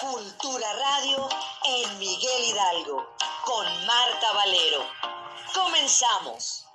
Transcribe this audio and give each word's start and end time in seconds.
Cultura 0.00 0.66
Radio 0.74 1.28
en 1.64 1.98
Miguel 1.98 2.44
Hidalgo 2.50 3.04
con 3.44 3.64
Marta 3.84 4.32
Valero. 4.32 4.86
Comenzamos. 5.52 6.66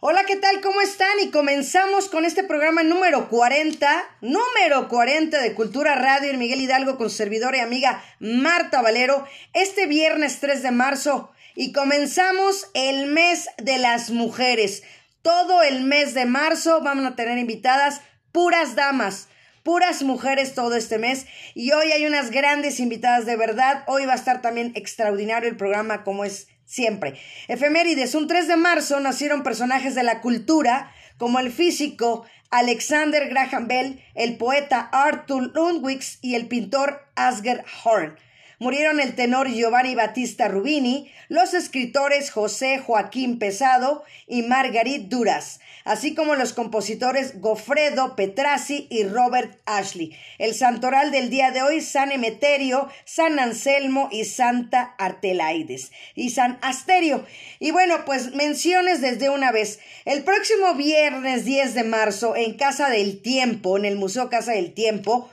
Hola, 0.00 0.24
¿qué 0.24 0.34
tal? 0.34 0.60
¿Cómo 0.60 0.80
están? 0.80 1.20
Y 1.20 1.30
comenzamos 1.30 2.08
con 2.08 2.24
este 2.24 2.42
programa 2.42 2.82
número 2.82 3.28
40, 3.28 4.16
número 4.22 4.88
40 4.88 5.40
de 5.40 5.54
Cultura 5.54 5.94
Radio 5.94 6.30
en 6.30 6.40
Miguel 6.40 6.62
Hidalgo 6.62 6.98
con 6.98 7.08
servidora 7.08 7.58
y 7.58 7.60
amiga 7.60 8.02
Marta 8.18 8.82
Valero, 8.82 9.24
este 9.52 9.86
viernes 9.86 10.40
3 10.40 10.64
de 10.64 10.70
marzo. 10.72 11.30
Y 11.54 11.70
comenzamos 11.70 12.68
el 12.74 13.06
mes 13.06 13.48
de 13.58 13.78
las 13.78 14.10
mujeres. 14.10 14.82
Todo 15.22 15.62
el 15.62 15.82
mes 15.84 16.14
de 16.14 16.26
marzo 16.26 16.80
vamos 16.80 17.06
a 17.06 17.14
tener 17.14 17.38
invitadas 17.38 18.00
puras 18.32 18.74
damas 18.74 19.28
puras 19.62 20.02
mujeres 20.02 20.54
todo 20.54 20.74
este 20.76 20.98
mes 20.98 21.26
y 21.54 21.72
hoy 21.72 21.92
hay 21.92 22.06
unas 22.06 22.30
grandes 22.30 22.80
invitadas 22.80 23.26
de 23.26 23.36
verdad. 23.36 23.84
Hoy 23.86 24.06
va 24.06 24.12
a 24.12 24.16
estar 24.16 24.42
también 24.42 24.72
extraordinario 24.74 25.48
el 25.48 25.56
programa 25.56 26.02
como 26.04 26.24
es 26.24 26.48
siempre. 26.64 27.18
Efemérides, 27.48 28.14
un 28.14 28.28
3 28.28 28.48
de 28.48 28.56
marzo 28.56 29.00
nacieron 29.00 29.42
personajes 29.42 29.94
de 29.94 30.02
la 30.02 30.20
cultura 30.20 30.92
como 31.18 31.38
el 31.38 31.52
físico 31.52 32.24
Alexander 32.50 33.28
Graham 33.28 33.68
Bell, 33.68 34.02
el 34.14 34.36
poeta 34.36 34.88
Arthur 34.92 35.52
Lundwix 35.54 36.18
y 36.22 36.34
el 36.34 36.48
pintor 36.48 37.06
Asger 37.14 37.64
Horn. 37.84 38.16
Murieron 38.62 39.00
el 39.00 39.14
tenor 39.14 39.48
Giovanni 39.48 39.94
Battista 39.94 40.46
Rubini, 40.46 41.10
los 41.28 41.54
escritores 41.54 42.30
José 42.30 42.78
Joaquín 42.78 43.38
Pesado 43.38 44.04
y 44.26 44.42
Margarit 44.42 45.08
Duras, 45.08 45.60
así 45.86 46.14
como 46.14 46.34
los 46.34 46.52
compositores 46.52 47.40
Gofredo 47.40 48.16
Petrassi 48.16 48.86
y 48.90 49.04
Robert 49.04 49.58
Ashley. 49.64 50.14
El 50.36 50.54
santoral 50.54 51.10
del 51.10 51.30
día 51.30 51.52
de 51.52 51.62
hoy, 51.62 51.80
San 51.80 52.12
Emeterio, 52.12 52.90
San 53.06 53.38
Anselmo 53.38 54.10
y 54.12 54.26
Santa 54.26 54.94
Artelaides 54.98 55.90
y 56.14 56.28
San 56.28 56.58
Asterio. 56.60 57.24
Y 57.60 57.70
bueno, 57.70 58.04
pues 58.04 58.34
menciones 58.34 59.00
desde 59.00 59.30
una 59.30 59.52
vez. 59.52 59.78
El 60.04 60.22
próximo 60.22 60.74
viernes 60.74 61.46
10 61.46 61.72
de 61.72 61.84
marzo, 61.84 62.36
en 62.36 62.58
Casa 62.58 62.90
del 62.90 63.22
Tiempo, 63.22 63.78
en 63.78 63.86
el 63.86 63.96
Museo 63.96 64.28
Casa 64.28 64.52
del 64.52 64.74
Tiempo, 64.74 65.30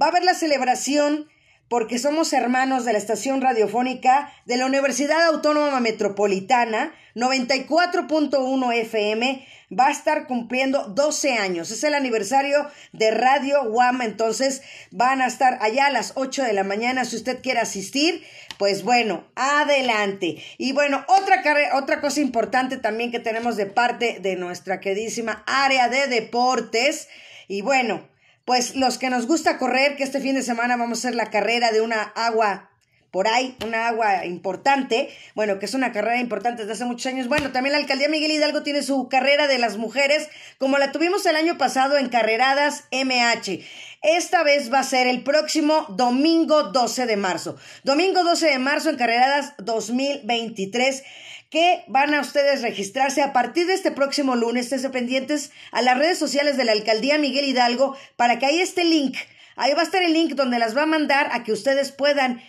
va 0.00 0.06
a 0.06 0.10
haber 0.10 0.22
la 0.22 0.34
celebración 0.34 1.26
porque 1.68 1.98
somos 1.98 2.32
hermanos 2.32 2.84
de 2.84 2.92
la 2.92 2.98
estación 2.98 3.40
radiofónica 3.40 4.32
de 4.46 4.56
la 4.56 4.66
Universidad 4.66 5.22
Autónoma 5.26 5.80
Metropolitana, 5.80 6.94
94.1 7.14 8.74
FM, 8.74 9.46
va 9.78 9.88
a 9.88 9.90
estar 9.90 10.26
cumpliendo 10.26 10.84
12 10.88 11.34
años. 11.34 11.70
Es 11.70 11.84
el 11.84 11.94
aniversario 11.94 12.68
de 12.92 13.10
Radio 13.10 13.70
Guam, 13.70 14.02
entonces 14.02 14.62
van 14.90 15.20
a 15.20 15.26
estar 15.26 15.58
allá 15.60 15.86
a 15.86 15.92
las 15.92 16.12
8 16.16 16.42
de 16.44 16.52
la 16.52 16.64
mañana. 16.64 17.04
Si 17.04 17.16
usted 17.16 17.42
quiere 17.42 17.60
asistir, 17.60 18.24
pues 18.56 18.82
bueno, 18.82 19.26
adelante. 19.34 20.42
Y 20.56 20.72
bueno, 20.72 21.04
otra, 21.08 21.42
otra 21.74 22.00
cosa 22.00 22.20
importante 22.20 22.78
también 22.78 23.10
que 23.10 23.20
tenemos 23.20 23.56
de 23.56 23.66
parte 23.66 24.20
de 24.20 24.36
nuestra 24.36 24.80
queridísima 24.80 25.44
área 25.46 25.88
de 25.88 26.06
deportes. 26.06 27.08
Y 27.46 27.60
bueno, 27.62 28.08
pues 28.48 28.76
los 28.76 28.96
que 28.96 29.10
nos 29.10 29.26
gusta 29.26 29.58
correr, 29.58 29.94
que 29.94 30.04
este 30.04 30.22
fin 30.22 30.34
de 30.34 30.42
semana 30.42 30.78
vamos 30.78 31.04
a 31.04 31.08
hacer 31.08 31.14
la 31.14 31.28
carrera 31.28 31.70
de 31.70 31.82
una 31.82 32.00
agua 32.00 32.70
por 33.10 33.28
ahí, 33.28 33.54
una 33.62 33.88
agua 33.88 34.24
importante, 34.24 35.10
bueno, 35.34 35.58
que 35.58 35.66
es 35.66 35.74
una 35.74 35.92
carrera 35.92 36.18
importante 36.18 36.62
desde 36.62 36.72
hace 36.72 36.86
muchos 36.86 37.04
años. 37.12 37.28
Bueno, 37.28 37.52
también 37.52 37.72
la 37.72 37.78
alcaldía 37.78 38.08
Miguel 38.08 38.30
Hidalgo 38.30 38.62
tiene 38.62 38.82
su 38.82 39.06
carrera 39.10 39.48
de 39.48 39.58
las 39.58 39.76
mujeres, 39.76 40.30
como 40.56 40.78
la 40.78 40.92
tuvimos 40.92 41.26
el 41.26 41.36
año 41.36 41.58
pasado 41.58 41.98
en 41.98 42.08
Carreradas 42.08 42.84
MH. 42.90 43.60
Esta 44.00 44.42
vez 44.44 44.72
va 44.72 44.78
a 44.78 44.84
ser 44.84 45.08
el 45.08 45.24
próximo 45.24 45.84
domingo 45.90 46.62
12 46.64 47.04
de 47.04 47.16
marzo. 47.18 47.56
Domingo 47.84 48.24
12 48.24 48.46
de 48.46 48.58
marzo 48.58 48.88
en 48.88 48.96
Carreradas 48.96 49.52
2023 49.58 51.02
que 51.50 51.84
van 51.88 52.12
a 52.14 52.20
ustedes 52.20 52.62
registrarse 52.62 53.22
a 53.22 53.32
partir 53.32 53.66
de 53.66 53.74
este 53.74 53.90
próximo 53.90 54.36
lunes. 54.36 54.70
Estén 54.72 54.92
pendientes 54.92 55.50
a 55.72 55.82
las 55.82 55.96
redes 55.96 56.18
sociales 56.18 56.56
de 56.56 56.64
la 56.64 56.72
alcaldía 56.72 57.18
Miguel 57.18 57.46
Hidalgo 57.46 57.96
para 58.16 58.38
que 58.38 58.46
ahí 58.46 58.60
esté 58.60 58.82
el 58.82 58.90
link. 58.90 59.16
Ahí 59.56 59.72
va 59.74 59.80
a 59.80 59.84
estar 59.84 60.02
el 60.02 60.12
link 60.12 60.34
donde 60.34 60.58
las 60.58 60.76
va 60.76 60.82
a 60.82 60.86
mandar 60.86 61.28
a 61.32 61.42
que 61.42 61.52
ustedes 61.52 61.90
puedan 61.90 62.42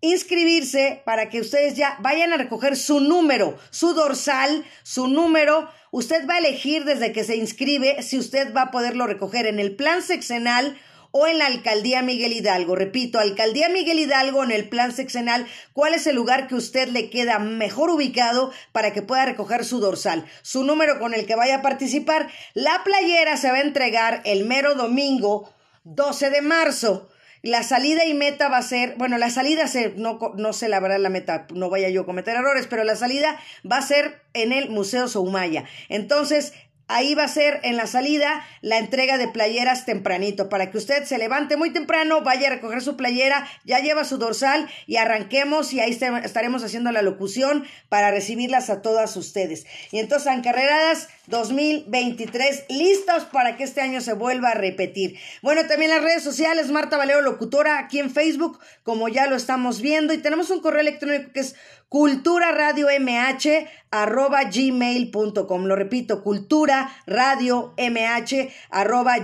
inscribirse 0.00 1.02
para 1.04 1.28
que 1.28 1.40
ustedes 1.40 1.74
ya 1.74 1.96
vayan 2.00 2.32
a 2.32 2.36
recoger 2.36 2.76
su 2.76 3.00
número, 3.00 3.58
su 3.70 3.94
dorsal, 3.94 4.64
su 4.82 5.08
número. 5.08 5.68
Usted 5.90 6.26
va 6.28 6.34
a 6.34 6.38
elegir 6.38 6.84
desde 6.84 7.12
que 7.12 7.24
se 7.24 7.36
inscribe 7.36 8.02
si 8.02 8.18
usted 8.18 8.54
va 8.54 8.62
a 8.62 8.70
poderlo 8.70 9.06
recoger 9.06 9.46
en 9.46 9.58
el 9.58 9.74
plan 9.74 10.02
sexenal 10.02 10.78
o 11.18 11.26
en 11.26 11.38
la 11.38 11.46
alcaldía 11.46 12.02
Miguel 12.02 12.34
Hidalgo. 12.34 12.76
Repito, 12.76 13.18
alcaldía 13.18 13.70
Miguel 13.70 13.98
Hidalgo 13.98 14.44
en 14.44 14.50
el 14.50 14.68
plan 14.68 14.92
sexenal, 14.92 15.46
¿cuál 15.72 15.94
es 15.94 16.06
el 16.06 16.14
lugar 16.14 16.46
que 16.46 16.54
usted 16.54 16.88
le 16.88 17.08
queda 17.08 17.38
mejor 17.38 17.88
ubicado 17.88 18.52
para 18.72 18.92
que 18.92 19.00
pueda 19.00 19.24
recoger 19.24 19.64
su 19.64 19.80
dorsal? 19.80 20.26
Su 20.42 20.62
número 20.62 20.98
con 20.98 21.14
el 21.14 21.24
que 21.24 21.34
vaya 21.34 21.56
a 21.56 21.62
participar. 21.62 22.28
La 22.52 22.84
playera 22.84 23.38
se 23.38 23.50
va 23.50 23.56
a 23.56 23.62
entregar 23.62 24.20
el 24.26 24.44
mero 24.44 24.74
domingo 24.74 25.50
12 25.84 26.28
de 26.28 26.42
marzo. 26.42 27.08
La 27.40 27.62
salida 27.62 28.04
y 28.04 28.12
meta 28.12 28.48
va 28.48 28.58
a 28.58 28.62
ser, 28.62 28.96
bueno, 28.98 29.16
la 29.16 29.30
salida 29.30 29.68
se, 29.68 29.94
no, 29.96 30.18
no 30.36 30.52
sé 30.52 30.68
la 30.68 30.80
verdad 30.80 30.98
la 30.98 31.10
meta, 31.10 31.46
no 31.54 31.70
vaya 31.70 31.88
yo 31.88 32.02
a 32.02 32.06
cometer 32.06 32.36
errores, 32.36 32.66
pero 32.66 32.84
la 32.84 32.96
salida 32.96 33.40
va 33.70 33.78
a 33.78 33.82
ser 33.82 34.20
en 34.34 34.52
el 34.52 34.68
Museo 34.68 35.08
Soumaya. 35.08 35.64
Entonces, 35.88 36.52
Ahí 36.88 37.14
va 37.14 37.24
a 37.24 37.28
ser 37.28 37.60
en 37.64 37.76
la 37.76 37.86
salida 37.86 38.46
la 38.60 38.78
entrega 38.78 39.18
de 39.18 39.26
playeras 39.28 39.86
tempranito 39.86 40.48
para 40.48 40.70
que 40.70 40.78
usted 40.78 41.04
se 41.04 41.18
levante 41.18 41.56
muy 41.56 41.72
temprano, 41.72 42.22
vaya 42.22 42.46
a 42.46 42.50
recoger 42.50 42.80
su 42.80 42.96
playera, 42.96 43.48
ya 43.64 43.80
lleva 43.80 44.04
su 44.04 44.18
dorsal 44.18 44.68
y 44.86 44.96
arranquemos 44.96 45.72
y 45.72 45.80
ahí 45.80 45.98
estaremos 46.22 46.62
haciendo 46.62 46.92
la 46.92 47.02
locución 47.02 47.64
para 47.88 48.10
recibirlas 48.10 48.70
a 48.70 48.82
todas 48.82 49.16
ustedes. 49.16 49.66
Y 49.90 49.98
entonces, 49.98 50.32
Carreradas 50.42 51.08
2023, 51.26 52.64
listos 52.68 53.24
para 53.24 53.56
que 53.56 53.64
este 53.64 53.80
año 53.80 54.00
se 54.00 54.12
vuelva 54.12 54.50
a 54.50 54.54
repetir. 54.54 55.18
Bueno, 55.42 55.66
también 55.66 55.90
las 55.90 56.02
redes 56.02 56.22
sociales, 56.22 56.70
Marta 56.70 56.96
Valero 56.96 57.22
Locutora, 57.22 57.78
aquí 57.78 57.98
en 57.98 58.10
Facebook, 58.10 58.58
como 58.82 59.08
ya 59.08 59.26
lo 59.26 59.36
estamos 59.36 59.80
viendo, 59.80 60.12
y 60.12 60.18
tenemos 60.18 60.50
un 60.50 60.60
correo 60.60 60.80
electrónico 60.80 61.32
que 61.32 61.40
es 61.40 61.56
cultura 61.88 62.52
radio 62.52 62.88
mh 63.00 63.48
arroba 63.90 64.42
gmail.com. 64.44 65.64
Lo 65.64 65.76
repito, 65.76 66.22
cultura 66.22 66.90
radio 67.06 67.74
mh 67.78 68.48
arroba, 68.70 69.18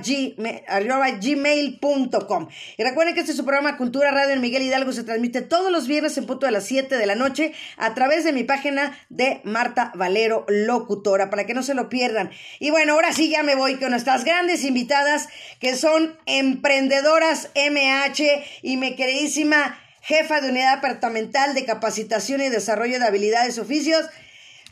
gmail.com. 1.20 2.48
Y 2.78 2.82
recuerden 2.82 3.14
que 3.14 3.20
este 3.20 3.32
es 3.32 3.36
su 3.36 3.44
programa 3.44 3.76
Cultura 3.76 4.10
Radio 4.12 4.34
en 4.34 4.40
Miguel 4.40 4.62
Hidalgo 4.62 4.92
se 4.92 5.04
transmite 5.04 5.42
todos 5.42 5.70
los 5.72 5.88
viernes 5.88 6.16
en 6.16 6.26
punto 6.26 6.46
de 6.46 6.52
las 6.52 6.64
7 6.64 6.96
de 6.96 7.06
la 7.06 7.14
noche 7.16 7.52
a 7.76 7.94
través 7.94 8.24
de 8.24 8.32
mi 8.32 8.44
página 8.44 8.98
de 9.08 9.40
Marta 9.44 9.92
Valero 9.94 10.46
Locutora, 10.48 11.28
para 11.28 11.44
que 11.44 11.54
no 11.54 11.62
se 11.62 11.74
lo 11.74 11.88
pierdan. 11.92 12.30
Y 12.58 12.70
bueno, 12.70 12.94
ahora 12.94 13.12
sí 13.12 13.28
ya 13.28 13.42
me 13.42 13.54
voy 13.54 13.76
con 13.76 13.90
nuestras 13.90 14.24
grandes 14.24 14.64
invitadas 14.64 15.28
que 15.60 15.76
son 15.76 16.18
emprendedoras 16.24 17.50
MH 17.54 18.22
y 18.62 18.78
mi 18.78 18.96
queridísima 18.96 19.78
jefa 20.00 20.40
de 20.40 20.48
unidad 20.48 20.76
departamental 20.76 21.54
de 21.54 21.66
capacitación 21.66 22.40
y 22.40 22.48
desarrollo 22.48 22.98
de 22.98 23.06
habilidades 23.06 23.58
oficios, 23.58 24.06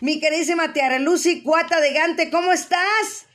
mi 0.01 0.19
queridísima 0.19 0.73
Tiara 0.73 0.99
Lucy 0.99 1.43
Cuata 1.43 1.79
de 1.81 1.93
Gante, 1.93 2.31
¿cómo 2.31 2.53
estás? 2.53 3.27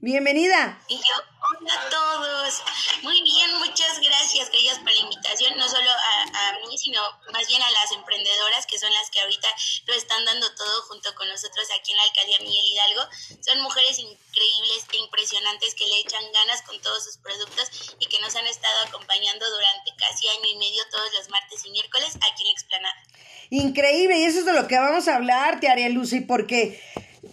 Bienvenida. 0.00 0.80
Y 0.88 0.96
yo, 0.96 1.33
hola 1.58 1.74
a 1.74 1.90
todos. 1.90 2.62
Muy 3.02 3.22
bien, 3.22 3.58
muchas 3.58 4.00
gracias, 4.00 4.50
ellas 4.52 4.78
por 4.78 4.92
la 4.92 4.98
invitación, 4.98 5.56
no 5.56 5.68
solo 5.68 5.90
a, 5.90 6.66
mí, 6.66 6.78
sino 6.78 7.00
más 7.32 7.46
bien 7.46 7.62
a 7.62 7.70
las 7.70 7.92
emprendedoras 7.92 8.66
que 8.66 8.78
son 8.78 8.92
las 8.92 9.10
que 9.10 9.20
ahorita 9.20 9.48
lo 9.86 9.94
están 9.94 10.24
dando 10.24 10.52
todo 10.54 10.82
junto 10.82 11.14
con 11.14 11.28
nosotros 11.28 11.66
aquí 11.78 11.92
en 11.92 11.98
la 11.98 12.04
alcaldía 12.04 12.38
Miguel 12.40 12.66
Hidalgo. 12.72 13.02
Son 13.40 13.60
mujeres 13.62 13.98
increíbles 13.98 14.86
e 14.92 14.96
impresionantes 14.96 15.74
que 15.74 15.86
le 15.86 15.98
echan 16.00 16.24
ganas 16.32 16.62
con 16.62 16.80
todos 16.80 17.04
sus 17.04 17.18
productos 17.18 17.96
y 17.98 18.06
que 18.06 18.20
nos 18.20 18.34
han 18.36 18.46
estado 18.46 18.80
acompañando 18.86 19.44
durante 19.48 19.92
casi 19.96 20.28
año 20.28 20.48
y 20.50 20.56
medio 20.56 20.82
todos 20.90 21.12
los 21.14 21.28
martes 21.28 21.64
y 21.66 21.70
miércoles 21.70 22.16
aquí 22.16 22.42
en 22.42 22.46
la 22.46 22.52
explanada. 22.52 23.02
Increíble, 23.50 24.18
y 24.18 24.24
eso 24.24 24.40
es 24.40 24.46
de 24.46 24.52
lo 24.52 24.66
que 24.66 24.78
vamos 24.78 25.06
a 25.08 25.16
hablar, 25.16 25.60
Tiaria 25.60 25.88
Lucy, 25.88 26.20
porque 26.20 26.80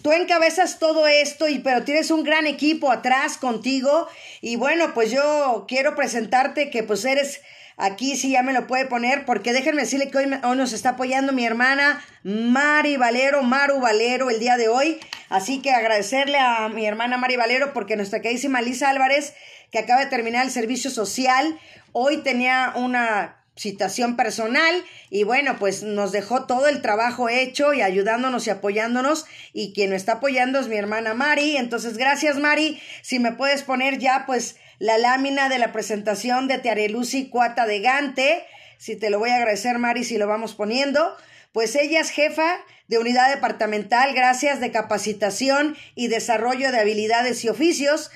tú 0.01 0.11
encabezas 0.11 0.79
todo 0.79 1.07
esto 1.07 1.47
y 1.47 1.59
pero 1.59 1.83
tienes 1.83 2.11
un 2.11 2.23
gran 2.23 2.47
equipo 2.47 2.91
atrás 2.91 3.37
contigo. 3.37 4.07
Y 4.41 4.55
bueno, 4.55 4.93
pues 4.93 5.11
yo 5.11 5.65
quiero 5.67 5.95
presentarte 5.95 6.69
que 6.69 6.83
pues 6.83 7.05
eres 7.05 7.41
aquí 7.77 8.15
sí 8.15 8.31
ya 8.31 8.43
me 8.43 8.53
lo 8.53 8.67
puede 8.67 8.85
poner 8.85 9.25
porque 9.25 9.53
déjenme 9.53 9.81
decirle 9.81 10.09
que 10.09 10.17
hoy, 10.17 10.25
hoy, 10.43 10.57
nos 10.57 10.73
está 10.73 10.89
apoyando 10.89 11.33
mi 11.33 11.45
hermana 11.45 12.03
Mari 12.23 12.97
Valero, 12.97 13.41
Maru 13.43 13.79
Valero 13.79 14.29
el 14.29 14.39
día 14.39 14.57
de 14.57 14.67
hoy, 14.67 14.99
así 15.29 15.61
que 15.61 15.71
agradecerle 15.71 16.37
a 16.37 16.69
mi 16.69 16.85
hermana 16.85 17.17
Mari 17.17 17.37
Valero 17.37 17.73
porque 17.73 17.95
nuestra 17.95 18.21
queridísima 18.21 18.61
Lisa 18.61 18.89
Álvarez 18.89 19.33
que 19.71 19.79
acaba 19.79 20.01
de 20.01 20.07
terminar 20.07 20.45
el 20.45 20.51
servicio 20.51 20.91
social, 20.91 21.59
hoy 21.93 22.17
tenía 22.17 22.73
una 22.75 23.40
citación 23.61 24.15
personal 24.15 24.83
y 25.11 25.23
bueno, 25.23 25.57
pues 25.59 25.83
nos 25.83 26.11
dejó 26.11 26.45
todo 26.47 26.67
el 26.67 26.81
trabajo 26.81 27.29
hecho 27.29 27.73
y 27.73 27.83
ayudándonos 27.83 28.47
y 28.47 28.49
apoyándonos 28.49 29.25
y 29.53 29.71
quien 29.73 29.91
nos 29.91 29.97
está 29.97 30.13
apoyando 30.13 30.59
es 30.59 30.67
mi 30.67 30.77
hermana 30.77 31.13
Mari, 31.13 31.57
entonces 31.57 31.95
gracias 31.97 32.39
Mari, 32.39 32.81
si 33.03 33.19
me 33.19 33.33
puedes 33.33 33.61
poner 33.61 33.99
ya 33.99 34.23
pues 34.25 34.55
la 34.79 34.97
lámina 34.97 35.47
de 35.47 35.59
la 35.59 35.71
presentación 35.71 36.47
de 36.47 36.57
Teareluci 36.57 37.29
Cuata 37.29 37.67
de 37.67 37.81
Gante, 37.81 38.43
si 38.79 38.95
te 38.95 39.11
lo 39.11 39.19
voy 39.19 39.29
a 39.29 39.35
agradecer 39.35 39.77
Mari 39.77 40.05
si 40.05 40.17
lo 40.17 40.25
vamos 40.25 40.55
poniendo, 40.55 41.15
pues 41.51 41.75
ella 41.75 41.99
es 41.99 42.09
jefa 42.09 42.57
de 42.87 42.97
unidad 42.97 43.29
departamental, 43.29 44.15
gracias 44.15 44.59
de 44.59 44.71
capacitación 44.71 45.77
y 45.93 46.07
desarrollo 46.07 46.71
de 46.71 46.79
habilidades 46.79 47.45
y 47.45 47.49
oficios, 47.49 48.09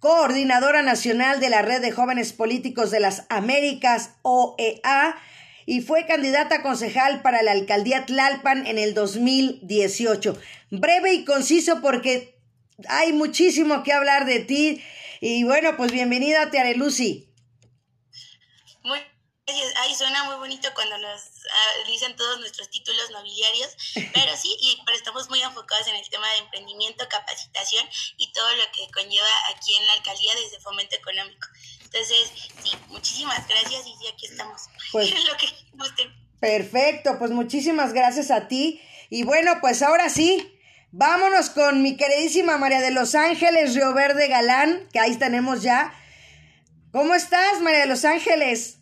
coordinadora 0.00 0.82
nacional 0.82 1.40
de 1.40 1.50
la 1.50 1.62
Red 1.62 1.82
de 1.82 1.92
Jóvenes 1.92 2.32
Políticos 2.32 2.90
de 2.90 3.00
las 3.00 3.26
Américas, 3.28 4.14
OEA, 4.22 5.16
y 5.66 5.82
fue 5.82 6.06
candidata 6.06 6.56
a 6.56 6.62
concejal 6.62 7.20
para 7.20 7.42
la 7.42 7.52
alcaldía 7.52 8.06
Tlalpan 8.06 8.66
en 8.66 8.78
el 8.78 8.94
2018. 8.94 10.36
Breve 10.70 11.12
y 11.12 11.24
conciso 11.24 11.82
porque 11.82 12.34
hay 12.88 13.12
muchísimo 13.12 13.82
que 13.82 13.92
hablar 13.92 14.24
de 14.24 14.40
ti. 14.40 14.82
Y 15.20 15.44
bueno, 15.44 15.76
pues 15.76 15.92
bienvenida 15.92 16.50
Teare 16.50 16.74
Lucy. 16.76 17.29
Muy 19.52 19.62
Ay, 19.76 19.94
suena 19.94 20.24
muy 20.24 20.36
bonito 20.36 20.68
cuando 20.74 20.98
nos 20.98 21.22
ah, 21.22 21.86
dicen 21.86 22.14
todos 22.16 22.38
nuestros 22.40 22.70
títulos 22.70 23.10
nobiliarios, 23.10 23.76
pero 24.14 24.36
sí, 24.36 24.54
y 24.60 24.78
pero 24.84 24.96
estamos 24.96 25.28
muy 25.28 25.42
enfocados 25.42 25.86
en 25.88 25.96
el 25.96 26.08
tema 26.08 26.28
de 26.32 26.38
emprendimiento, 26.38 27.08
capacitación 27.08 27.86
y 28.16 28.32
todo 28.32 28.48
lo 28.56 28.62
que 28.72 28.90
conlleva 28.92 29.28
aquí 29.54 29.74
en 29.76 29.86
la 29.86 29.92
alcaldía 29.94 30.32
desde 30.42 30.60
fomento 30.60 30.96
económico. 30.96 31.48
Entonces, 31.82 32.30
sí, 32.62 32.70
muchísimas 32.88 33.46
gracias 33.48 33.86
y 33.86 33.96
sí, 33.96 34.06
aquí 34.06 34.26
estamos. 34.26 34.62
Pues, 34.92 35.10
lo 35.24 35.36
que 35.36 35.46
Perfecto, 36.40 37.18
pues 37.18 37.30
muchísimas 37.30 37.92
gracias 37.92 38.30
a 38.30 38.48
ti. 38.48 38.80
Y 39.08 39.24
bueno, 39.24 39.58
pues 39.60 39.82
ahora 39.82 40.08
sí, 40.08 40.58
vámonos 40.90 41.50
con 41.50 41.82
mi 41.82 41.96
queridísima 41.96 42.58
María 42.58 42.80
de 42.80 42.90
Los 42.90 43.14
Ángeles, 43.14 43.74
Río 43.74 43.92
Verde 43.94 44.26
Galán, 44.28 44.88
que 44.92 44.98
ahí 44.98 45.16
tenemos 45.16 45.62
ya. 45.62 45.94
¿Cómo 46.92 47.14
estás, 47.14 47.60
María 47.60 47.80
de 47.80 47.86
Los 47.86 48.04
Ángeles? 48.04 48.79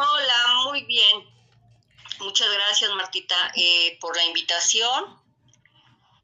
Hola, 0.00 0.64
muy 0.64 0.84
bien. 0.84 1.28
Muchas 2.20 2.48
gracias, 2.50 2.90
Martita, 2.92 3.34
eh, 3.54 3.98
por 4.00 4.16
la 4.16 4.24
invitación. 4.24 5.20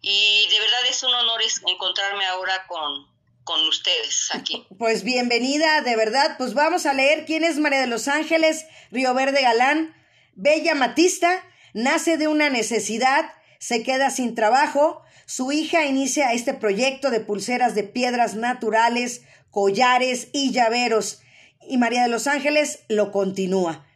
Y 0.00 0.48
de 0.48 0.60
verdad 0.60 0.80
es 0.88 1.02
un 1.02 1.12
honor 1.12 1.42
encontrarme 1.66 2.24
ahora 2.24 2.66
con, 2.68 3.06
con 3.44 3.60
ustedes 3.68 4.30
aquí. 4.32 4.66
Pues 4.78 5.04
bienvenida, 5.04 5.82
de 5.82 5.94
verdad. 5.94 6.36
Pues 6.38 6.54
vamos 6.54 6.86
a 6.86 6.94
leer 6.94 7.26
quién 7.26 7.44
es 7.44 7.58
María 7.58 7.80
de 7.80 7.86
los 7.86 8.08
Ángeles, 8.08 8.64
Río 8.90 9.12
Verde 9.12 9.42
Galán. 9.42 9.94
Bella 10.32 10.74
Matista, 10.74 11.44
nace 11.74 12.16
de 12.16 12.28
una 12.28 12.48
necesidad, 12.48 13.30
se 13.58 13.82
queda 13.82 14.08
sin 14.08 14.34
trabajo. 14.34 15.02
Su 15.26 15.52
hija 15.52 15.84
inicia 15.84 16.32
este 16.32 16.54
proyecto 16.54 17.10
de 17.10 17.20
pulseras 17.20 17.74
de 17.74 17.82
piedras 17.82 18.36
naturales, 18.36 19.20
collares 19.50 20.28
y 20.32 20.52
llaveros 20.52 21.20
y 21.68 21.78
María 21.78 22.02
de 22.02 22.08
los 22.08 22.26
Ángeles 22.26 22.80
lo 22.88 23.12
continúa. 23.12 23.86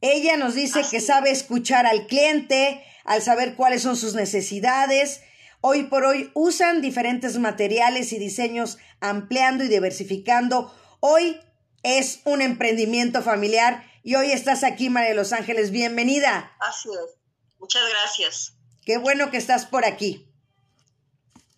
Ella 0.00 0.36
nos 0.36 0.54
dice 0.54 0.82
que 0.90 1.00
sabe 1.00 1.30
escuchar 1.30 1.86
al 1.86 2.06
cliente, 2.06 2.84
al 3.04 3.22
saber 3.22 3.54
cuáles 3.54 3.82
son 3.82 3.96
sus 3.96 4.14
necesidades. 4.14 5.22
Hoy 5.60 5.84
por 5.84 6.04
hoy 6.04 6.30
usan 6.34 6.80
diferentes 6.80 7.38
materiales 7.38 8.12
y 8.12 8.18
diseños 8.18 8.78
ampliando 9.00 9.64
y 9.64 9.68
diversificando. 9.68 10.72
Hoy 11.00 11.40
es 11.82 12.20
un 12.24 12.42
emprendimiento 12.42 13.22
familiar 13.22 13.84
y 14.04 14.14
hoy 14.14 14.30
estás 14.30 14.62
aquí, 14.62 14.88
María 14.88 15.10
de 15.10 15.16
los 15.16 15.32
Ángeles. 15.32 15.70
Bienvenida. 15.70 16.56
Así 16.60 16.88
es. 16.90 17.18
Muchas 17.58 17.82
gracias. 17.90 18.54
Qué 18.84 18.98
bueno 18.98 19.30
que 19.30 19.36
estás 19.36 19.66
por 19.66 19.84
aquí. 19.84 20.26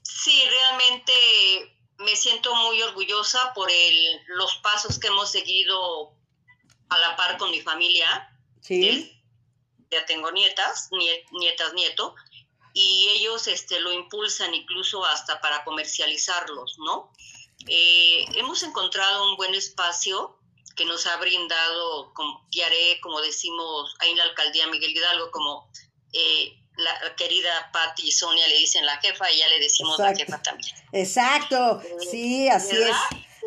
Sí, 0.02 0.42
realmente 0.48 1.12
me 2.00 2.16
siento 2.16 2.54
muy 2.54 2.80
orgullosa 2.82 3.52
por 3.54 3.70
el, 3.70 4.20
los 4.28 4.56
pasos 4.56 4.98
que 4.98 5.08
hemos 5.08 5.30
seguido 5.30 6.14
a 6.88 6.98
la 6.98 7.16
par 7.16 7.38
con 7.38 7.50
mi 7.50 7.60
familia. 7.60 8.26
Sí. 8.62 9.16
ya 9.90 10.04
tengo 10.06 10.30
nietas, 10.30 10.90
nietas, 11.32 11.74
nieto, 11.74 12.14
y 12.74 13.08
ellos 13.14 13.46
este, 13.48 13.80
lo 13.80 13.92
impulsan 13.92 14.54
incluso 14.54 15.04
hasta 15.04 15.40
para 15.40 15.64
comercializarlos, 15.64 16.78
¿no? 16.78 17.10
Eh, 17.66 18.26
hemos 18.36 18.62
encontrado 18.62 19.30
un 19.30 19.36
buen 19.36 19.54
espacio 19.54 20.38
que 20.76 20.84
nos 20.84 21.06
ha 21.06 21.16
brindado, 21.16 22.12
como, 22.14 22.46
como 23.02 23.20
decimos 23.20 23.94
ahí 23.98 24.10
en 24.10 24.18
la 24.18 24.24
alcaldía 24.24 24.66
Miguel 24.68 24.92
Hidalgo, 24.92 25.30
como 25.30 25.70
eh, 26.12 26.56
la 26.76 27.14
querida 27.16 27.70
Patti 27.72 28.08
y 28.08 28.12
Sonia 28.12 28.46
le 28.48 28.56
dicen 28.56 28.86
la 28.86 28.96
jefa 28.98 29.30
y 29.30 29.38
ya 29.38 29.48
le 29.48 29.60
decimos 29.60 29.98
la 29.98 30.14
jefa 30.14 30.40
también. 30.42 30.74
Exacto, 30.92 31.80
eh, 31.82 31.96
sí, 32.10 32.48
así 32.48 32.76
es. 32.76 32.96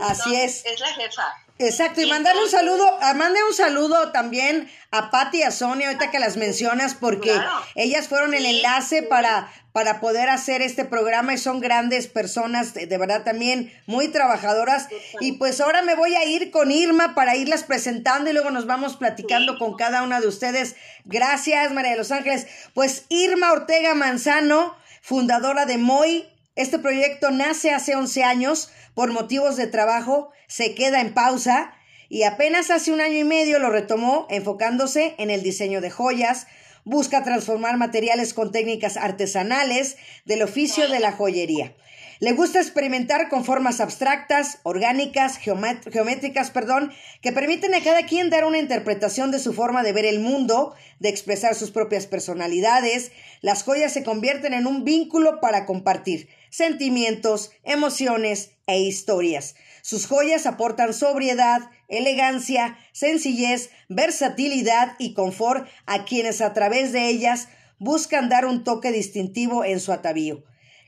Así 0.01 0.36
es. 0.36 0.66
Es 0.66 0.80
la 0.80 0.88
jefa. 0.88 1.44
Exacto, 1.60 2.01
y, 2.01 2.07
mandarle 2.07 2.42
un 2.44 2.50
saludo, 2.50 2.98
a, 3.01 3.13
mande 3.13 3.40
un 3.44 3.54
saludo 3.54 4.12
también 4.12 4.69
a 4.90 5.12
Patti 5.12 5.40
y 5.40 5.44
a 5.44 5.51
Sonia, 5.51 5.88
ahorita 5.88 6.10
que 6.10 6.19
las 6.19 6.36
mencionas, 6.36 6.95
porque 6.95 7.40
ellas 7.75 8.07
fueron 8.07 8.34
el 8.34 8.45
enlace 8.45 9.04
para, 9.04 9.54
para 9.72 10.00
poder 10.00 10.30
hacer 10.30 10.63
este 10.63 10.84
programa 10.84 11.34
y 11.34 11.38
son 11.38 11.60
grandes 11.60 12.07
personas, 12.07 12.74
de, 12.74 12.98
verdad 12.98 13.24
también 13.24 13.72
muy 13.86 14.07
trabajadoras. 14.07 14.88
Y 15.19 15.34
pues 15.34 15.62
ahora 15.62 15.84
me 15.84 15.94
voy 15.94 16.16
a 16.16 16.25
ir 16.25 16.50
con 16.50 16.72
Irma 16.72 17.13
para 17.13 17.36
irlas 17.36 17.63
presentando 17.63 18.31
y 18.31 18.34
luego 18.34 18.50
nos 18.50 18.66
vamos 18.66 18.98
platicando 18.98 19.60
con 19.60 19.75
cada 19.75 20.01
una 20.01 20.22
de 20.22 20.28
ustedes. 20.28 20.75
Gracias, 21.06 21.72
María 21.72 21.92
de 21.92 21.98
los 21.98 22.12
Ángeles. 22.12 22.48
Pues 22.74 23.06
Irma 23.10 23.51
Ortega 23.51 23.94
Manzano, 23.94 24.75
fundadora 25.01 25.68
de 25.68 25.78
MOI, 25.78 26.32
este 26.55 26.77
proyecto 26.77 27.31
nace 27.31 27.71
hace 27.71 27.95
11 27.95 28.23
años 28.23 28.69
por 28.94 29.11
motivos 29.11 29.57
de 29.57 29.67
trabajo, 29.67 30.31
se 30.47 30.75
queda 30.75 31.01
en 31.01 31.13
pausa 31.13 31.73
y 32.09 32.23
apenas 32.23 32.69
hace 32.69 32.91
un 32.91 33.01
año 33.01 33.17
y 33.17 33.23
medio 33.23 33.57
lo 33.57 33.71
retomó 33.71 34.27
enfocándose 34.29 35.15
en 35.17 35.31
el 35.31 35.41
diseño 35.41 35.81
de 35.81 35.89
joyas, 35.89 36.45
busca 36.85 37.23
transformar 37.23 37.77
materiales 37.77 38.35
con 38.35 38.51
técnicas 38.51 38.97
artesanales 38.97 39.97
del 40.25 40.44
oficio 40.44 40.88
de 40.89 41.00
la 41.00 41.11
joyería. 41.11 41.73
Le 42.19 42.33
gusta 42.33 42.59
experimentar 42.59 43.27
con 43.27 43.44
formas 43.44 43.81
abstractas, 43.81 44.59
orgánicas, 44.63 45.38
geométricas, 45.38 46.51
perdón, 46.51 46.94
que 47.21 47.33
permiten 47.33 47.73
a 47.73 47.81
cada 47.81 48.06
quien 48.06 48.29
dar 48.29 48.45
una 48.45 48.59
interpretación 48.59 49.31
de 49.31 49.39
su 49.39 49.51
forma 49.53 49.83
de 49.83 49.91
ver 49.91 50.06
el 50.06 50.19
mundo, 50.19 50.73
de 50.99 51.09
expresar 51.09 51.56
sus 51.56 51.71
propias 51.71 52.06
personalidades. 52.06 53.11
Las 53.41 53.63
joyas 53.63 53.91
se 53.91 54.03
convierten 54.03 54.53
en 54.53 54.67
un 54.67 54.85
vínculo 54.85 55.41
para 55.41 55.65
compartir 55.65 56.29
sentimientos, 56.53 57.50
emociones 57.63 58.51
e 58.67 58.79
historias. 58.79 59.55
Sus 59.81 60.05
joyas 60.05 60.45
aportan 60.45 60.94
sobriedad, 60.94 61.71
elegancia, 61.87 62.78
sencillez, 62.92 63.71
versatilidad 63.89 64.95
y 64.99 65.16
confort 65.16 65.68
a 65.87 66.06
quienes 66.06 66.42
a 66.42 66.54
través 66.54 66.94
de 66.94 67.09
ellas 67.09 67.47
buscan 67.80 68.30
dar 68.30 68.45
un 68.45 68.63
toque 68.63 68.92
distintivo 68.92 69.66
en 69.66 69.80
su 69.80 69.92
atavío. 69.92 70.44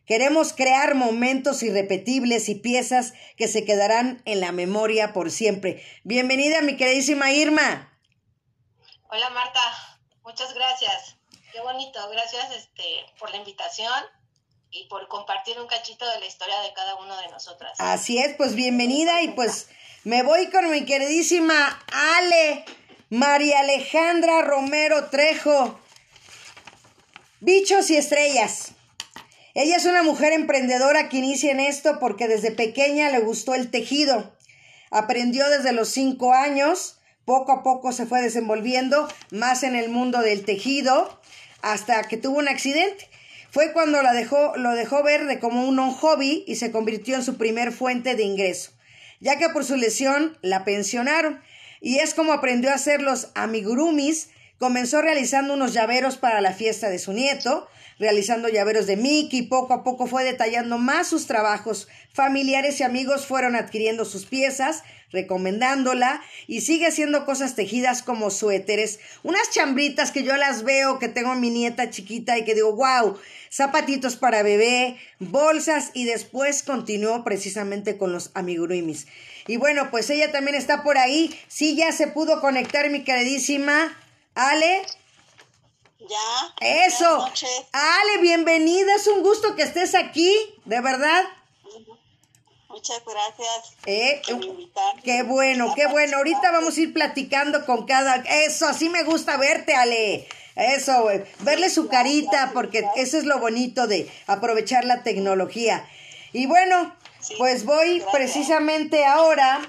Queremos 0.06 0.54
crear 0.54 0.94
momentos 0.94 1.64
irrepetibles 1.64 2.48
y 2.48 2.54
piezas 2.54 3.14
que 3.36 3.48
se 3.48 3.66
quedarán 3.66 4.22
en 4.26 4.42
la 4.42 4.52
memoria 4.52 5.14
por 5.14 5.32
siempre. 5.32 5.84
Bienvenida, 6.04 6.62
mi 6.62 6.78
queridísima 6.78 7.32
Irma. 7.32 7.92
Hola, 9.10 9.32
Marta. 9.32 9.62
Muchas 10.24 10.54
gracias. 10.54 11.18
Qué 11.52 11.60
bonito. 11.62 12.08
Gracias 12.12 12.56
este, 12.56 12.84
por 13.18 13.32
la 13.32 13.38
invitación 13.38 14.04
y 14.76 14.88
por 14.90 15.08
compartir 15.08 15.58
un 15.58 15.68
cachito 15.68 16.06
de 16.10 16.20
la 16.20 16.26
historia 16.26 16.60
de 16.60 16.74
cada 16.74 16.96
uno 16.96 17.16
de 17.18 17.30
nosotras. 17.30 17.72
Así 17.78 18.18
es, 18.18 18.36
pues 18.36 18.56
bienvenida 18.56 19.22
y 19.22 19.30
pues 19.30 19.70
me 20.04 20.22
voy 20.22 20.50
con 20.50 20.70
mi 20.70 20.84
queridísima 20.84 21.82
Ale, 22.18 22.66
María 23.10 23.62
Alejandra 23.62 24.42
Romero 24.42 25.10
Trejo. 25.10 25.80
Bichos 27.40 27.90
y 27.90 27.96
estrellas. 27.96 28.74
Ella 29.54 29.78
es 29.78 29.86
una 29.86 30.04
mujer 30.04 30.34
emprendedora 30.34 31.08
que 31.08 31.18
inicia 31.18 31.52
en 31.52 31.62
esto 31.62 31.98
porque 31.98 32.28
desde 32.28 32.52
pequeña 32.52 33.10
le 33.10 33.20
gustó 33.20 33.54
el 33.54 33.72
tejido. 33.72 34.36
Aprendió 34.92 35.50
desde 35.50 35.72
los 35.72 35.88
cinco 35.88 36.34
años, 36.34 36.98
poco 37.24 37.54
a 37.54 37.64
poco 37.64 37.94
se 37.94 38.06
fue 38.06 38.22
desenvolviendo 38.22 39.08
más 39.32 39.64
en 39.64 39.78
el 39.78 39.88
mundo 39.88 40.20
del 40.20 40.44
tejido 40.44 41.22
hasta 41.62 42.04
que 42.10 42.18
tuvo 42.18 42.40
un 42.40 42.50
accidente. 42.50 43.10
Fue 43.56 43.72
cuando 43.72 44.02
la 44.02 44.12
dejó, 44.12 44.52
lo 44.58 44.72
dejó 44.72 45.02
ver 45.02 45.28
de 45.28 45.40
como 45.40 45.66
un 45.66 45.80
hobby 45.90 46.44
y 46.46 46.56
se 46.56 46.74
convirtió 46.74 47.16
en 47.16 47.24
su 47.24 47.38
primer 47.38 47.72
fuente 47.72 48.14
de 48.14 48.24
ingreso, 48.24 48.74
ya 49.22 49.38
que 49.38 49.48
por 49.48 49.64
su 49.64 49.78
lesión 49.78 50.38
la 50.42 50.66
pensionaron. 50.66 51.40
Y 51.80 52.00
es 52.00 52.14
como 52.14 52.34
aprendió 52.34 52.72
a 52.72 52.74
hacer 52.74 53.02
los 53.02 53.30
amigurumis 53.34 54.28
Comenzó 54.58 55.02
realizando 55.02 55.54
unos 55.54 55.74
llaveros 55.74 56.16
para 56.18 56.40
la 56.40 56.54
fiesta 56.54 56.90
de 56.90 56.98
su 56.98 57.12
nieto, 57.12 57.68
realizando 58.00 58.50
llaveros 58.50 58.88
de 58.88 58.98
Mickey, 58.98 59.44
poco 59.44 59.74
a 59.74 59.84
poco 59.84 60.08
fue 60.08 60.24
detallando 60.24 60.78
más 60.78 61.08
sus 61.08 61.28
trabajos. 61.28 61.88
Familiares 62.14 62.80
y 62.80 62.84
amigos 62.84 63.26
fueron 63.26 63.56
adquiriendo 63.56 64.06
sus 64.06 64.26
piezas, 64.26 64.84
recomendándola 65.12 66.22
y 66.48 66.62
sigue 66.62 66.88
haciendo 66.88 67.26
cosas 67.26 67.56
tejidas 67.56 68.04
como 68.04 68.30
suéteres, 68.30 69.00
unas 69.24 69.50
chambritas 69.52 70.12
que 70.12 70.24
yo 70.24 70.36
las 70.36 70.64
veo, 70.64 71.00
que 71.00 71.08
tengo 71.08 71.34
mi 71.36 71.50
nieta 71.50 71.90
chiquita 71.90 72.38
y 72.38 72.44
que 72.44 72.56
digo, 72.56 72.76
wow, 72.76 73.18
zapatitos 73.52 74.16
para 74.18 74.44
bebé, 74.44 74.98
bolsas 75.20 75.92
y 75.94 76.06
después 76.06 76.64
continuó 76.64 77.24
precisamente 77.24 77.98
con 77.98 78.12
los 78.12 78.32
amigurumis. 78.34 79.08
Y 79.48 79.58
bueno, 79.58 79.90
pues 79.92 80.10
ella 80.10 80.32
también 80.32 80.56
está 80.56 80.84
por 80.84 80.98
ahí. 80.98 81.38
Sí, 81.48 81.76
ya 81.76 81.92
se 81.92 82.08
pudo 82.08 82.42
conectar 82.42 82.90
mi 82.90 83.04
queridísima 83.04 83.96
Ale. 84.34 84.82
Ya. 86.10 86.86
Eso. 86.86 87.26
Ale, 87.72 88.22
bienvenida. 88.22 88.96
Es 88.96 89.08
un 89.08 89.24
gusto 89.24 89.56
que 89.56 89.64
estés 89.64 89.96
aquí, 89.96 90.32
de 90.66 90.82
verdad. 90.82 91.24
Muchas 92.70 93.02
gracias 93.06 93.74
eh, 93.86 94.22
Qué 95.04 95.24
bueno, 95.24 95.74
qué 95.76 95.88
bueno. 95.88 96.18
Ahorita 96.18 96.52
vamos 96.52 96.78
a 96.78 96.82
ir 96.82 96.94
platicando 96.94 97.66
con 97.66 97.86
cada... 97.86 98.18
Eso, 98.18 98.68
así 98.68 98.90
me 98.90 99.04
gusta 99.04 99.38
verte, 99.38 99.74
Ale. 99.74 100.28
Eso, 100.56 101.08
verle 101.40 101.70
su 101.70 101.88
carita, 101.88 102.52
porque 102.54 102.86
eso 102.98 103.18
es 103.18 103.26
lo 103.26 103.40
bonito 103.40 103.88
de 103.88 104.12
aprovechar 104.28 104.86
la 104.86 105.04
tecnología. 105.04 105.88
Y 106.34 106.48
bueno, 106.48 106.94
pues 107.38 107.66
voy 107.66 108.04
precisamente 108.12 109.06
ahora, 109.06 109.62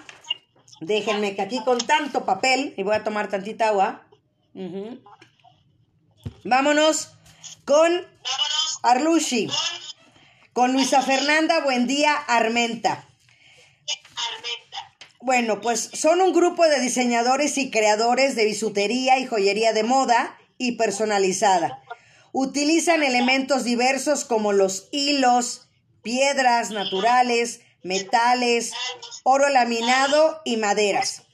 déjenme 0.80 1.34
que 1.34 1.42
aquí 1.42 1.62
con 1.64 1.78
tanto 1.78 2.24
papel, 2.24 2.74
y 2.76 2.82
voy 2.82 2.96
a 2.96 3.04
tomar 3.04 3.28
tantita 3.28 3.68
agua. 3.68 4.02
Vámonos 6.48 7.10
con 7.64 8.06
Arlushi, 8.84 9.48
con 10.52 10.72
Luisa 10.72 11.02
Fernanda 11.02 11.58
Buendía 11.58 12.14
Armenta. 12.14 13.04
Bueno, 15.20 15.60
pues 15.60 15.90
son 15.92 16.20
un 16.20 16.32
grupo 16.32 16.62
de 16.68 16.78
diseñadores 16.78 17.58
y 17.58 17.72
creadores 17.72 18.36
de 18.36 18.44
bisutería 18.44 19.18
y 19.18 19.26
joyería 19.26 19.72
de 19.72 19.82
moda 19.82 20.38
y 20.56 20.76
personalizada. 20.76 21.82
Utilizan 22.30 23.02
elementos 23.02 23.64
diversos 23.64 24.24
como 24.24 24.52
los 24.52 24.88
hilos, 24.92 25.68
piedras 26.02 26.70
naturales, 26.70 27.58
metales, 27.82 28.72
oro 29.24 29.48
laminado 29.48 30.42
y 30.44 30.58
maderas. 30.58 31.25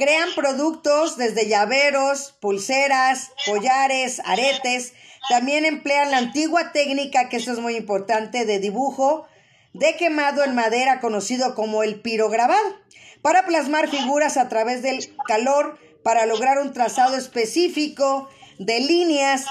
Crean 0.00 0.30
productos 0.34 1.18
desde 1.18 1.46
llaveros, 1.46 2.34
pulseras, 2.40 3.32
collares, 3.44 4.22
aretes. 4.24 4.94
También 5.28 5.66
emplean 5.66 6.10
la 6.10 6.16
antigua 6.16 6.72
técnica, 6.72 7.28
que 7.28 7.36
eso 7.36 7.52
es 7.52 7.58
muy 7.58 7.76
importante, 7.76 8.46
de 8.46 8.60
dibujo 8.60 9.26
de 9.74 9.96
quemado 9.98 10.42
en 10.42 10.54
madera 10.54 11.00
conocido 11.00 11.54
como 11.54 11.82
el 11.82 12.00
pirograbado, 12.00 12.78
para 13.20 13.44
plasmar 13.44 13.90
figuras 13.90 14.38
a 14.38 14.48
través 14.48 14.80
del 14.80 15.14
calor 15.28 15.78
para 16.02 16.24
lograr 16.24 16.60
un 16.60 16.72
trazado 16.72 17.14
específico 17.18 18.30
de 18.58 18.80
líneas 18.80 19.44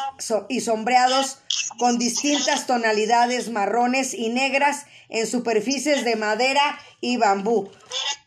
y 0.49 0.61
sombreados 0.61 1.43
con 1.77 1.97
distintas 1.97 2.67
tonalidades 2.67 3.49
marrones 3.49 4.13
y 4.13 4.29
negras 4.29 4.85
en 5.09 5.27
superficies 5.27 6.03
de 6.05 6.15
madera 6.15 6.79
y 7.01 7.17
bambú. 7.17 7.71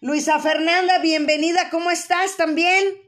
Luisa 0.01 0.41
Fernanda, 0.41 0.99
bienvenida, 0.99 1.71
¿cómo 1.71 1.91
estás 1.91 2.37
también? 2.37 3.03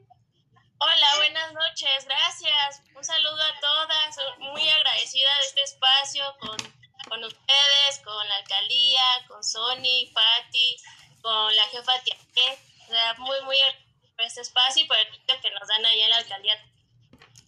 Hola, 0.78 1.07
buenas 1.16 1.52
noches, 1.52 2.04
gracias. 2.04 2.83
Un 2.95 3.04
saludo 3.04 3.43
a 3.43 3.61
todas, 3.61 4.16
muy 4.38 4.69
agradecida 4.69 5.28
de 5.40 5.47
este 5.47 5.62
espacio 5.62 6.25
con, 6.40 6.57
con 7.09 7.25
ustedes, 7.25 8.00
con 8.04 8.28
la 8.28 8.37
alcaldía, 8.37 9.02
con 9.28 9.43
Sony, 9.43 10.12
Patti, 10.12 10.76
con 11.23 11.57
la 11.57 11.62
jefa 11.71 11.93
Tiaquet. 12.04 12.59
muy, 13.19 13.40
muy 13.45 13.57
por 14.16 14.25
este 14.25 14.43
espacio 14.43 14.85
y 14.85 14.87
por 14.87 14.97
el 14.99 15.07
que 15.40 15.50
nos 15.50 15.69
dan 15.69 15.85
ahí 15.87 16.00
en 16.00 16.11
la 16.11 16.16
alcaldía 16.19 16.64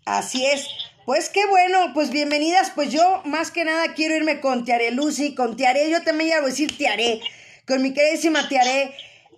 Así 0.06 0.46
es. 0.46 0.68
Pues 1.06 1.28
qué 1.28 1.46
bueno, 1.46 1.92
pues 1.94 2.10
bienvenidas. 2.10 2.72
Pues 2.74 2.90
yo 2.90 3.22
más 3.24 3.52
que 3.52 3.64
nada 3.64 3.94
quiero 3.94 4.16
irme 4.16 4.40
con 4.40 4.64
Tiare 4.64 4.90
Lucy, 4.90 5.36
con 5.36 5.56
Tiare. 5.56 5.88
Yo 5.88 6.02
también 6.02 6.30
ya 6.30 6.40
voy 6.40 6.48
a 6.48 6.50
decir 6.50 6.76
Tiare, 6.76 7.20
con 7.64 7.80
mi 7.80 7.94
queridísima 7.94 8.48
Tiare. 8.48 8.92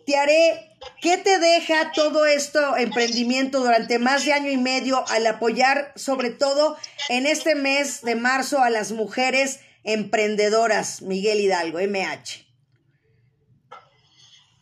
Tiare, 0.06 0.70
¿qué 1.02 1.18
te 1.18 1.38
deja 1.38 1.92
todo 1.92 2.24
esto 2.24 2.78
emprendimiento 2.78 3.60
durante 3.60 3.98
más 3.98 4.24
de 4.24 4.32
año 4.32 4.50
y 4.50 4.56
medio 4.56 5.06
al 5.08 5.26
apoyar 5.26 5.92
sobre 5.94 6.30
todo 6.30 6.78
en 7.10 7.26
este 7.26 7.54
mes 7.54 8.00
de 8.00 8.14
marzo 8.14 8.62
a 8.62 8.70
las 8.70 8.92
mujeres 8.92 9.60
emprendedoras, 9.84 11.02
Miguel 11.02 11.38
Hidalgo, 11.38 11.80
MH? 11.80 12.47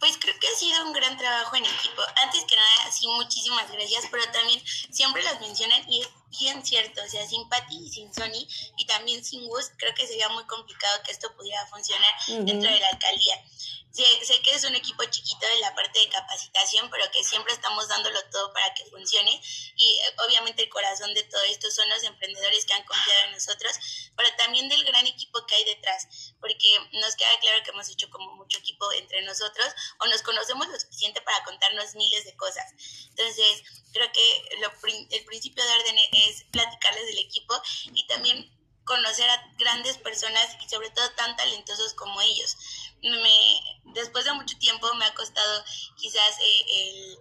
Pues 0.06 0.18
creo 0.18 0.38
que 0.38 0.46
ha 0.46 0.54
sido 0.56 0.86
un 0.86 0.92
gran 0.92 1.18
trabajo 1.18 1.56
en 1.56 1.64
equipo. 1.64 2.00
Antes 2.22 2.44
que 2.44 2.54
nada, 2.54 2.92
sí, 2.92 3.08
muchísimas 3.08 3.68
gracias, 3.72 4.04
pero 4.08 4.22
también 4.30 4.62
siempre 4.64 5.20
las 5.25 5.40
mencionan 5.40 5.82
y 5.90 6.00
es 6.00 6.08
bien 6.38 6.64
cierto, 6.64 7.02
o 7.04 7.08
sea, 7.08 7.26
sin 7.26 7.48
Patti 7.48 7.76
y 7.76 7.90
sin 7.90 8.14
Sony 8.14 8.46
y 8.76 8.86
también 8.86 9.25
sin 9.25 9.48
Gus, 9.48 9.72
creo 9.76 9.92
que 9.96 10.06
sería 10.06 10.28
muy 10.28 10.44
complicado 10.44 11.02
que 11.04 11.10
esto 11.10 11.34
pudiera 11.36 11.66
funcionar 11.66 12.12
dentro 12.28 12.70
de 12.70 12.78
la 12.78 12.86
alcaldía. 12.86 13.44
Sé, 13.97 14.43
que 14.43 14.55
es 14.55 14.62
un 14.65 14.75
equipo 14.75 15.03
chiquito 15.05 15.47
de 15.47 15.59
la 15.61 15.75
parte 15.75 15.99
de 16.00 16.11
capacitación, 16.11 16.91
pero 16.91 17.11
que 17.11 17.25
siempre 17.25 17.55
estamos 17.55 17.88
dándolo 17.88 18.21
todo 18.31 18.53
para 18.53 18.75
que 18.75 18.85
funcione. 18.85 19.41
Y 19.76 19.95
eh, 19.95 20.15
obviamente 20.26 20.62
el 20.65 20.69
corazón 20.69 21.15
de 21.15 21.23
todo 21.23 21.43
esto 21.45 21.71
son 21.71 21.88
los 21.88 22.03
emprendedores 22.03 22.67
que 22.67 22.75
han 22.75 22.85
confiado 22.85 23.21
en 23.25 23.33
nosotros, 23.33 23.73
pero 24.15 24.29
también 24.37 24.69
del 24.69 24.85
gran 24.85 25.07
equipo 25.07 25.47
que 25.47 25.55
hay 25.55 25.65
detrás, 25.65 26.35
porque 26.41 26.69
nos 26.93 27.17
queda 27.17 27.41
claro 27.41 27.65
que 27.65 27.71
hemos 27.71 27.88
hecho 27.88 28.11
como 28.11 28.35
mucho 28.35 28.59
equipo 28.59 28.93
entre 28.93 29.23
nosotros 29.23 29.69
o 30.00 30.07
nos 30.09 30.21
conocemos 30.21 30.69
lo 30.69 30.79
suficiente 30.79 31.23
para 31.23 31.43
contarnos 31.45 31.95
miles 31.95 32.26
de 32.26 32.37
cosas. 32.37 32.75
Entonces, 33.09 33.62
creo 33.95 34.12
que 34.12 34.57
lo, 34.61 34.71
el 35.11 35.25
principio 35.25 35.65
de 35.65 35.71
orden 35.71 35.97
es 36.12 36.45
platicarles 36.50 37.07
del 37.07 37.19
equipo 37.21 37.55
y 37.95 38.07
también 38.09 38.55
conocer 38.87 39.28
a 39.28 39.52
grandes 39.59 39.99
personas 39.99 40.57
y 40.64 40.69
sobre 40.69 40.88
todo 40.90 41.11
tan 41.11 41.37
talentosos 41.37 41.93
como 41.93 42.21
ellos. 42.23 42.57
Me, 43.02 43.93
después 43.93 44.25
de 44.25 44.33
mucho 44.33 44.57
tiempo 44.59 44.93
me 44.95 45.05
ha 45.05 45.14
costado 45.14 45.64
quizás 45.97 46.38
eh, 46.40 46.64
el, 46.71 47.19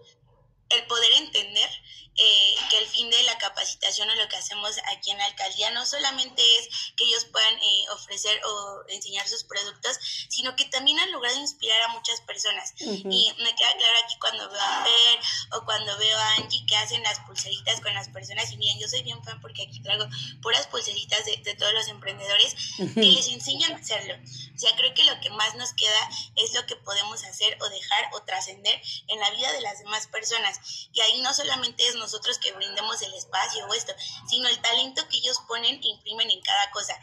el 0.69 0.87
poder 0.87 1.11
entender 1.17 1.69
eh, 2.17 2.55
que 2.69 2.77
el 2.77 2.87
fin 2.87 3.09
de 3.09 3.21
la 3.23 3.37
capacitación 3.37 4.09
o 4.09 4.15
lo 4.15 4.27
que 4.29 4.37
hacemos 4.37 4.71
aquí 4.95 5.11
en 5.11 5.17
la 5.17 5.25
alcaldía 5.25 5.71
no 5.71 5.85
solamente 5.85 6.41
es 6.59 6.69
que 6.95 7.03
ellos 7.03 7.25
puedan 7.25 7.55
eh, 7.55 7.89
ofrecer 7.91 8.39
o 8.45 8.83
enseñar 8.87 9.27
sus 9.27 9.43
productos, 9.43 9.99
sino 10.29 10.55
que 10.55 10.65
también 10.65 10.99
han 10.99 11.11
logrado 11.11 11.37
inspirar 11.39 11.81
a 11.83 11.87
muchas 11.89 12.21
personas. 12.21 12.73
Y 12.79 13.33
me 13.37 13.55
queda 13.55 13.75
claro 13.77 13.97
aquí 14.05 14.15
cuando 14.19 14.49
veo 14.49 14.61
a 14.61 14.83
Per 14.83 15.59
o 15.59 15.65
cuando 15.65 15.97
veo 15.97 16.17
a 16.17 16.33
Angie 16.35 16.65
que 16.65 16.75
hacen 16.77 17.03
las 17.03 17.19
pulseritas 17.19 17.81
con 17.81 17.93
las 17.93 18.09
personas. 18.09 18.51
Y 18.51 18.57
miren, 18.57 18.79
yo 18.79 18.87
soy 18.87 19.03
bien 19.03 19.21
fan 19.23 19.41
porque 19.41 19.63
aquí 19.63 19.81
traigo 19.81 20.05
puras 20.41 20.67
pulseritas 20.67 21.25
de, 21.25 21.37
de 21.37 21.55
todos 21.55 21.73
los 21.73 21.87
emprendedores 21.87 22.55
que 22.77 23.01
les 23.01 23.27
enseñan 23.27 23.73
a 23.73 23.77
hacerlo. 23.77 24.15
O 24.55 24.57
sea, 24.57 24.75
creo 24.77 24.93
que 24.93 25.03
lo 25.03 25.19
que 25.19 25.29
más 25.31 25.55
nos 25.55 25.73
queda 25.73 26.09
es 26.35 26.53
lo 26.53 26.65
que 26.65 26.75
podemos 26.77 27.23
hacer 27.23 27.57
o 27.61 27.69
dejar 27.69 28.09
o 28.13 28.21
trascender 28.21 28.81
en 29.07 29.19
la 29.19 29.29
vida 29.31 29.51
de 29.51 29.61
las 29.61 29.79
demás 29.79 30.07
personas. 30.07 30.59
Y 30.93 31.01
ahí 31.01 31.21
no 31.21 31.33
solamente 31.33 31.87
es 31.87 31.95
nosotros 32.05 32.37
que 32.37 32.51
brindemos 32.51 33.01
el 33.01 33.13
espacio 33.15 33.65
o 33.65 33.73
esto, 33.73 33.93
sino 34.29 34.47
el 34.47 34.61
talento 34.61 35.07
que 35.09 35.17
ellos 35.17 35.39
ponen 35.47 35.75
e 35.83 35.87
imprimen 35.87 36.29
en 36.29 36.41
cada 36.41 36.69
cosa. 36.71 36.95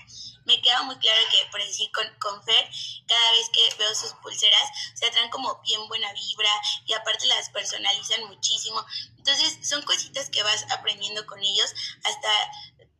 Me 0.44 0.61
queda 0.62 0.82
muy 0.82 0.97
claro 0.97 1.23
que, 1.30 1.50
por 1.50 1.61
decir, 1.61 1.90
con, 1.92 2.06
con 2.21 2.42
Fer, 2.44 2.71
cada 3.06 3.32
vez 3.32 3.50
que 3.52 3.76
veo 3.78 3.94
sus 3.94 4.12
pulseras, 4.23 4.71
se 4.94 5.11
traen 5.11 5.30
como 5.30 5.61
bien 5.62 5.87
buena 5.88 6.12
vibra 6.12 6.50
y 6.87 6.92
aparte 6.92 7.26
las 7.26 7.50
personalizan 7.50 8.25
muchísimo. 8.26 8.85
Entonces, 9.18 9.59
son 9.68 9.82
cositas 9.82 10.30
que 10.30 10.42
vas 10.42 10.64
aprendiendo 10.71 11.26
con 11.26 11.42
ellos 11.42 11.75
hasta 12.04 12.30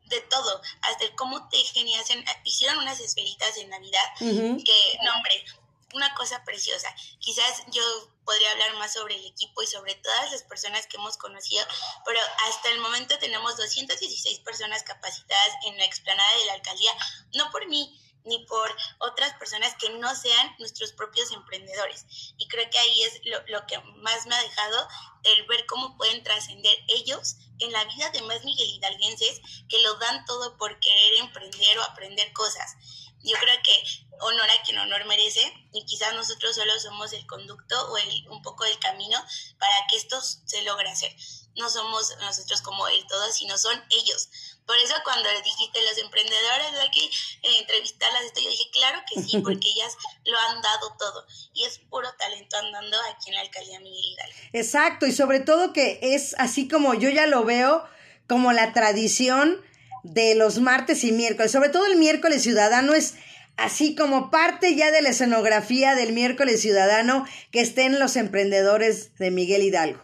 de 0.05 0.21
todo, 0.21 0.61
hasta 0.81 1.05
el 1.05 1.15
cómo 1.15 1.47
tejen 1.49 1.87
y 1.87 1.95
hacen, 1.95 2.23
hicieron 2.43 2.79
unas 2.79 2.99
esferitas 2.99 3.55
de 3.55 3.65
Navidad 3.65 4.03
que, 4.19 4.97
no 5.03 5.13
hombre, 5.15 5.45
una 5.93 6.13
cosa 6.15 6.43
preciosa. 6.43 6.93
Quizás 7.19 7.63
yo 7.71 7.81
podría 8.25 8.51
hablar 8.51 8.73
más 8.75 8.93
sobre 8.93 9.15
el 9.15 9.25
equipo 9.25 9.61
y 9.61 9.67
sobre 9.67 9.95
todas 9.95 10.31
las 10.31 10.43
personas 10.43 10.87
que 10.87 10.97
hemos 10.97 11.17
conocido, 11.17 11.65
pero 12.05 12.19
hasta 12.47 12.69
el 12.71 12.79
momento 12.79 13.17
tenemos 13.19 13.57
216 13.57 14.39
personas 14.39 14.83
capacitadas 14.83 15.49
en 15.65 15.77
la 15.77 15.85
explanada 15.85 16.37
de 16.39 16.45
la 16.45 16.53
alcaldía, 16.53 16.91
no 17.35 17.51
por 17.51 17.67
mí, 17.67 17.99
ni 18.25 18.45
por 18.45 18.73
otras 18.99 19.33
personas 19.33 19.75
que 19.75 19.89
no 19.89 20.15
sean 20.15 20.55
nuestros 20.59 20.93
propios 20.93 21.31
emprendedores. 21.31 22.05
Y 22.37 22.47
creo 22.47 22.69
que 22.69 22.79
ahí 22.79 23.03
es 23.03 23.19
lo, 23.25 23.41
lo 23.47 23.65
que 23.67 23.77
más 23.79 24.25
me 24.25 24.35
ha 24.35 24.41
dejado 24.41 24.87
el 25.23 25.45
ver 25.47 25.65
cómo 25.65 25.97
pueden 25.97 26.23
trascender 26.23 26.75
ellos 26.87 27.35
en 27.59 27.71
la 27.71 27.83
vida 27.85 28.09
de 28.11 28.21
más 28.21 28.43
Miguel 28.43 28.67
Hidalguenses 28.67 29.41
que 29.69 29.79
lo 29.79 29.95
dan 29.95 30.25
todo 30.25 30.57
por 30.57 30.79
querer 30.79 31.15
emprender 31.19 31.77
o 31.79 31.83
aprender 31.83 32.31
cosas 32.33 32.75
yo 33.23 33.37
creo 33.39 33.55
que 33.63 33.73
honor 34.19 34.49
a 34.49 34.63
quien 34.63 34.77
honor 34.77 35.05
merece 35.05 35.41
y 35.71 35.85
quizás 35.85 36.13
nosotros 36.13 36.55
solo 36.55 36.79
somos 36.79 37.13
el 37.13 37.25
conducto 37.25 37.91
o 37.91 37.97
el, 37.97 38.27
un 38.29 38.41
poco 38.41 38.63
del 38.65 38.77
camino 38.79 39.17
para 39.57 39.73
que 39.89 39.97
esto 39.97 40.21
se 40.21 40.61
logre 40.63 40.89
hacer. 40.89 41.15
no 41.55 41.69
somos 41.69 42.15
nosotros 42.19 42.61
como 42.61 42.87
el 42.87 43.05
todo, 43.07 43.31
sino 43.31 43.57
son 43.57 43.81
ellos. 43.89 44.29
Por 44.65 44.77
eso 44.77 44.93
cuando 45.03 45.29
dijiste 45.43 45.81
los 45.83 45.97
emprendedores 45.97 46.73
hay 46.79 46.91
que 46.91 47.05
eh, 47.05 47.59
entrevistarlas, 47.59 48.23
esto, 48.23 48.41
yo 48.41 48.49
dije, 48.49 48.69
claro 48.71 49.01
que 49.07 49.21
sí, 49.21 49.37
porque 49.43 49.69
ellas 49.69 49.95
lo 50.25 50.37
han 50.39 50.61
dado 50.61 50.95
todo. 50.97 51.25
Y 51.53 51.65
es 51.65 51.79
puro 51.89 52.11
talento 52.17 52.57
andando 52.57 52.97
aquí 53.11 53.29
en 53.29 53.35
la 53.35 53.41
alcaldía 53.41 53.79
Miguel 53.79 54.13
Hidalgo. 54.13 54.35
Exacto, 54.53 55.05
y 55.05 55.11
sobre 55.11 55.39
todo 55.39 55.73
que 55.73 55.99
es 56.01 56.35
así 56.39 56.67
como 56.67 56.93
yo 56.93 57.09
ya 57.09 57.27
lo 57.27 57.43
veo, 57.43 57.87
como 58.27 58.53
la 58.53 58.73
tradición 58.73 59.61
de 60.03 60.35
los 60.35 60.59
martes 60.59 61.03
y 61.03 61.11
miércoles. 61.11 61.51
Sobre 61.51 61.69
todo 61.69 61.85
el 61.85 61.95
miércoles 61.95 62.43
ciudadano 62.43 62.93
es 62.93 63.15
así 63.57 63.95
como 63.95 64.29
parte 64.31 64.75
ya 64.75 64.91
de 64.91 65.01
la 65.01 65.09
escenografía 65.09 65.95
del 65.95 66.13
miércoles 66.13 66.61
ciudadano 66.61 67.25
que 67.51 67.61
estén 67.61 67.99
los 67.99 68.15
emprendedores 68.15 69.15
de 69.17 69.31
Miguel 69.31 69.63
Hidalgo. 69.63 70.01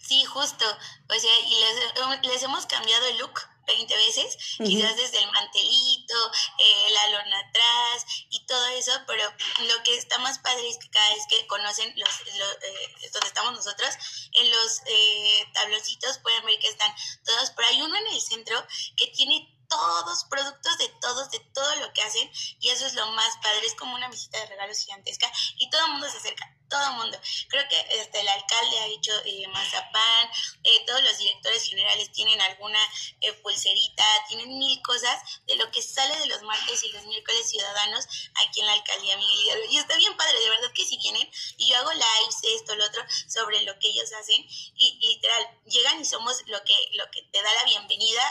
Sí, 0.00 0.24
justo. 0.24 0.64
O 1.08 1.14
sea, 1.14 1.30
y 1.46 2.20
les, 2.22 2.32
les 2.32 2.42
hemos 2.42 2.66
cambiado 2.66 3.06
el 3.08 3.18
look 3.18 3.40
20 3.66 3.96
veces, 3.96 4.36
quizás 4.58 4.96
desde 4.96 5.18
el 5.18 5.30
mantelito, 5.30 6.32
eh, 6.58 6.90
la 6.90 7.18
lona 7.18 7.38
atrás 7.38 8.06
y 8.30 8.44
todo 8.46 8.66
eso, 8.68 8.92
pero 9.06 9.24
lo 9.66 9.82
que 9.82 9.96
está 9.96 10.18
más 10.18 10.38
padre 10.38 10.68
es 10.68 10.78
que 10.78 10.90
cada 10.90 11.14
vez 11.14 11.24
que 11.28 11.46
conocen 11.46 11.92
los, 11.96 12.08
eh, 12.08 13.10
donde 13.12 13.28
estamos 13.28 13.52
nosotros, 13.52 13.94
en 14.32 14.50
los 14.50 14.80
eh, 14.86 15.48
tabloncitos 15.54 16.18
pueden 16.18 16.44
ver 16.44 16.58
que 16.58 16.68
están 16.68 16.92
todos, 17.24 17.50
pero 17.50 17.68
hay 17.68 17.82
uno 17.82 17.96
en 17.96 18.06
el 18.08 18.20
centro 18.20 18.66
que 18.96 19.08
tiene 19.08 19.51
todos, 19.72 20.24
productos 20.24 20.76
de 20.78 20.88
todos, 21.00 21.30
de 21.30 21.40
todo 21.54 21.76
lo 21.76 21.92
que 21.94 22.02
hacen, 22.02 22.30
y 22.60 22.68
eso 22.68 22.86
es 22.86 22.94
lo 22.94 23.06
más 23.12 23.34
padre, 23.42 23.66
es 23.66 23.74
como 23.74 23.94
una 23.94 24.08
visita 24.08 24.38
de 24.38 24.46
regalos 24.46 24.78
gigantesca, 24.78 25.32
y 25.56 25.70
todo 25.70 25.86
el 25.86 25.92
mundo 25.92 26.10
se 26.10 26.18
acerca, 26.18 26.44
todo 26.68 26.84
el 26.84 26.92
mundo. 26.92 27.18
Creo 27.48 27.68
que 27.68 27.86
este, 28.00 28.20
el 28.20 28.28
alcalde 28.28 28.78
ha 28.80 28.86
hecho 28.86 29.12
eh, 29.24 29.46
mazapán, 29.48 30.30
eh, 30.64 30.84
todos 30.86 31.02
los 31.02 31.18
directores 31.18 31.62
generales 31.68 32.12
tienen 32.12 32.40
alguna 32.40 32.78
eh, 33.20 33.32
pulserita, 33.34 34.04
tienen 34.28 34.58
mil 34.58 34.80
cosas 34.82 35.40
de 35.46 35.56
lo 35.56 35.70
que 35.70 35.82
sale 35.82 36.18
de 36.18 36.26
los 36.26 36.42
martes 36.42 36.82
y 36.84 36.92
los 36.92 37.04
miércoles 37.04 37.48
ciudadanos 37.50 38.06
aquí 38.46 38.60
en 38.60 38.66
la 38.66 38.72
alcaldía 38.74 39.16
Miguel 39.16 39.40
Hidalgo. 39.46 39.64
Y 39.70 39.78
está 39.78 39.96
bien 39.96 40.16
padre, 40.16 40.38
de 40.38 40.50
verdad 40.50 40.72
que 40.74 40.86
si 40.86 40.98
vienen, 40.98 41.28
y 41.56 41.70
yo 41.70 41.76
hago 41.78 41.92
lives, 41.92 42.36
esto, 42.56 42.74
lo 42.74 42.84
otro, 42.84 43.02
sobre 43.28 43.62
lo 43.62 43.78
que 43.78 43.88
ellos 43.88 44.12
hacen, 44.12 44.44
y 44.76 44.98
literal, 45.00 45.60
llegan 45.66 46.00
y 46.00 46.04
somos 46.04 46.36
lo 46.46 46.62
que, 46.64 46.74
lo 46.92 47.10
que 47.10 47.22
te 47.32 47.42
da 47.42 47.52
la 47.54 47.64
bienvenida 47.64 48.22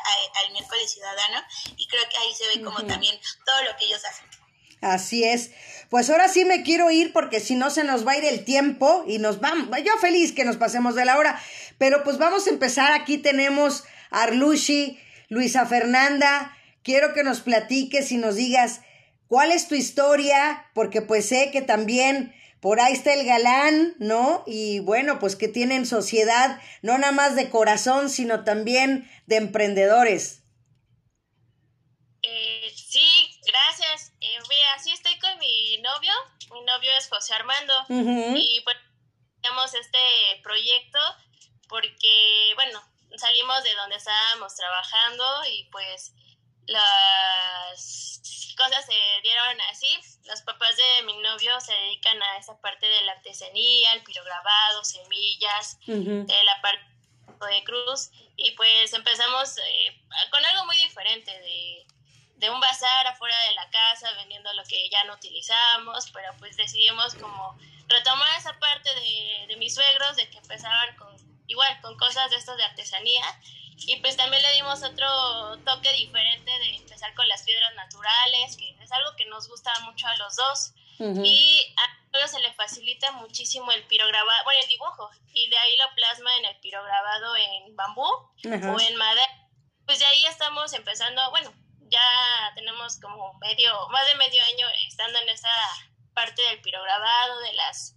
al 0.43 0.51
miércoles 0.51 0.91
ciudadano 0.91 1.30
y 1.77 1.87
creo 1.87 2.03
que 2.09 2.17
ahí 2.17 2.33
se 2.33 2.57
ve 2.57 2.63
como 2.63 2.85
también 2.85 3.19
todo 3.45 3.63
lo 3.63 3.77
que 3.77 3.85
ellos 3.85 4.01
hacen. 4.05 4.25
Así 4.81 5.23
es. 5.23 5.51
Pues 5.89 6.09
ahora 6.09 6.27
sí 6.27 6.43
me 6.43 6.63
quiero 6.63 6.89
ir 6.89 7.13
porque 7.13 7.39
si 7.39 7.55
no 7.55 7.69
se 7.69 7.83
nos 7.83 8.05
va 8.05 8.13
a 8.13 8.17
ir 8.17 8.25
el 8.25 8.43
tiempo 8.43 9.03
y 9.07 9.19
nos 9.19 9.39
vamos. 9.39 9.69
Yo 9.83 9.95
feliz 9.99 10.31
que 10.31 10.43
nos 10.43 10.57
pasemos 10.57 10.95
de 10.95 11.05
la 11.05 11.17
hora, 11.17 11.39
pero 11.77 12.03
pues 12.03 12.17
vamos 12.17 12.47
a 12.47 12.49
empezar. 12.49 12.91
Aquí 12.91 13.17
tenemos 13.19 13.83
a 14.09 14.23
Arlushi, 14.23 14.99
Luisa 15.29 15.65
Fernanda. 15.65 16.57
Quiero 16.83 17.13
que 17.13 17.23
nos 17.23 17.41
platiques 17.41 18.11
y 18.11 18.17
nos 18.17 18.35
digas 18.35 18.81
cuál 19.27 19.51
es 19.51 19.67
tu 19.67 19.75
historia, 19.75 20.65
porque 20.73 21.01
pues 21.01 21.27
sé 21.27 21.51
que 21.51 21.61
también 21.61 22.33
por 22.59 22.79
ahí 22.79 22.93
está 22.93 23.13
el 23.13 23.25
galán, 23.25 23.95
¿no? 23.99 24.43
Y 24.47 24.79
bueno, 24.79 25.19
pues 25.19 25.35
que 25.35 25.47
tienen 25.47 25.85
sociedad 25.85 26.59
no 26.81 26.97
nada 26.97 27.11
más 27.11 27.35
de 27.35 27.49
corazón, 27.49 28.09
sino 28.09 28.43
también 28.43 29.09
de 29.27 29.37
emprendedores. 29.37 30.40
Eh, 32.23 32.73
sí, 32.75 33.39
gracias. 33.45 34.13
Eh, 34.21 34.37
mira, 34.47 34.79
sí 34.83 34.91
estoy 34.91 35.17
con 35.19 35.37
mi 35.39 35.77
novio. 35.77 36.13
Mi 36.51 36.61
novio 36.61 36.91
es 36.97 37.07
José 37.09 37.33
Armando. 37.33 37.73
Y 37.89 38.61
pues 38.61 38.77
tenemos 39.41 39.73
este 39.73 39.99
proyecto 40.43 40.99
porque, 41.67 42.51
bueno, 42.55 42.81
salimos 43.17 43.63
de 43.63 43.73
donde 43.75 43.95
estábamos 43.95 44.55
trabajando 44.55 45.45
y 45.49 45.63
pues 45.71 46.13
las 46.67 48.53
cosas 48.57 48.85
se 48.85 49.21
dieron 49.23 49.61
así. 49.71 49.97
Los 50.25 50.41
papás 50.41 50.75
de 50.77 51.03
mi 51.03 51.17
novio 51.17 51.59
se 51.59 51.73
dedican 51.73 52.21
a 52.21 52.37
esa 52.37 52.59
parte 52.61 52.87
de 52.87 53.01
la 53.03 53.13
artesanía, 53.13 53.93
el 53.93 54.03
pirograbado, 54.03 54.83
semillas, 54.83 55.79
de 55.85 56.43
la 56.43 56.61
parte 56.61 56.91
de 57.49 57.63
cruz 57.63 58.11
y 58.35 58.51
pues 58.51 58.93
empezamos 58.93 59.57
eh, 59.57 60.01
con 60.29 60.43
algo 60.45 60.65
muy 60.65 60.75
diferente 60.77 61.31
de 61.31 61.87
de 62.41 62.49
un 62.49 62.59
bazar 62.59 63.07
afuera 63.07 63.37
de 63.47 63.53
la 63.53 63.69
casa 63.69 64.11
vendiendo 64.13 64.51
lo 64.53 64.63
que 64.63 64.89
ya 64.89 65.03
no 65.03 65.13
utilizamos, 65.13 66.09
pero 66.11 66.33
pues 66.39 66.57
decidimos 66.57 67.13
como 67.13 67.55
retomar 67.87 68.27
esa 68.35 68.57
parte 68.59 68.93
de, 68.95 69.45
de 69.47 69.55
mis 69.57 69.75
suegros, 69.75 70.15
de 70.15 70.27
que 70.29 70.39
empezaban 70.39 70.97
con, 70.97 71.15
igual, 71.45 71.79
con 71.81 71.95
cosas 71.97 72.31
de 72.31 72.37
estos 72.37 72.57
de 72.57 72.63
artesanía, 72.63 73.23
y 73.77 73.97
pues 73.97 74.17
también 74.17 74.41
le 74.41 74.53
dimos 74.53 74.81
otro 74.81 75.57
toque 75.65 75.93
diferente 75.93 76.51
de 76.51 76.75
empezar 76.77 77.13
con 77.13 77.27
las 77.27 77.43
piedras 77.43 77.73
naturales, 77.75 78.57
que 78.57 78.75
es 78.81 78.91
algo 78.91 79.15
que 79.15 79.25
nos 79.25 79.47
gusta 79.47 79.71
mucho 79.81 80.07
a 80.07 80.17
los 80.17 80.35
dos. 80.35 80.73
Y 81.23 81.73
a 81.77 82.11
todos 82.11 82.29
se 82.29 82.39
le 82.39 82.53
facilita 82.53 83.11
muchísimo 83.13 83.71
el 83.71 83.83
pirograbado, 83.85 84.43
bueno, 84.43 84.59
el 84.61 84.67
dibujo, 84.67 85.09
y 85.33 85.49
de 85.49 85.57
ahí 85.57 85.75
lo 85.77 85.95
plasma 85.95 86.35
en 86.37 86.45
el 86.45 86.59
pirograbado 86.59 87.35
en 87.35 87.75
bambú 87.75 88.03
o 88.03 88.79
en 88.79 88.95
madera. 88.97 89.49
Pues 89.87 89.97
de 89.97 90.05
ahí 90.05 90.25
estamos 90.25 90.73
empezando, 90.73 91.27
bueno, 91.31 91.51
ya 91.91 92.53
tenemos 92.55 92.99
como 92.99 93.33
medio, 93.39 93.87
más 93.89 94.07
de 94.07 94.15
medio 94.15 94.41
año 94.45 94.67
estando 94.87 95.19
en 95.19 95.29
esa 95.29 95.49
parte 96.13 96.41
del 96.41 96.61
pirograbado, 96.61 97.39
de 97.41 97.53
las 97.53 97.95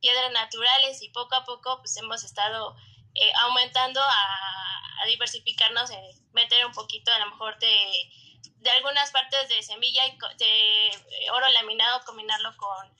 piedras 0.00 0.30
naturales 0.32 1.02
y 1.02 1.08
poco 1.10 1.34
a 1.36 1.44
poco 1.44 1.78
pues 1.78 1.96
hemos 1.96 2.22
estado 2.24 2.76
eh, 3.14 3.32
aumentando 3.40 4.00
a, 4.00 5.02
a, 5.02 5.06
diversificarnos, 5.06 5.90
en 5.90 6.02
meter 6.32 6.66
un 6.66 6.72
poquito 6.72 7.10
a 7.12 7.18
lo 7.20 7.30
mejor 7.30 7.58
de, 7.58 8.10
de 8.58 8.70
algunas 8.70 9.10
partes 9.10 9.48
de 9.48 9.62
semilla 9.62 10.06
y 10.06 10.18
de 10.38 10.88
eh, 10.88 11.30
oro 11.32 11.48
laminado, 11.48 12.04
combinarlo 12.04 12.54
con, 12.56 12.94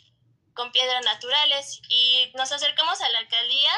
con 0.54 0.72
piedras 0.72 1.04
naturales. 1.04 1.82
Y 1.88 2.32
nos 2.34 2.50
acercamos 2.50 3.00
a 3.00 3.08
la 3.10 3.18
alcaldía, 3.18 3.72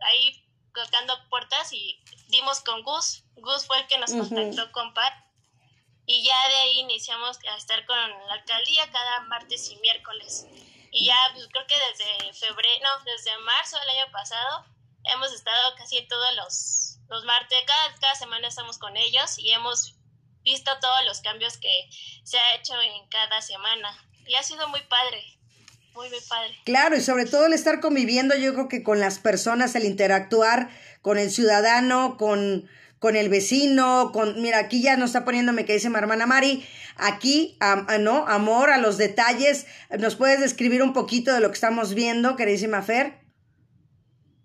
ahí 0.00 0.44
tocando 0.74 1.28
puertas 1.28 1.72
y 1.72 2.02
dimos 2.28 2.60
con 2.60 2.82
Gus. 2.82 3.24
Gus 3.36 3.66
fue 3.66 3.78
el 3.78 3.86
que 3.86 3.98
nos 3.98 4.10
contactó 4.10 4.72
con 4.72 4.94
Pat 4.94 5.12
y 6.06 6.24
ya 6.24 6.48
de 6.48 6.54
ahí 6.56 6.80
iniciamos 6.80 7.38
a 7.50 7.56
estar 7.56 7.84
con 7.86 7.96
la 7.96 8.34
alcaldía 8.34 8.90
cada 8.90 9.20
martes 9.22 9.70
y 9.70 9.76
miércoles. 9.76 10.46
Y 10.90 11.06
ya 11.06 11.16
pues, 11.34 11.46
creo 11.48 11.66
que 11.66 11.74
desde 11.90 12.32
febrero, 12.34 12.80
no, 12.82 13.04
desde 13.04 13.36
marzo 13.38 13.78
del 13.78 13.90
año 13.90 14.12
pasado 14.12 14.66
hemos 15.04 15.32
estado 15.32 15.74
casi 15.76 16.02
todos 16.06 16.36
los, 16.36 16.98
los 17.08 17.24
martes, 17.24 17.58
cada, 17.66 17.94
cada 18.00 18.14
semana 18.14 18.48
estamos 18.48 18.78
con 18.78 18.96
ellos 18.96 19.38
y 19.38 19.52
hemos 19.52 19.96
visto 20.44 20.70
todos 20.80 21.04
los 21.06 21.20
cambios 21.20 21.56
que 21.56 21.88
se 22.24 22.38
ha 22.38 22.54
hecho 22.56 22.74
en 22.80 23.08
cada 23.08 23.40
semana. 23.40 23.96
Y 24.26 24.34
ha 24.34 24.42
sido 24.42 24.68
muy 24.68 24.80
padre. 24.82 25.22
Muy, 25.94 26.08
muy 26.08 26.20
padre. 26.28 26.58
Claro, 26.64 26.96
y 26.96 27.00
sobre 27.00 27.26
todo 27.26 27.46
el 27.46 27.52
estar 27.52 27.80
conviviendo, 27.80 28.34
yo 28.34 28.54
creo 28.54 28.68
que 28.68 28.82
con 28.82 28.98
las 28.98 29.18
personas, 29.18 29.74
el 29.74 29.84
interactuar 29.84 30.70
con 31.02 31.18
el 31.18 31.30
ciudadano, 31.30 32.16
con, 32.16 32.68
con 33.02 33.16
el 33.16 33.28
vecino, 33.28 34.12
con, 34.12 34.40
mira, 34.40 34.60
aquí 34.60 34.80
ya 34.80 34.96
nos 34.96 35.08
está 35.10 35.24
poniéndome 35.24 35.64
que 35.64 35.72
dice 35.72 35.90
mi 35.90 35.96
hermana 35.96 36.24
Mari, 36.24 36.64
aquí, 36.96 37.58
¿no? 37.98 38.28
Amor 38.28 38.70
a 38.70 38.78
los 38.78 38.96
detalles. 38.96 39.66
¿Nos 39.98 40.14
puedes 40.14 40.38
describir 40.38 40.84
un 40.84 40.92
poquito 40.92 41.32
de 41.32 41.40
lo 41.40 41.48
que 41.48 41.54
estamos 41.54 41.94
viendo, 41.94 42.36
queridísima 42.36 42.80
Fer? 42.80 43.18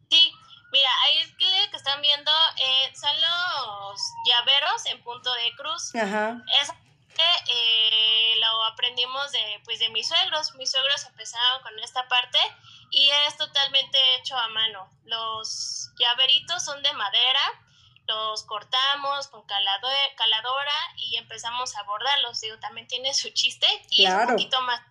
Sí, 0.10 0.32
mira, 0.72 0.90
ahí 1.06 1.36
que 1.70 1.78
están 1.78 2.02
viendo 2.02 2.32
eh, 2.32 2.92
son 2.96 3.16
los 3.22 4.02
llaveros 4.26 4.86
en 4.88 5.04
punto 5.04 5.32
de 5.36 5.56
cruz. 5.56 5.94
Ajá. 5.94 6.42
Es, 6.60 6.70
eh, 6.70 8.34
lo 8.40 8.64
aprendimos 8.66 9.32
de, 9.34 9.62
pues, 9.66 9.78
de 9.78 9.90
mis 9.90 10.08
suegros. 10.08 10.56
Mis 10.56 10.72
suegros 10.72 11.06
empezaron 11.06 11.62
con 11.62 11.78
esta 11.78 12.08
parte 12.08 12.40
y 12.90 13.08
es 13.28 13.38
totalmente 13.38 14.00
hecho 14.18 14.36
a 14.36 14.48
mano. 14.48 14.90
Los 15.06 15.92
llaveritos 16.00 16.66
son 16.66 16.82
de 16.82 16.94
madera 16.94 17.67
los 18.08 18.44
cortamos 18.44 19.28
con 19.28 19.46
caladora 19.46 20.74
y 20.98 21.18
empezamos 21.18 21.76
a 21.76 21.84
bordarlos. 21.84 22.42
Digo, 22.42 22.58
también 22.60 22.88
tiene 22.88 23.14
su 23.14 23.30
chiste 23.30 23.68
y 23.90 24.06
es 24.06 24.14
un 24.14 24.28
poquito 24.28 24.62
más. 24.62 24.82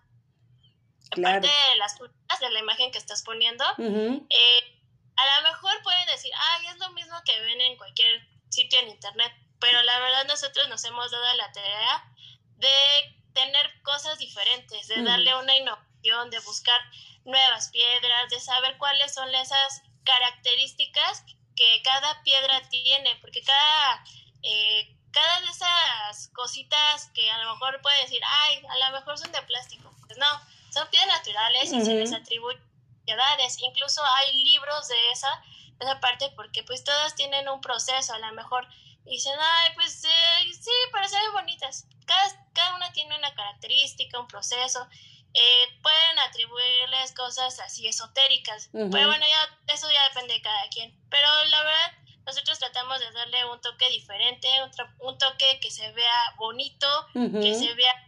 Aparte 1.11 1.47
de 1.47 1.75
las 1.77 1.97
de 1.97 2.49
la 2.51 2.59
imagen 2.59 2.91
que 2.91 2.97
estás 2.97 3.23
poniendo, 3.23 3.63
eh, 3.79 4.81
a 5.15 5.41
lo 5.41 5.49
mejor 5.49 5.81
pueden 5.83 6.05
decir, 6.07 6.31
ay, 6.35 6.67
es 6.67 6.77
lo 6.77 6.89
mismo 6.91 7.15
que 7.25 7.39
ven 7.41 7.61
en 7.61 7.77
cualquier 7.77 8.27
sitio 8.49 8.79
en 8.79 8.89
internet, 8.89 9.31
pero 9.59 9.81
la 9.83 9.99
verdad 9.99 10.25
nosotros 10.25 10.67
nos 10.69 10.83
hemos 10.83 11.09
dado 11.09 11.33
la 11.35 11.51
tarea 11.51 12.13
de 12.57 13.17
tener 13.33 13.81
cosas 13.83 14.17
diferentes, 14.19 14.87
de 14.87 15.01
darle 15.03 15.35
una 15.35 15.55
innovación, 15.55 16.29
de 16.29 16.39
buscar 16.39 16.79
nuevas 17.23 17.69
piedras, 17.69 18.29
de 18.29 18.39
saber 18.39 18.77
cuáles 18.77 19.13
son 19.13 19.33
esas 19.33 19.81
características 20.03 21.23
que 21.57 21.81
cada 21.83 22.23
piedra 22.23 22.61
tiene, 22.69 23.17
porque 23.19 23.41
cada, 23.41 24.03
eh, 24.43 24.95
cada 25.11 25.41
de 25.41 25.47
esas 25.47 26.29
cositas 26.29 27.09
que 27.13 27.29
a 27.29 27.43
lo 27.43 27.53
mejor 27.53 27.81
puede 27.81 27.99
decir, 28.03 28.21
ay, 28.45 28.61
a 28.69 28.89
lo 28.89 28.99
mejor 28.99 29.17
son 29.17 29.31
de 29.31 29.41
plástico, 29.41 29.91
pues 30.05 30.17
no, 30.17 30.27
son 30.71 30.87
piedras 30.89 31.17
naturales 31.17 31.73
y 31.73 31.83
se 31.83 31.95
les 31.95 32.13
atribuye 32.13 32.59
edades. 33.07 33.57
Incluso 33.61 34.01
hay 34.03 34.37
libros 34.43 34.87
de 34.87 35.11
esa, 35.11 35.43
esa 35.79 35.99
parte 35.99 36.31
porque 36.35 36.63
pues 36.63 36.83
todas 36.83 37.15
tienen 37.15 37.49
un 37.49 37.59
proceso, 37.59 38.13
a 38.13 38.19
lo 38.19 38.31
mejor 38.33 38.67
dicen, 39.05 39.33
ay, 39.39 39.71
pues 39.75 40.03
eh, 40.03 40.53
sí, 40.53 40.71
parecen 40.91 41.19
bonitas. 41.33 41.87
Cada, 42.05 42.49
cada 42.53 42.75
una 42.75 42.91
tiene 42.93 43.17
una 43.17 43.33
característica, 43.33 44.19
un 44.19 44.27
proceso. 44.27 44.87
Eh, 45.33 45.79
pueden 45.83 46.19
atribuirles 46.27 47.13
cosas 47.13 47.59
así 47.59 47.87
esotéricas. 47.87 48.69
Pero 48.71 48.89
bueno, 48.89 49.25
ya 49.27 49.73
eso 49.73 49.89
ya 49.91 50.07
depende 50.09 50.33
de 50.33 50.41
cada 50.41 50.67
quien. 50.69 50.97
Pero 51.09 51.27
la 51.49 51.63
verdad, 51.63 51.91
nosotros 52.25 52.57
tratamos 52.59 52.99
de 52.99 53.11
darle 53.11 53.45
un 53.45 53.61
toque 53.61 53.89
diferente, 53.89 54.47
un, 54.63 54.71
un 55.07 55.17
toque 55.17 55.59
que 55.61 55.69
se 55.69 55.91
vea 55.91 56.33
bonito, 56.37 56.87
que 57.13 57.55
se 57.55 57.73
vea 57.73 58.07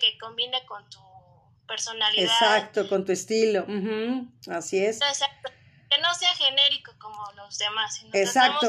que 0.00 0.18
combine 0.18 0.64
con 0.66 0.88
tu 0.90 1.00
personalidad. 1.66 2.24
Exacto, 2.24 2.88
con 2.88 3.04
tu 3.04 3.12
estilo. 3.12 3.66
Así 4.50 4.84
es. 4.84 5.00
Exacto. 5.00 5.50
Que 5.90 6.00
no 6.00 6.14
sea 6.14 6.30
genérico 6.30 6.92
como 6.98 7.22
los 7.36 7.58
demás. 7.58 7.96
Sino 7.96 8.10
Exacto. 8.12 8.68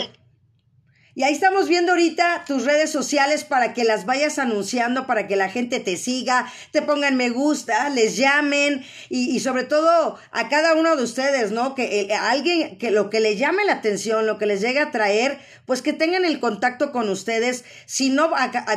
Y 1.17 1.23
ahí 1.23 1.33
estamos 1.33 1.69
viendo 1.69 1.93
ahorita 1.93 2.43
tus 2.45 2.65
redes 2.65 2.91
sociales 2.91 3.45
para 3.45 3.73
que 3.73 3.85
las 3.85 4.05
vayas 4.05 4.37
anunciando, 4.37 5.07
para 5.07 5.27
que 5.27 5.37
la 5.37 5.49
gente 5.49 5.79
te 5.79 5.95
siga, 5.95 6.51
te 6.71 6.81
pongan 6.81 7.15
me 7.15 7.29
gusta, 7.29 7.87
les 7.89 8.17
llamen 8.17 8.85
y, 9.07 9.39
sobre 9.39 9.63
todo 9.63 10.19
a 10.31 10.49
cada 10.49 10.73
uno 10.73 10.97
de 10.97 11.03
ustedes, 11.03 11.51
¿no? 11.51 11.73
Que 11.73 12.01
eh, 12.01 12.13
alguien, 12.13 12.77
que 12.77 12.91
lo 12.91 13.09
que 13.09 13.21
le 13.21 13.37
llame 13.37 13.63
la 13.63 13.73
atención, 13.73 14.27
lo 14.27 14.37
que 14.37 14.45
les 14.45 14.59
llegue 14.59 14.79
a 14.79 14.91
traer, 14.91 15.39
pues 15.65 15.81
que 15.81 15.93
tengan 15.93 16.25
el 16.25 16.41
contacto 16.41 16.91
con 16.91 17.07
ustedes. 17.07 17.63
Si 17.85 18.09
no 18.09 18.31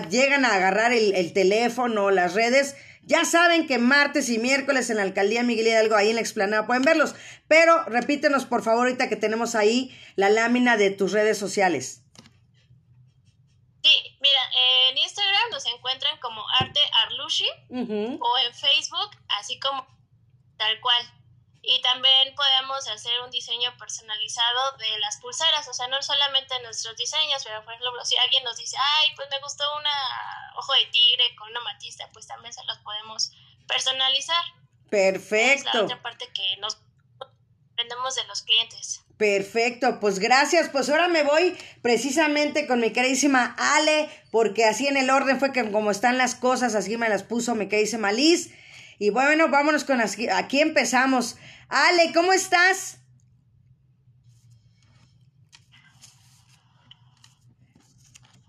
llegan 0.08 0.44
a 0.44 0.54
agarrar 0.54 0.92
el, 0.92 1.16
el 1.16 1.32
teléfono, 1.32 2.12
las 2.12 2.34
redes, 2.34 2.76
ya 3.02 3.24
saben 3.24 3.66
que 3.66 3.78
martes 3.78 4.28
y 4.28 4.38
miércoles 4.38 4.90
en 4.90 4.98
la 4.98 5.02
alcaldía 5.02 5.42
Miguel 5.42 5.66
Hidalgo, 5.66 5.96
ahí 5.96 6.10
en 6.10 6.16
la 6.16 6.20
explanada, 6.20 6.68
pueden 6.68 6.82
verlos. 6.82 7.16
Pero 7.48 7.82
repítenos, 7.86 8.46
por 8.46 8.62
favor, 8.62 8.86
ahorita 8.86 9.08
que 9.08 9.16
tenemos 9.16 9.56
ahí 9.56 9.92
la 10.14 10.28
lámina 10.28 10.76
de 10.76 10.90
tus 10.90 11.10
redes 11.10 11.36
sociales. 11.36 12.02
Sí, 13.82 13.90
mira, 14.20 14.40
en 14.90 14.98
Instagram 14.98 15.47
nos 15.58 15.74
encuentran 15.74 16.16
como 16.20 16.44
Arte 16.60 16.80
Arlushi 17.02 17.48
o 17.68 18.38
en 18.38 18.54
Facebook, 18.54 19.10
así 19.40 19.58
como 19.58 19.84
tal 20.56 20.80
cual. 20.80 21.02
Y 21.62 21.82
también 21.82 22.34
podemos 22.36 22.86
hacer 22.86 23.20
un 23.22 23.30
diseño 23.30 23.76
personalizado 23.76 24.76
de 24.78 24.98
las 25.00 25.20
pulseras, 25.20 25.66
o 25.66 25.74
sea, 25.74 25.88
no 25.88 26.00
solamente 26.00 26.62
nuestros 26.62 26.96
diseños, 26.96 27.42
pero 27.44 27.64
por 27.64 27.74
ejemplo, 27.74 28.04
si 28.04 28.16
alguien 28.16 28.44
nos 28.44 28.56
dice, 28.56 28.76
ay, 28.78 29.16
pues 29.16 29.28
me 29.30 29.40
gustó 29.40 29.64
una 29.76 30.52
ojo 30.56 30.72
de 30.74 30.86
tigre 30.86 31.34
con 31.36 31.50
una 31.50 31.60
matista, 31.60 32.08
pues 32.12 32.28
también 32.28 32.52
se 32.52 32.64
los 32.64 32.78
podemos 32.78 33.32
personalizar. 33.66 34.44
Perfecto. 34.88 35.68
Es 35.68 35.74
la 35.74 35.82
otra 35.82 36.02
parte 36.02 36.32
que 36.32 36.56
nos 36.58 36.78
aprendemos 37.72 38.14
de 38.14 38.24
los 38.24 38.42
clientes. 38.42 39.04
Perfecto, 39.18 39.98
pues 39.98 40.20
gracias. 40.20 40.68
Pues 40.68 40.88
ahora 40.88 41.08
me 41.08 41.24
voy 41.24 41.56
precisamente 41.82 42.68
con 42.68 42.78
mi 42.78 42.92
queridísima 42.92 43.56
Ale, 43.58 44.08
porque 44.30 44.64
así 44.64 44.86
en 44.86 44.96
el 44.96 45.10
orden 45.10 45.40
fue 45.40 45.52
que 45.52 45.68
como 45.72 45.90
están 45.90 46.18
las 46.18 46.36
cosas, 46.36 46.76
así 46.76 46.96
me 46.96 47.08
las 47.08 47.24
puso 47.24 47.56
mi 47.56 47.68
queridísima 47.68 48.12
Liz. 48.12 48.50
Y 49.00 49.10
bueno, 49.10 49.48
vámonos 49.48 49.82
con 49.82 50.00
aquí, 50.00 50.28
aquí 50.28 50.60
empezamos. 50.60 51.36
Ale, 51.68 52.12
¿cómo 52.14 52.32
estás? 52.32 52.98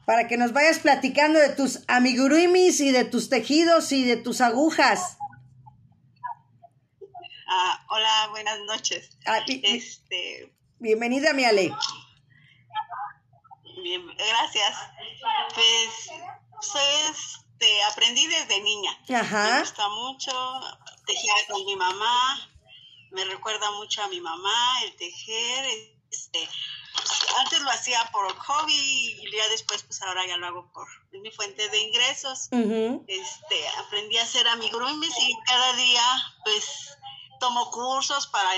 Para 0.05 0.27
que 0.27 0.37
nos 0.37 0.53
vayas 0.53 0.79
platicando 0.79 1.39
de 1.39 1.49
tus 1.49 1.83
amiguruimis 1.87 2.79
y 2.79 2.91
de 2.91 3.05
tus 3.05 3.29
tejidos 3.29 3.91
y 3.91 4.03
de 4.03 4.17
tus 4.17 4.39
agujas. 4.41 5.17
Ah, 7.47 7.85
hola, 7.89 8.27
buenas 8.29 8.59
noches. 8.67 9.17
Ah, 9.25 9.39
este, 9.47 10.51
Bienvenida, 10.79 11.33
mi 11.33 11.43
Ale. 11.43 11.75
Bien, 13.83 14.07
gracias. 14.15 14.77
Pues, 15.53 16.09
este, 17.09 17.83
aprendí 17.83 18.25
desde 18.27 18.61
niña. 18.61 18.97
Ajá. 19.13 19.55
Me 19.55 19.59
gusta 19.59 19.89
mucho, 19.89 20.31
tejía 21.05 21.33
con 21.49 21.65
mi 21.65 21.75
mamá, 21.75 22.49
me 23.11 23.25
recuerda 23.25 23.69
mucho 23.71 24.01
a 24.03 24.07
mi 24.07 24.21
mamá, 24.21 24.83
el 24.83 24.95
tejer, 24.95 25.65
este, 26.09 26.47
antes 27.39 27.59
lo 27.59 27.69
hacía 27.71 28.09
por 28.13 28.33
hobby 28.37 28.73
y 28.73 29.31
ya 29.35 29.49
después, 29.49 29.83
pues 29.83 30.01
ahora 30.01 30.25
ya 30.27 30.37
lo 30.37 30.47
hago 30.47 30.71
por 30.71 30.87
mi 31.11 31.29
fuente 31.31 31.67
de 31.67 31.77
ingresos. 31.77 32.47
Este, 33.07 33.67
aprendí 33.79 34.17
a 34.17 34.23
hacer 34.23 34.47
amigurumis 34.47 35.13
y 35.19 35.37
cada 35.45 35.73
día, 35.73 36.03
pues, 36.45 36.97
tomo 37.39 37.71
cursos 37.71 38.27
para 38.27 38.49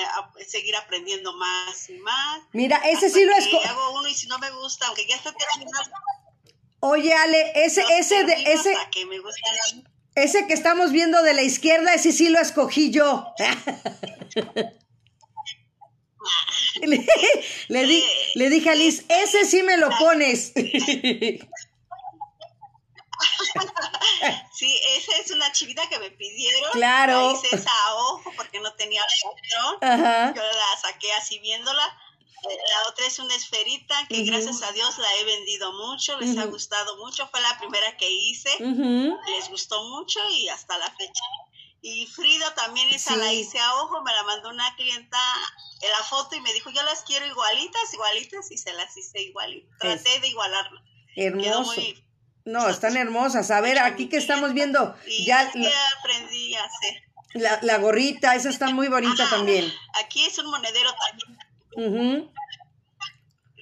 seguir 0.47 0.75
aprendiendo 0.75 1.33
más 1.33 1.89
y 1.89 1.97
más. 1.99 2.41
Mira, 2.53 2.77
ese 2.85 3.09
sí 3.09 3.23
lo 3.23 3.33
escogí. 3.33 3.67
Hago 3.67 3.99
uno 3.99 4.07
y 4.07 4.13
si 4.13 4.27
no 4.27 4.37
me 4.39 4.49
gusta, 4.51 4.87
aunque 4.87 5.05
ya 5.07 5.15
está 5.15 5.33
terminado. 5.33 5.91
Oye, 6.81 7.13
Ale, 7.13 7.51
ese, 7.63 7.83
ese, 7.99 8.23
de, 8.23 8.33
ese, 8.33 8.75
que 8.91 9.05
me 9.05 9.19
gusta 9.19 9.39
ese 10.15 10.47
que 10.47 10.53
estamos 10.53 10.91
viendo 10.91 11.21
de 11.23 11.33
la 11.33 11.43
izquierda, 11.43 11.93
ese 11.93 12.11
sí 12.11 12.27
lo 12.29 12.39
escogí 12.39 12.91
yo. 12.91 13.33
le, 16.81 17.05
le, 17.69 18.03
le 18.35 18.49
dije 18.49 18.69
a 18.69 18.75
Liz, 18.75 19.05
ese 19.07 19.45
sí 19.45 19.63
me 19.63 19.77
lo 19.77 19.89
pones. 19.97 20.51
sí, 24.53 24.79
esa 24.97 25.17
es 25.23 25.31
una 25.31 25.49
chivita 25.51 25.87
que 25.89 25.99
me 25.99 26.11
pidieron. 26.11 26.71
Claro. 26.71 27.33
hice 27.33 27.55
esa 27.55 27.71
ojo 27.95 28.30
porque 28.51 28.63
no 28.63 28.73
tenía 28.73 29.01
patrón. 29.23 30.35
Yo 30.35 30.41
la 30.41 30.81
saqué 30.81 31.11
así 31.13 31.39
viéndola. 31.39 31.83
Eh, 32.49 32.57
la 32.57 32.89
otra 32.89 33.05
es 33.05 33.19
una 33.19 33.35
esferita 33.35 33.95
que 34.09 34.23
gracias 34.23 34.63
a 34.63 34.71
Dios 34.71 34.97
la 34.97 35.15
he 35.17 35.23
vendido 35.25 35.71
mucho, 35.73 36.19
les 36.19 36.37
ha 36.37 36.45
gustado 36.45 36.97
mucho. 36.97 37.27
Fue 37.27 37.39
la 37.39 37.57
primera 37.59 37.95
que 37.97 38.09
hice, 38.09 38.49
les 38.59 39.49
gustó 39.49 39.83
mucho 39.89 40.19
y 40.31 40.49
hasta 40.49 40.77
la 40.77 40.89
fecha. 40.91 41.23
Y 41.83 42.05
Frida 42.07 42.53
también 42.55 42.89
esa 42.89 43.15
la 43.15 43.31
hice 43.31 43.59
a 43.59 43.75
ojo, 43.75 44.01
me 44.01 44.11
la 44.11 44.23
mandó 44.23 44.49
una 44.49 44.75
clienta 44.75 45.19
en 45.81 45.89
la 45.91 46.03
foto 46.03 46.35
y 46.35 46.41
me 46.41 46.53
dijo, 46.53 46.69
yo 46.71 46.83
las 46.83 47.01
quiero 47.03 47.25
igualitas, 47.25 47.93
igualitas, 47.93 48.51
y 48.51 48.57
se 48.57 48.73
las 48.73 48.95
hice 48.97 49.21
igualitas. 49.21 49.77
Traté 49.79 50.19
de 50.19 50.27
igualarla. 50.27 50.83
Hermoso. 51.15 51.43
Quedó 51.43 51.61
muy 51.63 52.03
no, 52.45 52.67
están 52.69 52.97
hermosas. 52.97 53.51
A 53.51 53.61
ver, 53.61 53.79
aquí 53.79 54.09
que 54.09 54.17
estamos 54.17 54.53
viendo. 54.53 54.95
ya 55.25 55.41
aprendí 55.99 56.55
a 56.55 56.63
hacer. 56.63 57.03
La, 57.33 57.59
la, 57.61 57.77
gorrita, 57.77 58.35
esa 58.35 58.49
está 58.49 58.69
muy 58.69 58.87
bonita 58.87 59.29
también. 59.29 59.71
Aquí 60.03 60.25
es 60.25 60.37
un 60.37 60.49
monedero 60.49 60.89
también. 61.07 62.31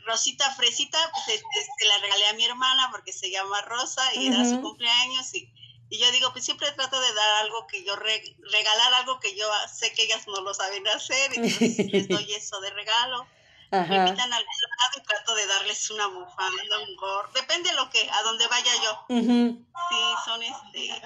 Rosita 0.06 0.50
Fresita, 0.56 0.98
pues 1.12 1.38
este, 1.38 1.86
la 1.86 1.98
regalé 2.00 2.28
a 2.30 2.34
mi 2.34 2.46
hermana 2.46 2.90
porque 2.92 3.14
se 3.14 3.30
llama 3.30 3.62
Rosa 3.62 4.02
y 4.16 4.28
era 4.28 4.44
su 4.44 4.60
cumpleaños. 4.62 5.34
Y, 5.36 5.54
y, 5.90 6.00
yo 6.00 6.12
digo, 6.12 6.32
pues 6.32 6.46
siempre 6.46 6.72
trato 6.72 7.00
de 7.00 7.14
dar 7.14 7.44
algo 7.44 7.68
que 7.68 7.84
yo, 7.84 7.96
regalar 7.96 8.94
algo 8.96 9.20
que 9.20 9.36
yo 9.36 9.48
sé 9.72 9.94
que 9.94 10.04
ellas 10.04 10.28
no 10.28 10.42
lo 10.42 10.54
saben 10.54 10.88
hacer. 10.88 11.32
Y 11.34 11.90
les 11.90 12.08
doy 12.10 12.34
eso 12.34 12.60
de 12.60 12.72
regalo. 12.72 13.28
Me 13.72 13.78
invitan 13.80 14.34
al 14.34 14.44
lado 14.44 14.98
y 14.98 15.02
trato 15.04 15.36
de 15.36 15.46
darles 15.46 15.92
una 15.92 16.08
bufanda, 16.08 16.64
un 16.88 16.96
gorro, 16.96 17.30
depende 17.34 17.70
de 17.70 17.76
lo 17.76 17.88
que, 17.92 18.10
a 18.10 18.24
donde 18.24 18.48
vaya 18.48 18.72
yo. 18.84 19.06
Sí, 19.08 20.06
son 20.26 20.42
este, 20.42 21.02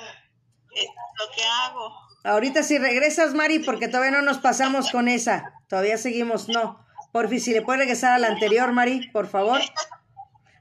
lo 1.20 1.32
que 1.36 1.44
hago. 1.44 2.03
Ahorita 2.24 2.64
si 2.64 2.78
regresas, 2.78 3.34
Mari, 3.34 3.60
porque 3.60 3.88
todavía 3.88 4.12
no 4.12 4.22
nos 4.22 4.38
pasamos 4.38 4.92
con 4.92 5.08
esa, 5.08 5.54
todavía 5.68 5.98
seguimos, 5.98 6.48
no. 6.48 6.84
Porfi, 7.12 7.40
si 7.40 7.52
le 7.52 7.62
puedes 7.62 7.80
regresar 7.80 8.14
a 8.14 8.18
la 8.18 8.28
anterior, 8.28 8.72
Mari, 8.72 9.10
por 9.10 9.28
favor. 9.28 9.62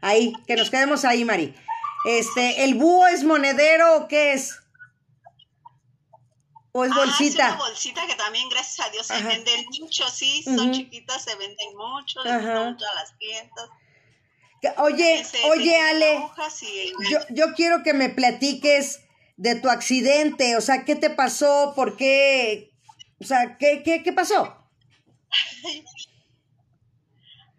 Ahí, 0.01 0.33
que 0.47 0.57
nos 0.57 0.71
quedemos 0.71 1.05
ahí, 1.05 1.25
Mari. 1.25 1.55
Este, 2.05 2.65
¿el 2.65 2.75
búho 2.75 3.07
es 3.07 3.23
monedero 3.23 3.97
o 3.97 4.09
qué 4.09 4.33
es? 4.33 4.59
¿O 6.73 6.85
es 6.85 6.93
bolsita? 6.93 7.47
Ah, 7.47 7.49
es 7.51 7.55
una 7.55 7.65
bolsita 7.65 8.07
que 8.07 8.15
también, 8.17 8.49
gracias 8.49 8.87
a 8.87 8.91
Dios, 8.91 9.07
se 9.07 9.23
venden 9.23 9.65
mucho, 9.81 10.09
sí, 10.09 10.43
son 10.43 10.73
chiquitas, 10.73 11.23
se 11.23 11.37
venden 11.37 11.77
mucho, 11.77 12.25
les 12.25 12.43
mucho 12.43 12.85
a 12.91 12.95
las 12.95 13.13
clientas. 13.19 13.71
Oye, 14.79 15.25
oye, 15.51 15.81
Ale, 15.81 16.29
yo, 17.11 17.19
yo 17.31 17.53
quiero 17.55 17.83
que 17.83 17.95
me 17.95 18.09
platiques 18.09 19.01
de 19.37 19.55
tu 19.57 19.69
accidente, 19.69 20.57
o 20.57 20.61
sea, 20.61 20.85
¿qué 20.85 20.97
te 20.97 21.11
pasó? 21.11 21.73
¿Por 21.75 21.97
qué? 21.97 22.73
O 23.21 23.25
sea, 23.25 23.57
¿qué, 23.59 23.83
qué, 23.85 24.03
qué 24.03 24.13
pasó? 24.13 24.59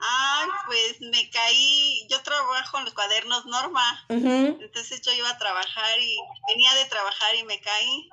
Ay, 0.06 0.50
pues 0.66 1.02
me 1.02 1.30
caí, 1.30 2.06
yo 2.10 2.22
trabajo 2.22 2.78
en 2.78 2.86
los 2.86 2.94
cuadernos 2.94 3.46
Norma, 3.46 4.06
entonces 4.10 5.02
yo 5.02 5.14
iba 5.14 5.30
a 5.30 5.38
trabajar 5.38 6.00
y 6.00 6.18
venía 6.50 6.74
de 6.76 6.86
trabajar 6.86 7.36
y 7.36 7.44
me 7.44 7.60
caí 7.62 8.10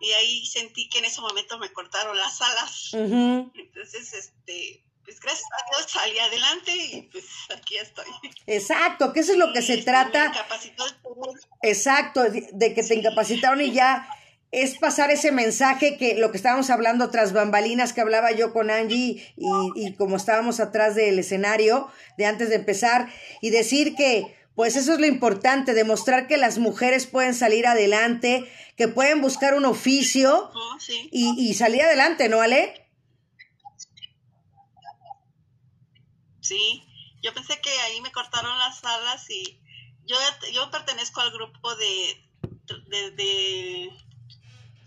y 0.00 0.12
ahí 0.12 0.46
sentí 0.46 0.88
que 0.88 0.98
en 0.98 1.06
ese 1.06 1.20
momento 1.20 1.58
me 1.58 1.72
cortaron 1.72 2.16
las 2.16 2.40
alas. 2.42 2.90
Entonces, 2.92 4.12
este, 4.12 4.84
pues 5.04 5.20
gracias 5.20 5.48
a 5.52 5.70
Dios 5.70 5.90
salí 5.90 6.18
adelante 6.18 6.76
y 6.76 7.02
pues 7.02 7.24
aquí 7.56 7.76
estoy. 7.76 8.06
Exacto, 8.46 9.12
que 9.12 9.20
eso 9.20 9.32
es 9.32 9.38
lo 9.38 9.52
que 9.52 9.62
se 9.62 9.78
trata. 9.78 10.32
Exacto, 11.68 12.22
de 12.24 12.74
que 12.74 12.82
te 12.82 12.94
incapacitaron 12.94 13.60
y 13.60 13.72
ya 13.72 14.06
es 14.50 14.78
pasar 14.78 15.10
ese 15.10 15.32
mensaje 15.32 15.96
que 15.96 16.14
lo 16.14 16.30
que 16.30 16.36
estábamos 16.36 16.70
hablando 16.70 17.10
tras 17.10 17.32
bambalinas 17.32 17.92
que 17.92 18.00
hablaba 18.00 18.30
yo 18.30 18.52
con 18.52 18.70
Angie 18.70 19.26
y, 19.36 19.48
y 19.74 19.94
como 19.94 20.16
estábamos 20.16 20.60
atrás 20.60 20.94
del 20.94 21.18
escenario 21.18 21.88
de 22.18 22.26
antes 22.26 22.50
de 22.50 22.54
empezar 22.56 23.08
y 23.40 23.50
decir 23.50 23.96
que 23.96 24.36
pues 24.54 24.76
eso 24.76 24.92
es 24.92 25.00
lo 25.00 25.06
importante, 25.06 25.74
demostrar 25.74 26.28
que 26.28 26.36
las 26.36 26.58
mujeres 26.58 27.06
pueden 27.08 27.34
salir 27.34 27.66
adelante, 27.66 28.48
que 28.76 28.86
pueden 28.86 29.20
buscar 29.20 29.54
un 29.54 29.64
oficio 29.64 30.50
Oh, 30.54 30.78
sí. 30.78 31.08
y, 31.10 31.34
y 31.50 31.54
salir 31.54 31.82
adelante, 31.82 32.28
¿no, 32.28 32.40
Ale? 32.40 32.86
Sí, 36.40 36.84
yo 37.22 37.32
pensé 37.34 37.60
que 37.60 37.70
ahí 37.70 38.00
me 38.02 38.12
cortaron 38.12 38.56
las 38.58 38.84
alas 38.84 39.28
y 39.30 39.58
yo, 40.06 40.16
yo 40.52 40.70
pertenezco 40.70 41.20
al 41.20 41.32
grupo 41.32 41.74
de, 41.76 42.28
de, 42.88 43.10
de 43.12 43.90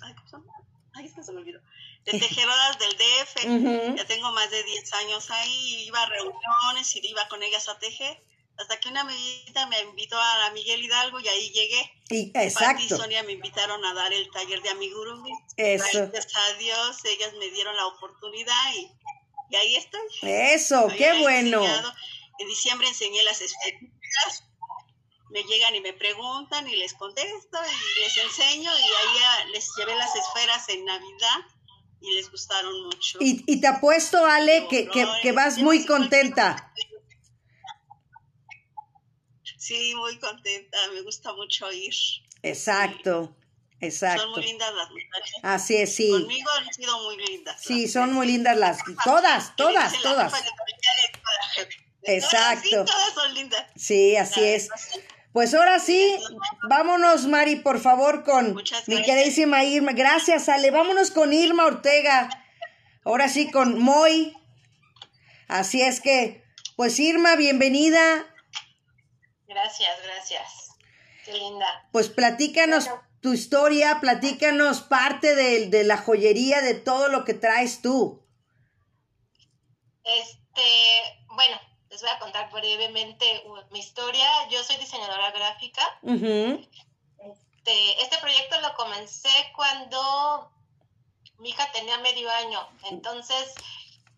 ay, 0.01 0.13
¿cómo 0.15 0.27
se 0.27 0.31
llama? 0.37 0.53
Ay, 0.93 1.05
es 1.05 1.13
que 1.13 1.23
se 1.23 1.31
me 1.31 1.39
olvidó. 1.39 1.59
De 2.05 2.19
tejedoras 2.19 2.79
del 2.79 2.97
DF. 2.97 3.45
Ujú. 3.45 3.95
Ya 3.97 4.05
tengo 4.05 4.31
más 4.31 4.49
de 4.49 4.63
10 4.63 4.93
años 4.93 5.29
ahí, 5.29 5.83
iba 5.85 6.01
a 6.01 6.05
reuniones 6.05 6.95
y 6.95 7.05
iba 7.05 7.27
con 7.27 7.43
ellas 7.43 7.67
a 7.67 7.77
tejer. 7.79 8.23
Hasta 8.57 8.79
que 8.79 8.89
una 8.89 9.01
amiguita 9.01 9.67
me 9.67 9.79
invitó 9.81 10.19
a 10.19 10.37
la 10.39 10.51
Miguel 10.51 10.83
Hidalgo 10.83 11.19
y 11.19 11.27
ahí 11.27 11.51
llegué. 11.51 11.91
Y, 12.09 12.31
Pati 12.31 12.45
y 12.45 12.47
exacto, 12.47 12.97
Sonia 12.97 13.21
me 13.23 13.33
invitaron 13.33 13.83
a 13.85 13.93
dar 13.93 14.11
el 14.13 14.31
taller 14.31 14.61
de 14.63 14.69
amigurumi. 14.69 15.31
Eso. 15.57 16.09
Gracias 16.11 16.35
a 16.35 16.53
Dios, 16.53 17.05
ellas 17.05 17.33
me 17.39 17.49
dieron 17.49 17.75
la 17.75 17.85
oportunidad 17.85 18.73
y, 18.75 18.89
y 19.51 19.55
ahí 19.55 19.75
estoy. 19.75 20.01
eso, 20.23 20.87
Ahí 20.89 20.97
qué 20.97 21.21
bueno. 21.21 21.61
enseñado. 21.61 21.93
En 22.39 22.47
diciembre 22.47 22.87
enseñé 22.87 23.21
las 23.23 23.41
esferas. 23.41 24.43
Me 25.29 25.43
llegan 25.43 25.75
y 25.75 25.81
me 25.81 25.93
preguntan 25.93 26.67
y 26.69 26.75
les 26.75 26.93
contesto 26.93 27.59
y 27.59 28.01
les 28.01 28.17
enseño 28.17 28.71
y 28.71 28.83
ahí 28.83 29.23
ah, 29.25 29.45
les 29.51 29.69
llevé 29.77 29.95
las 29.95 30.15
esferas 30.15 30.69
en 30.69 30.85
Navidad 30.85 31.39
y 31.99 32.13
les 32.13 32.31
gustaron 32.31 32.85
mucho. 32.85 33.17
Y, 33.19 33.43
y 33.45 33.59
te 33.59 33.67
apuesto, 33.67 34.25
Ale, 34.25 34.67
que, 34.69 34.87
que, 34.87 35.05
que 35.21 35.31
vas 35.31 35.57
muy 35.57 35.85
contenta. 35.85 36.73
Sí, 39.67 39.93
muy 39.95 40.17
contenta, 40.17 40.77
me 40.93 41.01
gusta 41.01 41.33
mucho 41.33 41.69
ir. 41.73 41.93
Exacto, 42.41 43.25
Son 43.25 43.35
exacto. 43.81 44.29
muy 44.29 44.43
lindas 44.43 44.73
las 44.73 44.89
muchachas. 44.89 45.39
Así 45.43 45.75
es, 45.75 45.93
sí. 45.93 46.09
Conmigo 46.09 46.49
han 46.57 46.73
sido 46.73 47.03
muy 47.03 47.17
lindas. 47.17 47.61
Sí, 47.61 47.87
son 47.89 48.13
muy 48.13 48.27
lindas 48.27 48.55
las... 48.55 48.79
Todas, 49.03 49.53
todas, 49.57 50.01
todas. 50.01 50.33
Exacto. 52.03 52.63
Sí, 52.63 52.69
todas 52.93 53.13
son 53.13 53.33
lindas. 53.33 53.65
Sí, 53.75 54.15
así 54.15 54.41
es. 54.41 54.69
Pues 55.37 55.53
ahora 55.53 55.77
sí, 55.77 56.17
vámonos, 56.67 57.27
Mari, 57.27 57.57
por 57.57 57.79
favor, 57.79 58.23
con 58.23 58.55
mi 58.87 59.03
queridísima 59.03 59.63
Irma. 59.63 59.91
Gracias, 59.91 60.49
Ale. 60.49 60.71
Vámonos 60.71 61.11
con 61.11 61.31
Irma 61.31 61.67
Ortega. 61.67 62.27
Ahora 63.05 63.29
sí, 63.29 63.51
con 63.51 63.77
Moy. 63.77 64.35
Así 65.47 65.79
es 65.79 66.01
que, 66.01 66.43
pues 66.75 66.99
Irma, 66.99 67.35
bienvenida. 67.35 68.25
Gracias, 69.47 69.91
gracias. 70.03 70.69
Qué 71.23 71.33
linda. 71.33 71.87
Pues 71.91 72.09
platícanos 72.09 72.89
tu 73.21 73.31
historia, 73.31 73.99
platícanos 74.01 74.81
parte 74.81 75.35
de, 75.35 75.67
de 75.67 75.83
la 75.83 75.97
joyería, 75.97 76.63
de 76.63 76.73
todo 76.73 77.09
lo 77.09 77.25
que 77.25 77.35
traes 77.35 77.83
tú. 77.83 78.25
Este, 80.03 80.63
bueno, 81.27 81.59
les 81.97 82.03
voy 82.03 82.11
a 82.11 82.19
contar 82.19 82.51
brevemente 82.51 83.41
uh, 83.45 83.57
mi 83.71 83.79
historia. 83.79 84.27
Yo 84.49 84.63
soy 84.63 84.77
diseñadora 84.77 85.31
gráfica. 85.31 85.81
Este, 86.03 88.01
este 88.03 88.17
proyecto 88.19 88.61
lo 88.61 88.73
comencé 88.75 89.29
cuando 89.55 90.51
mi 91.39 91.49
hija 91.49 91.71
tenía 91.71 91.97
medio 91.99 92.29
año. 92.29 92.67
Entonces, 92.91 93.55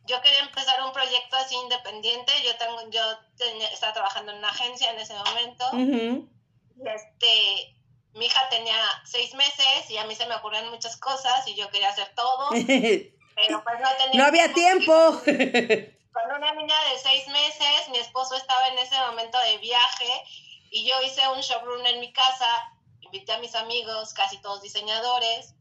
yo 0.06 0.22
quería 0.22 0.40
empezar 0.40 0.84
un 0.84 0.92
proyecto 0.92 1.38
así 1.38 1.56
independiente. 1.56 2.34
Yo 2.46 2.58
tengo, 2.58 2.90
yo 2.90 3.02
tenía- 3.38 3.70
estaba 3.70 3.94
trabajando 3.94 4.34
en 4.34 4.40
una 4.40 4.50
agencia 4.50 4.92
en 4.92 5.00
ese 5.00 5.14
momento. 5.14 5.66
Y 5.74 6.88
este, 6.88 7.76
mi 8.14 8.26
hija 8.26 8.42
tenía 8.50 8.76
seis 9.06 9.34
meses 9.36 9.90
y 9.90 9.98
a 9.98 10.04
mí 10.06 10.16
se 10.16 10.26
me 10.26 10.36
ocurrían 10.36 10.70
muchas 10.70 10.98
cosas 10.98 11.48
y 11.48 11.56
yo 11.56 11.70
quería 11.70 11.90
hacer 11.90 12.14
todo, 12.16 12.50
pero 12.52 13.64
pues 13.64 13.80
no 13.80 13.90
tenía 13.98 14.16
No 14.22 14.26
había 14.26 14.54
tiempo. 14.54 15.22
Con 16.14 16.32
una 16.32 16.54
niña 16.54 16.76
de 16.92 16.98
seis 16.98 17.28
meses, 17.28 17.90
mi 17.90 17.98
esposo 17.98 18.36
estaba 18.36 18.68
en 18.68 18.80
ese 18.80 18.98
momento 19.00 19.38
de 19.46 19.58
viaje 19.60 20.24
y 20.72 20.88
yo 20.88 21.02
hice 21.02 21.28
un 21.30 21.40
showroom 21.42 21.86
en 21.86 22.00
mi 22.00 22.12
casa, 22.12 22.74
invité 23.02 23.34
a 23.34 23.40
mis 23.40 23.56
amigos, 23.56 24.14
casi 24.14 24.38
todos 24.42 24.62
diseñadores, 24.62 25.56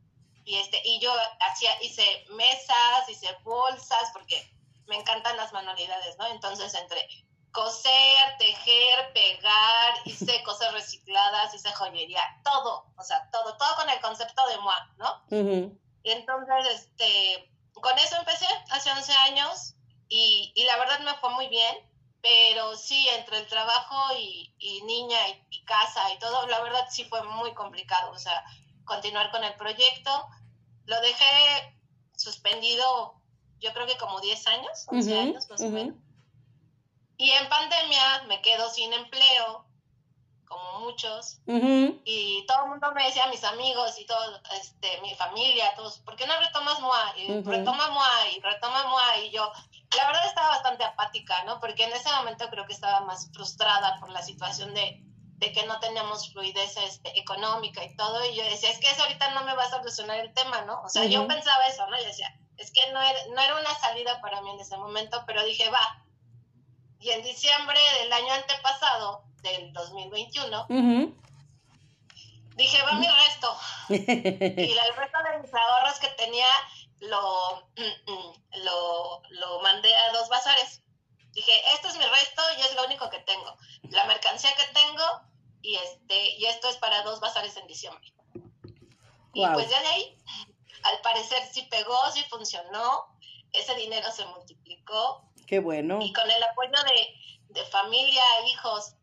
y 0.45 0.57
este 0.57 0.81
y 0.85 0.99
yo 1.01 1.13
hacía 1.41 1.71
hice 1.83 2.25
mesas, 2.31 3.09
hice 3.09 3.29
bolsas 3.45 4.11
porque 4.15 4.51
me 4.87 4.97
encantan 4.97 5.37
las 5.37 5.53
manualidades, 5.53 6.17
¿no? 6.17 6.27
Entonces 6.27 6.73
entre 6.75 7.07
coser, 7.53 8.39
tejer, 8.39 9.13
pegar, 9.13 9.95
hice 10.05 10.43
cosas 10.45 10.73
recicladas, 10.73 11.55
hice 11.55 11.73
joyería, 11.73 12.23
todo, 12.43 12.87
o 12.97 13.03
sea, 13.03 13.29
todo, 13.31 13.57
todo 13.57 13.77
con 13.77 13.91
el 13.91 14.01
concepto 14.01 14.47
de 14.49 14.59
moi, 14.59 14.81
¿no? 14.97 15.23
Ujú. 15.31 15.79
Y 16.03 16.11
entonces, 16.11 16.67
este, 16.75 17.51
con 17.75 17.99
eso 17.99 18.17
empecé 18.17 18.47
hace 18.71 18.91
11 18.91 19.13
años 19.13 19.75
y, 20.09 20.53
y 20.55 20.65
la 20.65 20.77
verdad 20.77 21.01
me 21.01 21.15
fue 21.15 21.31
muy 21.31 21.49
bien, 21.49 21.77
pero 22.21 22.77
sí, 22.77 23.09
entre 23.11 23.39
el 23.39 23.47
trabajo 23.47 24.17
y, 24.19 24.55
y 24.59 24.83
niña 24.83 25.19
y, 25.29 25.47
y 25.51 25.65
casa 25.65 26.13
y 26.13 26.19
todo, 26.19 26.47
la 26.49 26.61
verdad 26.61 26.87
sí 26.91 27.05
fue 27.05 27.23
muy 27.23 27.55
complicado, 27.55 28.11
o 28.13 28.19
sea, 28.19 28.43
continuar 28.85 29.31
con 29.31 29.45
el 29.45 29.55
proyecto. 29.55 30.29
Lo 30.87 31.01
dejé 31.01 31.79
suspendido, 32.17 33.15
yo 33.61 33.73
creo 33.73 33.87
que 33.87 33.97
como 33.99 34.21
10 34.21 34.47
años, 34.49 34.85
11 34.89 35.13
Ujú, 35.13 35.21
años 35.21 35.49
más 35.51 35.61
o 35.61 35.65
ujú. 35.65 35.75
menos. 35.75 35.97
Y 37.19 37.31
en 37.31 37.49
pandemia 37.49 38.23
me 38.29 38.41
quedo 38.43 38.69
sin 38.71 38.93
empleo, 38.93 39.67
como 40.47 40.81
muchos, 40.81 41.41
Ujú. 41.47 42.01
y 42.05 42.47
todo 42.47 42.65
el 42.65 42.71
mundo 42.71 42.93
me 42.93 43.05
decía, 43.05 43.27
mis 43.27 43.45
amigos 43.45 43.99
y 43.99 44.07
todo, 44.07 44.41
este, 44.53 45.01
mi 45.03 45.15
familia, 45.15 45.75
todos, 45.77 45.99
¿por 46.01 46.17
qué 46.17 46.27
no 46.27 46.39
retomas 46.41 46.81
MOA? 46.81 47.15
Y 47.19 47.43
retoma 47.43 47.89
MOA 47.91 48.29
y 48.35 48.41
retoma 48.41 48.85
MOA. 48.87 49.19
Y 49.19 49.31
yo, 49.31 49.53
la 49.97 50.07
verdad 50.07 50.27
estaba 50.27 50.49
bastante 50.51 50.85
apática, 50.85 51.45
¿no? 51.45 51.61
Porque 51.61 51.85
en 51.85 51.93
ese 51.93 52.11
momento 52.13 52.49
creo 52.51 52.67
que 52.67 52.73
estaba 52.75 53.01
más 53.01 53.31
frustrada 53.33 53.99
por 54.01 54.11
la 54.11 54.23
situación 54.23 54.75
de, 54.75 55.01
de 55.39 55.53
que 55.53 55.67
no 55.67 55.81
teníamos 55.81 56.31
fluidez 56.33 56.77
este, 56.77 57.19
económica 57.19 57.83
y 57.85 57.97
todo. 57.97 58.25
Y 58.27 58.37
yo 58.37 58.45
decía, 58.45 58.71
es 58.71 58.79
que 58.79 58.91
eso 58.91 59.03
ahorita 59.03 59.31
no 59.31 59.45
me 59.45 59.55
va 59.55 59.65
a 59.65 59.71
solucionar 59.71 60.19
el 60.21 60.33
tema, 60.35 60.63
¿no? 60.63 60.83
O 60.83 60.89
sea, 60.89 61.05
yo 61.05 61.21
Ujú. 61.21 61.29
pensaba 61.29 61.67
eso, 61.67 61.87
¿no? 61.87 61.99
Yo 61.99 62.05
decía, 62.05 62.29
es 62.57 62.71
que 62.71 62.93
no 62.93 63.01
era, 63.01 63.19
no 63.35 63.41
era 63.41 63.57
una 63.57 63.75
salida 63.77 64.21
para 64.21 64.43
mí 64.43 64.51
en 64.51 64.61
ese 64.61 64.77
momento, 64.77 65.25
pero 65.27 65.45
dije, 65.45 65.71
va. 65.71 66.05
Y 67.01 67.11
en 67.11 67.23
diciembre 67.23 67.79
del 68.01 68.13
año 68.13 68.33
antepasado, 68.35 69.25
del 69.43 69.73
2021, 69.73 70.67
Ujú. 70.69 71.17
dije, 72.57 72.83
va 72.83 72.93
mi 72.95 73.07
resto. 73.07 73.57
y 73.89 74.73
el 74.73 74.97
resto 74.97 75.19
de 75.23 75.39
mis 75.41 75.55
ahorros 75.55 75.99
que 76.01 76.09
tenía 76.09 76.47
lo, 77.01 77.69
lo, 78.65 79.23
lo 79.31 79.61
mandé 79.61 79.95
a 79.95 80.13
dos 80.13 80.29
bazares. 80.29 80.83
Dije, 81.33 81.53
esto 81.75 81.89
es 81.89 81.97
mi 81.97 82.05
resto 82.05 82.43
y 82.57 82.61
es 82.63 82.75
lo 82.75 82.85
único 82.85 83.09
que 83.11 83.21
tengo. 83.21 83.57
La 83.91 84.05
mercancía 84.07 84.51
que 84.57 84.73
tengo 84.73 85.05
y 85.63 85.77
este 85.77 86.37
y 86.37 86.47
esto 86.47 86.69
es 86.69 86.77
para 86.77 87.03
dos 87.03 87.21
bazares 87.21 87.57
en 87.57 87.67
diciembre. 87.67 88.13
Y 89.35 89.47
pues 89.47 89.71
ya 89.71 89.81
de 89.81 89.87
ahí, 89.89 90.19
al 90.83 91.01
parecer 91.03 91.43
sí 91.53 91.63
pegó, 91.71 91.97
sí 92.13 92.25
funcionó, 92.25 93.17
ese 93.53 93.75
dinero 93.75 94.11
se 94.11 94.25
multiplicó 94.27 95.31
Qué 95.47 95.61
bueno. 95.61 96.01
y 96.03 96.13
con 96.13 96.29
el 96.29 96.43
apoyo 96.43 96.83
de, 96.85 97.15
de 97.51 97.65
familia, 97.67 98.23
hijos, 98.47 98.95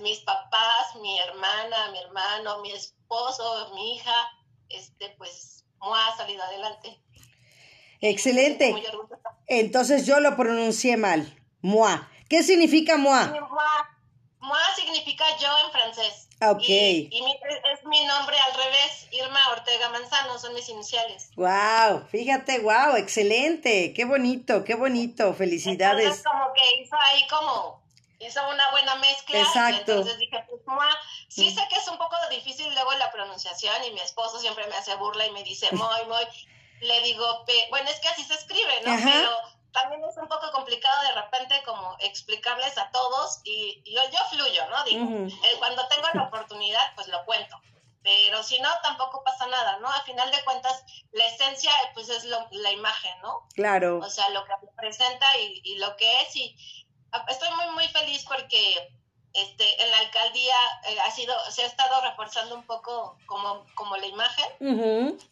mis 0.00 0.20
papás, 0.20 0.94
mi 0.96 1.18
hermana, 1.20 1.90
mi 1.90 1.98
hermano, 1.98 2.60
mi 2.60 2.72
esposo, 2.72 3.72
mi 3.74 3.94
hija, 3.94 4.30
este, 4.68 5.10
pues, 5.10 5.64
ha 5.80 6.16
salido 6.16 6.42
adelante. 6.42 7.02
Excelente. 8.00 8.74
Entonces 9.46 10.06
yo 10.06 10.20
lo 10.20 10.36
pronuncié 10.36 10.96
mal. 10.96 11.34
Moi. 11.62 11.98
¿Qué 12.28 12.42
significa 12.42 12.96
moi? 12.96 13.26
Moa 14.40 14.60
significa 14.76 15.24
yo 15.38 15.48
en 15.66 15.72
francés. 15.72 16.28
Ok. 16.40 16.62
Y, 16.68 17.08
y 17.10 17.22
mi- 17.22 17.32
es 17.72 17.84
mi 17.84 18.04
nombre 18.04 18.36
al 18.38 18.54
revés, 18.54 19.08
Irma 19.10 19.40
Ortega 19.50 19.88
Manzano, 19.90 20.38
son 20.38 20.54
mis 20.54 20.68
iniciales. 20.68 21.30
Wow, 21.36 22.06
fíjate, 22.10 22.60
wow, 22.60 22.94
excelente. 22.96 23.92
Qué 23.94 24.04
bonito, 24.04 24.62
qué 24.64 24.74
bonito. 24.74 25.34
Felicidades. 25.34 26.04
Entonces 26.04 26.24
como 26.24 26.52
que 26.54 26.80
hizo 26.82 26.96
ahí 26.96 27.26
como, 27.28 27.82
hizo 28.20 28.40
una 28.48 28.70
buena 28.70 28.94
mezcla. 28.96 29.40
Exacto. 29.40 29.92
Entonces 29.92 30.18
dije, 30.18 30.44
pues 30.48 30.62
Moa, 30.66 30.88
sí 31.28 31.50
sé 31.50 31.60
que 31.68 31.76
es 31.80 31.88
un 31.88 31.98
poco 31.98 32.14
difícil 32.30 32.72
luego 32.72 32.92
la 32.92 33.10
pronunciación 33.10 33.74
y 33.86 33.90
mi 33.92 34.00
esposo 34.00 34.38
siempre 34.38 34.66
me 34.68 34.76
hace 34.76 34.94
burla 34.94 35.26
y 35.26 35.32
me 35.32 35.42
dice, 35.42 35.66
Moy, 35.72 36.04
Moy. 36.08 36.24
Le 36.80 37.00
digo, 37.02 37.44
bueno, 37.70 37.88
es 37.90 38.00
que 38.00 38.08
así 38.08 38.24
se 38.24 38.34
escribe, 38.34 38.80
¿no? 38.84 38.92
Ajá. 38.92 39.04
Pero 39.04 39.30
también 39.72 40.02
es 40.04 40.16
un 40.16 40.28
poco 40.28 40.50
complicado 40.52 41.02
de 41.02 41.20
repente 41.20 41.62
como 41.64 41.96
explicarles 42.00 42.76
a 42.78 42.90
todos 42.90 43.40
y, 43.44 43.82
y 43.84 43.94
yo, 43.94 44.00
yo 44.10 44.18
fluyo, 44.30 44.66
¿no? 44.70 44.84
Digo, 44.84 45.04
Ujú. 45.04 45.26
eh, 45.26 45.56
cuando 45.58 45.86
tengo 45.88 46.06
la 46.14 46.22
oportunidad, 46.24 46.94
pues 46.94 47.08
lo 47.08 47.24
cuento. 47.24 47.60
pero 48.02 48.42
si 48.42 48.58
no, 48.60 48.70
tampoco 48.82 49.22
pasa 49.22 49.46
nada, 49.48 49.78
¿no? 49.80 49.88
A 49.90 50.00
final 50.02 50.30
de 50.30 50.42
cuentas, 50.44 50.82
la 51.12 51.26
esencia, 51.26 51.70
pues 51.94 52.08
es 52.08 52.24
la 52.24 52.72
imagen, 52.72 53.20
¿no? 53.20 53.46
Claro. 53.54 53.98
O 53.98 54.08
sea, 54.08 54.28
lo 54.30 54.44
que 54.44 54.52
representa 54.62 55.26
y, 55.38 55.60
y 55.64 55.74
lo 55.78 55.94
que 55.96 56.10
es, 56.22 56.34
y 56.36 56.56
estoy 57.28 57.50
muy, 57.56 57.70
muy 57.74 57.88
feliz 57.88 58.24
porque 58.24 58.88
este, 59.42 59.82
en 59.82 59.90
la 59.90 59.98
alcaldía 59.98 60.54
eh, 60.88 60.98
ha 61.00 61.10
sido, 61.10 61.34
se 61.50 61.62
ha 61.62 61.66
estado 61.66 62.00
reforzando 62.02 62.54
un 62.54 62.64
poco 62.64 63.18
como, 63.26 63.66
como 63.74 63.96
la 63.96 64.06
imagen 64.06 64.46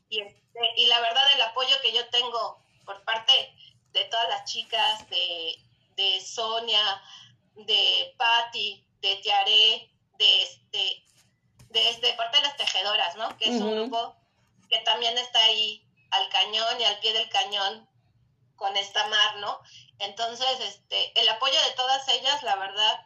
y, 0.08 0.20
este, 0.20 0.60
y 0.76 0.86
la 0.86 1.00
verdad 1.00 1.24
el 1.34 1.42
apoyo 1.42 1.74
que 1.82 1.92
yo 1.92 2.06
tengo 2.08 2.58
por 2.84 3.02
parte 3.04 3.32
de 3.92 4.04
todas 4.04 4.28
las 4.28 4.44
chicas, 4.44 5.08
de, 5.08 5.56
de 5.96 6.20
Sonia, 6.20 7.02
de 7.54 8.14
Patti, 8.18 8.84
de 9.00 9.16
Tiaré, 9.16 9.90
de 10.18 10.42
este, 10.42 11.02
de 11.70 11.88
este, 11.90 12.12
parte 12.14 12.38
de 12.38 12.44
las 12.44 12.56
tejedoras, 12.56 13.16
¿no? 13.16 13.36
Que 13.38 13.46
es 13.46 13.60
un 13.60 13.72
grupo 13.72 14.14
que 14.68 14.78
también 14.80 15.16
está 15.18 15.38
ahí 15.44 15.82
al 16.10 16.28
cañón 16.28 16.80
y 16.80 16.84
al 16.84 16.98
pie 17.00 17.12
del 17.12 17.28
cañón 17.28 17.88
con 18.56 18.76
esta 18.76 19.06
mar, 19.08 19.36
¿no? 19.36 19.60
Entonces, 19.98 20.60
este, 20.60 21.18
el 21.20 21.28
apoyo 21.28 21.60
de 21.62 21.72
todas 21.72 22.06
ellas, 22.08 22.42
la 22.42 22.56
verdad, 22.56 23.05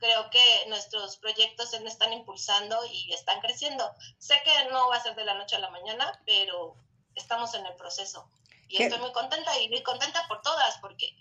creo 0.00 0.30
que 0.30 0.68
nuestros 0.68 1.18
proyectos 1.18 1.70
se 1.70 1.76
están 1.86 2.12
impulsando 2.12 2.76
y 2.90 3.12
están 3.12 3.40
creciendo. 3.40 3.88
Sé 4.18 4.34
que 4.44 4.70
no 4.72 4.88
va 4.88 4.96
a 4.96 5.02
ser 5.02 5.14
de 5.14 5.24
la 5.24 5.34
noche 5.34 5.56
a 5.56 5.60
la 5.60 5.70
mañana, 5.70 6.20
pero 6.26 6.74
estamos 7.14 7.54
en 7.54 7.66
el 7.66 7.74
proceso. 7.74 8.28
Y 8.68 8.82
estoy 8.82 8.98
muy 8.98 9.12
contenta 9.12 9.58
y 9.60 9.68
muy 9.68 9.82
contenta 9.82 10.26
por 10.28 10.42
todas, 10.42 10.78
porque 10.78 11.14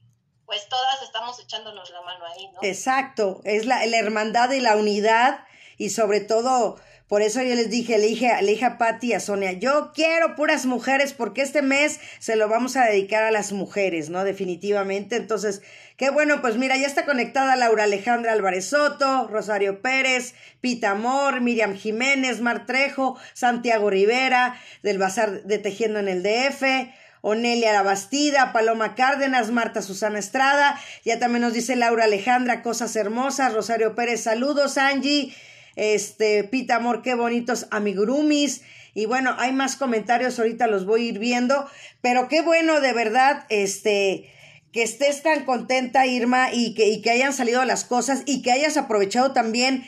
pues 0.45 0.67
todas 0.69 1.01
estamos 1.03 1.39
echándonos 1.39 1.89
la 1.91 2.01
mano 2.01 2.25
ahí, 2.25 2.47
¿no? 2.47 2.59
Exacto, 2.63 3.41
es 3.43 3.65
la, 3.65 3.85
la 3.85 3.97
hermandad 3.97 4.49
y 4.51 4.61
la 4.61 4.75
unidad 4.77 5.45
y 5.79 5.89
sobre 5.89 6.19
todo 6.19 6.77
por 7.09 7.23
eso 7.23 7.41
yo 7.41 7.55
les 7.55 7.71
dije, 7.71 7.97
le 7.97 8.05
dije, 8.05 8.31
le 8.43 8.51
dije 8.51 8.65
a 8.65 8.77
Patti 8.77 9.13
a 9.13 9.19
Sonia, 9.19 9.53
yo 9.53 9.93
quiero 9.95 10.35
puras 10.35 10.67
mujeres 10.67 11.13
porque 11.13 11.41
este 11.41 11.63
mes 11.63 11.99
se 12.19 12.35
lo 12.35 12.47
vamos 12.47 12.77
a 12.77 12.85
dedicar 12.85 13.23
a 13.23 13.31
las 13.31 13.51
mujeres, 13.51 14.11
¿no? 14.11 14.23
Definitivamente. 14.23 15.15
Entonces, 15.15 15.63
qué 15.97 16.11
bueno, 16.11 16.39
pues 16.39 16.57
mira, 16.57 16.77
ya 16.77 16.85
está 16.85 17.05
conectada 17.05 17.55
Laura 17.55 17.85
Alejandra 17.85 18.33
Álvarez 18.33 18.67
Soto, 18.67 19.27
Rosario 19.27 19.81
Pérez, 19.81 20.35
Pita 20.61 20.91
Amor, 20.91 21.41
Miriam 21.41 21.75
Jiménez, 21.75 22.41
Mar 22.41 22.67
Trejo, 22.67 23.17
Santiago 23.33 23.89
Rivera, 23.89 24.61
del 24.83 24.99
Bazar 24.99 25.41
de 25.45 25.57
Tejiendo 25.57 25.97
en 25.97 26.09
el 26.09 26.21
DF. 26.21 26.93
Onelia 27.21 27.73
La 27.73 27.83
Bastida, 27.83 28.53
Paloma 28.53 28.95
Cárdenas, 28.95 29.51
Marta 29.51 29.81
Susana 29.81 30.19
Estrada, 30.19 30.79
ya 31.03 31.19
también 31.19 31.41
nos 31.41 31.51
dice 31.51 31.75
Laura 31.75 32.05
Alejandra, 32.05 32.61
cosas 32.61 32.95
hermosas, 32.95 33.53
Rosario 33.53 33.93
Pérez, 33.93 34.23
saludos, 34.23 34.77
Angie, 34.77 35.35
este, 35.79 36.43
Pita 36.43 36.75
Amor, 36.75 37.01
qué 37.01 37.15
bonitos 37.15 37.67
amigurumis. 37.71 38.63
Y 38.93 39.05
bueno, 39.05 39.33
hay 39.37 39.53
más 39.53 39.77
comentarios, 39.77 40.37
ahorita 40.37 40.67
los 40.67 40.85
voy 40.85 41.05
a 41.05 41.09
ir 41.09 41.19
viendo, 41.19 41.69
pero 42.01 42.27
qué 42.27 42.41
bueno 42.41 42.81
de 42.81 42.91
verdad, 42.91 43.45
este, 43.49 44.29
que 44.73 44.83
estés 44.83 45.23
tan 45.23 45.45
contenta, 45.45 46.05
Irma, 46.05 46.49
y 46.51 46.73
que, 46.73 46.89
y 46.89 47.01
que 47.01 47.11
hayan 47.11 47.31
salido 47.31 47.63
las 47.63 47.85
cosas 47.85 48.23
y 48.25 48.41
que 48.41 48.51
hayas 48.51 48.75
aprovechado 48.75 49.31
también 49.31 49.85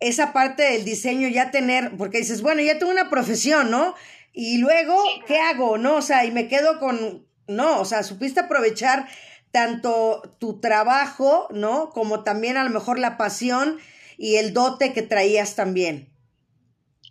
esa 0.00 0.32
parte 0.32 0.62
del 0.62 0.84
diseño, 0.86 1.28
ya 1.28 1.50
tener, 1.50 1.96
porque 1.98 2.18
dices, 2.18 2.40
bueno, 2.40 2.62
ya 2.62 2.78
tengo 2.78 2.92
una 2.92 3.10
profesión, 3.10 3.70
¿no? 3.70 3.94
Y 4.32 4.58
luego, 4.58 4.96
¿qué 5.26 5.38
hago? 5.38 5.76
¿No? 5.76 5.96
O 5.96 6.02
sea, 6.02 6.24
y 6.24 6.30
me 6.30 6.48
quedo 6.48 6.78
con, 6.78 7.26
no, 7.46 7.80
o 7.80 7.84
sea, 7.84 8.02
supiste 8.02 8.40
aprovechar 8.40 9.06
tanto 9.50 10.22
tu 10.38 10.60
trabajo, 10.60 11.48
¿no? 11.50 11.90
Como 11.90 12.24
también 12.24 12.56
a 12.56 12.64
lo 12.64 12.70
mejor 12.70 12.98
la 12.98 13.18
pasión 13.18 13.78
y 14.16 14.36
el 14.36 14.52
dote 14.52 14.92
que 14.92 15.02
traías 15.02 15.54
también. 15.54 16.12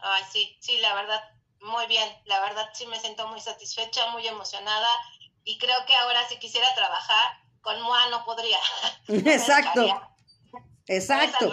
Ay, 0.02 0.24
sí, 0.32 0.58
sí, 0.60 0.78
la 0.80 0.94
verdad, 0.96 1.22
muy 1.62 1.88
bien. 1.88 2.08
La 2.26 2.40
verdad 2.42 2.70
sí 2.74 2.86
me 2.88 3.00
siento 3.00 3.28
muy 3.28 3.40
satisfecha, 3.40 4.10
muy 4.12 4.28
emocionada 4.28 4.88
y 5.44 5.58
creo 5.58 5.78
que 5.88 5.96
ahora 5.96 6.28
si 6.28 6.38
quisiera 6.38 6.68
trabajar 6.76 7.40
con 7.62 7.82
MOA 7.82 8.10
no 8.10 8.26
podría. 8.26 8.58
Exacto. 9.08 10.02
Exacto. 10.88 11.52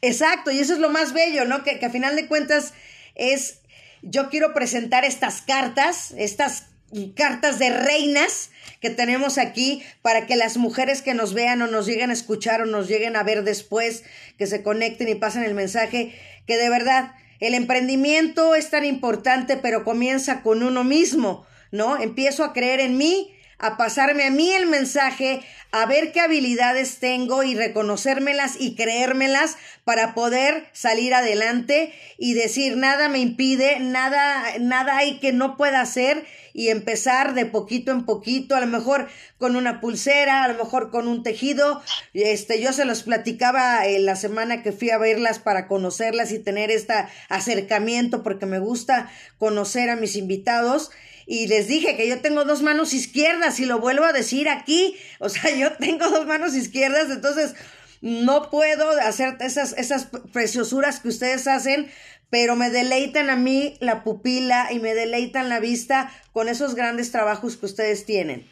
Exacto, 0.00 0.50
y 0.50 0.58
eso 0.58 0.72
es 0.72 0.80
lo 0.80 0.90
más 0.90 1.12
bello, 1.12 1.44
¿no? 1.44 1.62
Que, 1.62 1.78
que 1.78 1.86
a 1.86 1.90
final 1.90 2.16
de 2.16 2.26
cuentas 2.26 2.74
es, 3.14 3.62
yo 4.02 4.28
quiero 4.28 4.52
presentar 4.52 5.04
estas 5.04 5.42
cartas, 5.42 6.10
estas 6.12 6.67
cartas 7.14 7.58
de 7.58 7.70
reinas 7.70 8.50
que 8.80 8.90
tenemos 8.90 9.38
aquí 9.38 9.82
para 10.02 10.26
que 10.26 10.36
las 10.36 10.56
mujeres 10.56 11.02
que 11.02 11.14
nos 11.14 11.34
vean 11.34 11.60
o 11.62 11.66
nos 11.66 11.86
lleguen 11.86 12.10
a 12.10 12.14
escuchar 12.14 12.62
o 12.62 12.66
nos 12.66 12.88
lleguen 12.88 13.16
a 13.16 13.22
ver 13.22 13.44
después, 13.44 14.04
que 14.36 14.46
se 14.46 14.62
conecten 14.62 15.08
y 15.08 15.14
pasen 15.14 15.42
el 15.42 15.54
mensaje, 15.54 16.14
que 16.46 16.56
de 16.56 16.70
verdad 16.70 17.12
el 17.40 17.54
emprendimiento 17.54 18.54
es 18.54 18.70
tan 18.70 18.84
importante, 18.84 19.56
pero 19.56 19.84
comienza 19.84 20.42
con 20.42 20.62
uno 20.62 20.84
mismo, 20.84 21.46
¿no? 21.70 22.00
Empiezo 22.00 22.44
a 22.44 22.52
creer 22.52 22.80
en 22.80 22.96
mí, 22.96 23.34
a 23.58 23.76
pasarme 23.76 24.24
a 24.24 24.30
mí 24.30 24.52
el 24.52 24.66
mensaje, 24.66 25.40
a 25.70 25.84
ver 25.86 26.12
qué 26.12 26.20
habilidades 26.20 26.98
tengo 26.98 27.42
y 27.42 27.54
reconocérmelas 27.54 28.56
y 28.58 28.74
creérmelas 28.74 29.56
para 29.84 30.14
poder 30.14 30.68
salir 30.72 31.14
adelante 31.14 31.92
y 32.16 32.34
decir 32.34 32.76
nada 32.76 33.08
me 33.08 33.18
impide, 33.18 33.80
nada, 33.80 34.44
nada 34.60 34.96
hay 34.96 35.18
que 35.18 35.32
no 35.32 35.56
pueda 35.56 35.80
hacer 35.80 36.24
y 36.58 36.70
empezar 36.70 37.34
de 37.34 37.46
poquito 37.46 37.92
en 37.92 38.04
poquito, 38.04 38.56
a 38.56 38.60
lo 38.60 38.66
mejor 38.66 39.06
con 39.38 39.54
una 39.54 39.80
pulsera, 39.80 40.42
a 40.42 40.48
lo 40.48 40.54
mejor 40.54 40.90
con 40.90 41.06
un 41.06 41.22
tejido. 41.22 41.80
Este, 42.14 42.60
yo 42.60 42.72
se 42.72 42.84
los 42.84 43.04
platicaba 43.04 43.86
en 43.86 44.04
la 44.04 44.16
semana 44.16 44.60
que 44.64 44.72
fui 44.72 44.90
a 44.90 44.98
verlas 44.98 45.38
para 45.38 45.68
conocerlas 45.68 46.32
y 46.32 46.40
tener 46.40 46.72
este 46.72 46.94
acercamiento 47.28 48.24
porque 48.24 48.46
me 48.46 48.58
gusta 48.58 49.08
conocer 49.38 49.88
a 49.88 49.94
mis 49.94 50.16
invitados 50.16 50.90
y 51.28 51.46
les 51.46 51.68
dije 51.68 51.96
que 51.96 52.08
yo 52.08 52.20
tengo 52.22 52.44
dos 52.44 52.62
manos 52.62 52.92
izquierdas 52.92 53.60
y 53.60 53.64
lo 53.64 53.78
vuelvo 53.78 54.04
a 54.04 54.12
decir 54.12 54.48
aquí, 54.48 54.96
o 55.20 55.28
sea, 55.28 55.54
yo 55.56 55.74
tengo 55.74 56.10
dos 56.10 56.26
manos 56.26 56.56
izquierdas, 56.56 57.08
entonces 57.08 57.54
no 58.00 58.50
puedo 58.50 58.90
hacer 59.00 59.36
esas, 59.40 59.72
esas 59.72 60.08
preciosuras 60.32 61.00
que 61.00 61.08
ustedes 61.08 61.46
hacen, 61.46 61.90
pero 62.30 62.56
me 62.56 62.70
deleitan 62.70 63.30
a 63.30 63.36
mí 63.36 63.76
la 63.80 64.04
pupila 64.04 64.72
y 64.72 64.78
me 64.78 64.94
deleitan 64.94 65.48
la 65.48 65.60
vista 65.60 66.12
con 66.32 66.48
esos 66.48 66.74
grandes 66.74 67.10
trabajos 67.10 67.56
que 67.56 67.66
ustedes 67.66 68.04
tienen. 68.04 68.48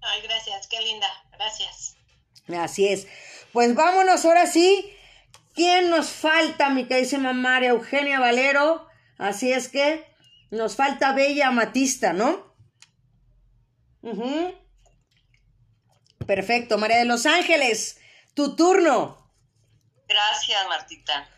Ay, 0.00 0.22
gracias, 0.22 0.66
qué 0.66 0.80
linda, 0.80 1.06
gracias. 1.32 1.96
Así 2.48 2.88
es. 2.88 3.06
Pues 3.52 3.74
vámonos 3.74 4.24
ahora 4.24 4.46
sí. 4.46 4.90
¿Quién 5.54 5.90
nos 5.90 6.08
falta, 6.10 6.70
mi 6.70 6.86
queridísima 6.86 7.32
María 7.34 7.70
Eugenia 7.70 8.18
Valero? 8.18 8.86
Así 9.18 9.52
es 9.52 9.68
que 9.68 10.04
nos 10.50 10.76
falta 10.76 11.12
Bella 11.12 11.50
Matista, 11.50 12.12
¿no? 12.12 12.52
Perfecto, 16.26 16.78
María 16.78 16.98
de 16.98 17.04
Los 17.04 17.26
Ángeles, 17.26 17.98
tu 18.34 18.56
turno. 18.56 19.18
Gracias, 20.08 20.66
Martita. 20.68 21.28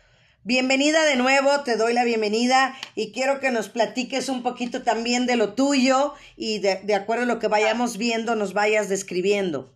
Bienvenida 0.43 1.03
de 1.03 1.15
nuevo, 1.15 1.63
te 1.63 1.75
doy 1.75 1.93
la 1.93 2.03
bienvenida 2.03 2.77
y 2.93 3.11
quiero 3.11 3.39
que 3.39 3.49
nos 3.49 3.67
platiques 3.67 4.29
un 4.29 4.43
poquito 4.43 4.83
también 4.83 5.25
de 5.25 5.37
lo 5.37 5.53
tuyo 5.55 6.13
y 6.37 6.59
de, 6.59 6.81
de 6.83 6.93
acuerdo 6.93 7.23
a 7.23 7.25
lo 7.25 7.39
que 7.39 7.47
vayamos 7.47 7.97
viendo 7.97 8.35
nos 8.35 8.53
vayas 8.53 8.87
describiendo. 8.87 9.73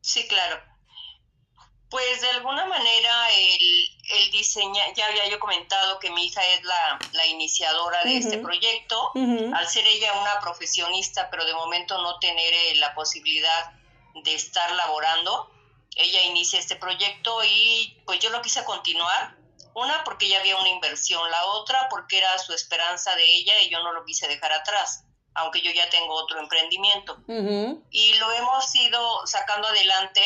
Sí, 0.00 0.26
claro. 0.26 0.60
Pues 1.88 2.20
de 2.20 2.30
alguna 2.30 2.66
manera 2.66 3.28
el, 3.38 4.18
el 4.18 4.30
diseño, 4.32 4.80
ya 4.96 5.06
había 5.06 5.28
yo 5.30 5.38
comentado 5.38 6.00
que 6.00 6.10
mi 6.10 6.26
hija 6.26 6.40
es 6.58 6.64
la, 6.64 6.98
la 7.12 7.26
iniciadora 7.26 8.02
de 8.02 8.16
este 8.16 8.38
proyecto, 8.38 9.12
al 9.14 9.68
ser 9.68 9.86
ella 9.86 10.20
una 10.20 10.40
profesionista, 10.40 11.30
pero 11.30 11.44
de 11.44 11.54
momento 11.54 12.02
no 12.02 12.18
tener 12.18 12.52
eh, 12.52 12.74
la 12.76 12.92
posibilidad 12.96 13.70
de 14.22 14.34
estar 14.34 14.70
laborando, 14.72 15.50
ella 15.96 16.22
inicia 16.22 16.58
este 16.58 16.76
proyecto 16.76 17.42
y 17.44 18.00
pues 18.06 18.20
yo 18.20 18.30
lo 18.30 18.42
quise 18.42 18.64
continuar, 18.64 19.36
una 19.74 20.04
porque 20.04 20.28
ya 20.28 20.38
había 20.38 20.56
una 20.56 20.68
inversión, 20.68 21.30
la 21.30 21.44
otra 21.46 21.88
porque 21.90 22.18
era 22.18 22.38
su 22.38 22.52
esperanza 22.52 23.14
de 23.16 23.24
ella 23.24 23.60
y 23.62 23.70
yo 23.70 23.82
no 23.82 23.92
lo 23.92 24.04
quise 24.04 24.28
dejar 24.28 24.52
atrás 24.52 25.04
aunque 25.34 25.60
yo 25.60 25.70
ya 25.72 25.90
tengo 25.90 26.14
otro 26.14 26.38
emprendimiento. 26.40 27.18
Y 27.90 28.12
lo 28.14 28.32
hemos 28.32 28.74
ido 28.76 29.26
sacando 29.26 29.68
adelante 29.68 30.22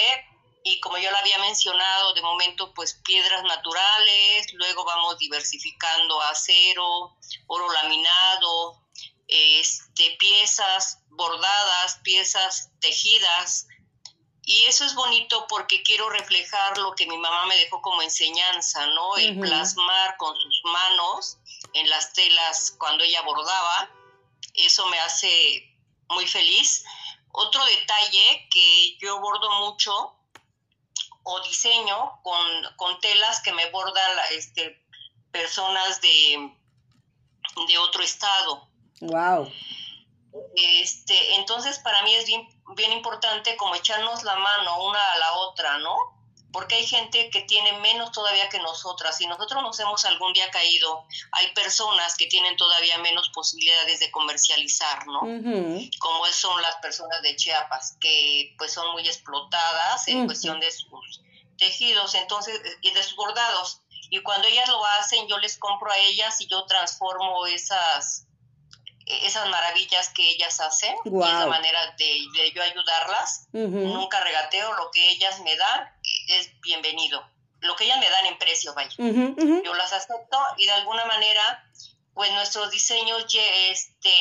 y 0.65 0.81
como 0.81 0.99
yo 0.99 1.11
lo 1.11 1.17
había 1.17 1.39
mencionado, 1.39 2.13
de 2.15 2.23
momento 2.23 2.75
pues 2.75 3.01
piedras 3.05 3.43
naturales, 3.43 4.53
luego 4.53 4.85
vamos 4.85 5.19
diversificando 5.19 6.21
acero, 6.23 7.17
oro 7.47 7.73
laminado, 7.73 8.83
este, 9.27 10.17
piezas 10.19 10.99
bordadas, 11.09 12.01
piezas 12.03 12.71
tejidas. 12.81 13.67
Y 14.49 14.65
eso 14.65 14.83
es 14.87 14.95
bonito 14.95 15.47
porque 15.47 15.83
quiero 15.83 16.09
reflejar 16.09 16.79
lo 16.79 16.95
que 16.95 17.07
mi 17.07 17.19
mamá 17.19 17.45
me 17.45 17.57
dejó 17.59 17.83
como 17.83 18.01
enseñanza, 18.01 18.87
¿no? 18.87 19.15
El 19.19 19.39
plasmar 19.39 20.17
con 20.17 20.35
sus 20.41 20.63
manos 20.65 21.37
en 21.75 21.87
las 21.91 22.15
telas 22.15 22.75
cuando 22.79 23.05
ella 23.05 23.21
bordaba. 23.21 23.91
Eso 24.55 24.87
me 24.87 24.99
hace 25.01 25.77
muy 26.09 26.27
feliz. 26.27 26.83
Otro 27.31 27.63
detalle 27.67 28.49
que 28.51 28.97
yo 28.97 29.21
bordo 29.21 29.51
mucho 29.67 30.17
o 31.25 31.41
diseño 31.43 32.19
con, 32.23 32.75
con 32.77 32.99
telas 33.01 33.43
que 33.43 33.53
me 33.53 33.71
borda 33.71 34.01
este, 34.31 34.83
personas 35.31 36.01
de, 36.01 36.57
de 37.67 37.77
otro 37.77 38.03
estado. 38.03 38.67
Wow. 39.03 39.53
Este, 40.55 41.35
entonces 41.37 41.79
para 41.81 42.03
mí 42.03 42.15
es 42.15 42.27
bien, 42.27 42.49
bien 42.75 42.93
importante 42.93 43.57
como 43.57 43.75
echarnos 43.75 44.23
la 44.23 44.37
mano 44.37 44.85
una 44.85 45.13
a 45.13 45.19
la 45.19 45.33
otra, 45.35 45.79
¿no? 45.79 45.97
Porque 46.51 46.77
hay 46.77 46.87
gente 46.87 47.29
que 47.31 47.43
tiene 47.43 47.73
menos 47.81 48.11
todavía 48.11 48.49
que 48.49 48.59
nosotras. 48.59 49.19
Si 49.19 49.27
nosotros 49.27 49.63
nos 49.63 49.79
hemos 49.81 50.05
algún 50.07 50.33
día 50.33 50.51
caído, 50.51 51.05
hay 51.33 51.53
personas 51.53 52.17
que 52.17 52.27
tienen 52.27 52.57
todavía 52.57 52.97
menos 52.99 53.31
posibilidades 53.35 54.01
de 54.01 54.11
comercializar, 54.11 55.07
¿no? 55.07 55.21
Como 55.21 56.27
son 56.33 56.61
las 56.63 56.77
personas 56.77 57.21
de 57.23 57.37
Chiapas, 57.37 57.97
que 58.01 58.55
pues 58.57 58.73
son 58.73 58.93
muy 58.93 59.07
explotadas 59.07 60.09
en 60.09 60.25
cuestión 60.25 60.59
de 60.59 60.71
sus 60.73 60.89
tejidos, 61.59 62.15
entonces, 62.15 62.59
y 62.81 62.91
de 62.93 63.03
sus 63.03 63.17
bordados. 63.17 63.83
Y 64.11 64.23
cuando 64.23 64.49
ellas 64.49 64.69
lo 64.69 64.83
hacen, 65.01 65.29
yo 65.29 65.39
les 65.39 65.59
compro 65.59 65.91
a 65.91 65.99
ellas 65.99 66.41
y 66.41 66.47
yo 66.47 66.65
transformo 66.65 67.47
esas 67.47 68.28
esas 69.09 69.49
maravillas 69.49 70.11
que 70.11 70.31
ellas 70.31 70.61
hacen, 70.61 70.95
wow. 71.05 71.25
es 71.25 71.33
la 71.33 71.47
manera 71.47 71.95
de, 71.97 72.53
yo 72.55 72.63
ayudarlas. 72.63 73.49
Nunca 73.53 74.21
regateo, 74.21 74.73
lo 74.75 74.91
que 74.91 75.11
ellas 75.11 75.41
me 75.41 75.57
dan 75.57 75.89
es 76.29 76.61
bienvenido. 76.61 77.27
Lo 77.61 77.75
que 77.75 77.85
ellas 77.85 77.99
me 77.99 78.09
dan 78.09 78.27
en 78.27 78.39
precio, 78.39 78.75
vaya. 78.75 78.95
Yo 78.97 79.75
las 79.75 79.93
acepto 79.93 80.39
y 80.59 80.67
de 80.67 80.73
alguna 80.73 81.05
manera, 81.07 81.71
pues 82.15 82.33
nuestros 82.33 82.71
diseños, 82.71 83.27
este, 83.71 84.13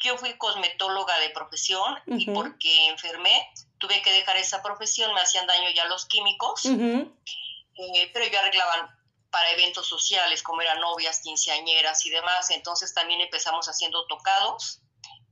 yo 0.00 0.16
fui 0.16 0.32
cosmetóloga 0.34 1.18
de 1.18 1.30
profesión 1.30 1.98
y 2.06 2.30
porque 2.30 2.88
enfermé, 2.88 3.52
tuve 3.78 4.00
que 4.02 4.12
dejar 4.12 4.36
esa 4.36 4.62
profesión, 4.62 5.12
me 5.14 5.20
hacían 5.20 5.46
daño 5.46 5.68
ya 5.74 5.84
los 5.86 6.06
químicos, 6.06 6.64
eh, 6.64 8.10
pero 8.12 8.26
yo 8.26 8.38
arreglaban 8.38 8.95
para 9.36 9.50
eventos 9.50 9.86
sociales, 9.86 10.42
como 10.42 10.62
eran 10.62 10.80
novias, 10.80 11.20
quinceañeras 11.20 12.06
y 12.06 12.10
demás. 12.10 12.48
Entonces 12.52 12.94
también 12.94 13.20
empezamos 13.20 13.66
haciendo 13.66 14.06
tocados, 14.06 14.80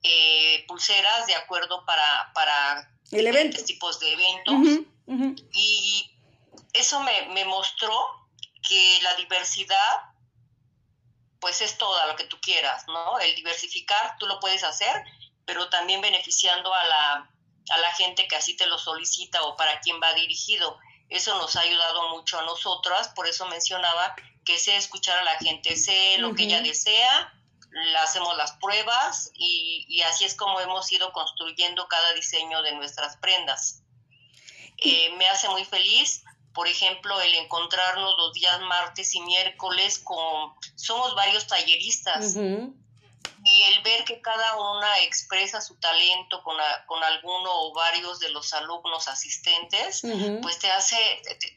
eh, 0.03 0.63
pulseras 0.69 1.27
de 1.27 1.35
acuerdo 1.35 1.87
para, 1.87 2.31
para 2.35 2.87
diferentes 3.11 3.65
tipos 3.65 3.99
de 4.01 4.13
eventos. 4.13 4.85
Y 5.55 6.15
eso 6.75 7.01
me, 7.01 7.29
me 7.33 7.47
mostró 7.47 7.99
que 8.69 8.99
la 9.01 9.15
diversidad 9.15 10.13
pues 11.41 11.63
es 11.63 11.79
toda 11.79 12.07
lo 12.07 12.15
que 12.15 12.25
tú 12.25 12.39
quieras, 12.43 12.85
¿no? 12.87 13.19
El 13.21 13.35
diversificar, 13.37 14.19
tú 14.19 14.27
lo 14.27 14.39
puedes 14.39 14.65
hacer, 14.65 15.03
pero 15.47 15.71
también 15.71 16.03
beneficiando 16.03 16.75
a 16.75 16.85
la, 16.85 17.31
a 17.71 17.79
la 17.79 17.93
gente 17.95 18.29
que 18.29 18.37
así 18.37 18.55
te 18.55 18.67
lo 18.67 18.77
solicita 18.77 19.43
o 19.45 19.57
para 19.57 19.81
quien 19.81 19.99
va 19.99 20.13
dirigido. 20.13 20.79
Eso 21.09 21.37
nos 21.39 21.57
ha 21.57 21.61
ayudado 21.61 22.09
mucho 22.11 22.39
a 22.39 22.43
nosotras, 22.43 23.09
por 23.15 23.29
eso 23.29 23.47
mencionaba 23.47 24.17
que 24.45 24.59
sé 24.59 24.77
escuchar 24.77 25.19
a 25.19 25.25
la 25.25 25.39
gente, 25.39 25.77
sé 25.77 26.19
lo 26.19 26.35
que 26.35 26.45
ella 26.45 26.61
desea, 26.61 27.33
hacemos 28.03 28.37
las 28.37 28.53
pruebas 28.53 29.31
y, 29.35 30.01
así 30.03 30.25
es 30.25 30.35
como 30.35 30.61
hemos 30.61 30.91
ido 30.93 31.13
construyendo 31.13 31.89
cada 31.89 32.13
diseño 32.15 32.63
de 32.63 32.73
nuestras 32.73 33.17
prendas. 33.17 33.83
Eh, 34.79 35.15
me 35.17 35.27
hace 35.27 35.49
muy 35.49 35.65
feliz, 35.65 36.25
por 36.53 36.69
ejemplo, 36.69 37.21
el 37.21 37.35
encontrarnos 37.35 38.17
los 38.17 38.33
días 38.33 38.61
martes 38.61 39.15
y 39.15 39.21
miércoles 39.21 39.99
con, 39.99 40.53
somos 40.77 41.15
varios 41.15 41.47
talleristas 41.47 42.37
y 43.45 43.63
el 43.63 43.83
ver 43.83 44.05
que 44.05 44.23
cada 44.23 44.57
una 44.57 45.01
expresa 45.03 45.61
su 45.61 45.77
talento 45.77 46.43
con, 46.43 46.57
con 46.87 47.05
alguno 47.05 47.51
o 47.53 47.75
varios 47.75 48.19
de 48.19 48.31
los 48.31 48.55
alumnos 48.55 49.07
asistentes, 49.07 50.03
pues 50.41 50.59
te 50.59 50.71
hace, 50.71 50.97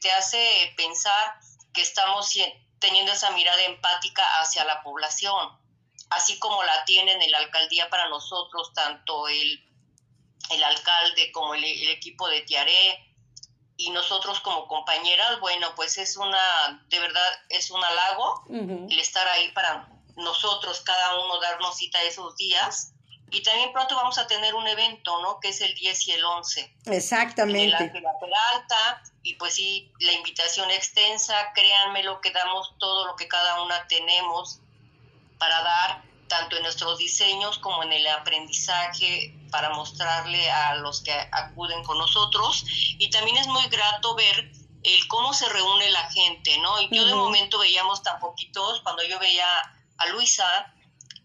te, 0.00 0.12
hace 0.12 0.74
pensar 0.76 1.38
que 1.72 1.80
estamos 1.80 2.34
teniendo 2.78 3.12
esa 3.12 3.30
mirada 3.30 3.62
empática 3.64 4.22
hacia 4.40 4.64
la 4.64 4.82
población, 4.82 5.58
así 6.10 6.38
como 6.38 6.62
la 6.62 6.84
tienen 6.84 7.22
en 7.22 7.30
la 7.30 7.38
alcaldía 7.38 7.88
para 7.88 8.08
nosotros, 8.10 8.72
tanto 8.74 9.26
el, 9.28 9.66
el 10.50 10.64
alcalde 10.64 11.32
como 11.32 11.54
el, 11.54 11.64
equipo 11.64 12.28
de 12.28 12.42
Tiaré, 12.42 13.04
y 13.78 13.90
nosotros 13.90 14.40
como 14.40 14.66
compañeras, 14.66 15.40
bueno, 15.40 15.68
pues 15.74 15.96
es 15.96 16.16
una, 16.18 16.84
de 16.88 16.98
verdad, 16.98 17.40
es 17.48 17.70
un 17.70 17.82
halago 17.82 18.44
el 18.50 18.98
estar 18.98 19.26
ahí 19.28 19.52
para, 19.52 19.88
nosotros, 20.18 20.80
cada 20.80 21.18
uno, 21.20 21.40
darnos 21.40 21.76
cita 21.76 22.02
esos 22.02 22.36
días. 22.36 22.92
Y 23.30 23.42
también 23.42 23.72
pronto 23.72 23.94
vamos 23.94 24.16
a 24.18 24.26
tener 24.26 24.54
un 24.54 24.66
evento, 24.66 25.20
¿no? 25.20 25.38
Que 25.40 25.48
es 25.48 25.60
el 25.60 25.74
10 25.74 26.08
y 26.08 26.12
el 26.12 26.24
11. 26.24 26.76
Exactamente. 26.86 27.92
En 27.94 28.02
la 28.02 28.18
Peralta, 28.18 29.02
y 29.22 29.34
pues 29.34 29.54
sí, 29.54 29.92
la 30.00 30.12
invitación 30.12 30.70
extensa, 30.70 31.34
créanme 31.54 32.02
lo 32.04 32.20
que 32.20 32.30
damos 32.30 32.74
todo 32.78 33.06
lo 33.06 33.16
que 33.16 33.28
cada 33.28 33.62
una 33.62 33.86
tenemos 33.86 34.60
para 35.38 35.62
dar, 35.62 36.02
tanto 36.26 36.56
en 36.56 36.62
nuestros 36.62 36.98
diseños 36.98 37.58
como 37.58 37.82
en 37.82 37.92
el 37.92 38.06
aprendizaje, 38.06 39.34
para 39.50 39.70
mostrarle 39.70 40.50
a 40.50 40.76
los 40.76 41.02
que 41.02 41.12
acuden 41.12 41.84
con 41.84 41.98
nosotros. 41.98 42.64
Y 42.98 43.10
también 43.10 43.36
es 43.36 43.46
muy 43.46 43.66
grato 43.68 44.14
ver 44.14 44.50
el 44.82 45.08
cómo 45.08 45.34
se 45.34 45.48
reúne 45.48 45.90
la 45.90 46.10
gente, 46.10 46.56
¿no? 46.58 46.80
Y 46.80 46.88
yo 46.94 47.04
de 47.04 47.14
momento 47.14 47.58
veíamos 47.58 48.02
tan 48.02 48.18
poquitos, 48.20 48.80
cuando 48.80 49.02
yo 49.04 49.18
veía 49.18 49.46
a 49.98 50.06
Luisa 50.08 50.74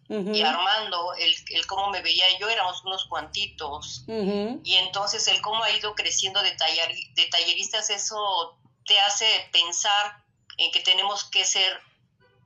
y 0.09 0.41
Armando, 0.41 1.13
el, 1.15 1.33
el, 1.49 1.65
cómo 1.65 1.89
me 1.89 2.01
veía 2.01 2.25
yo, 2.39 2.49
éramos 2.49 2.83
unos 2.83 3.05
cuantitos. 3.05 4.03
Y 4.07 4.75
entonces 4.75 5.27
el 5.27 5.41
cómo 5.41 5.63
ha 5.63 5.71
ido 5.71 5.95
creciendo 5.95 6.41
de, 6.41 6.51
de 6.51 7.25
talleristas, 7.27 7.89
eso 7.89 8.59
te 8.85 8.99
hace 8.99 9.25
pensar 9.51 10.23
en 10.57 10.71
que 10.71 10.81
tenemos 10.81 11.23
que 11.25 11.45
ser 11.45 11.79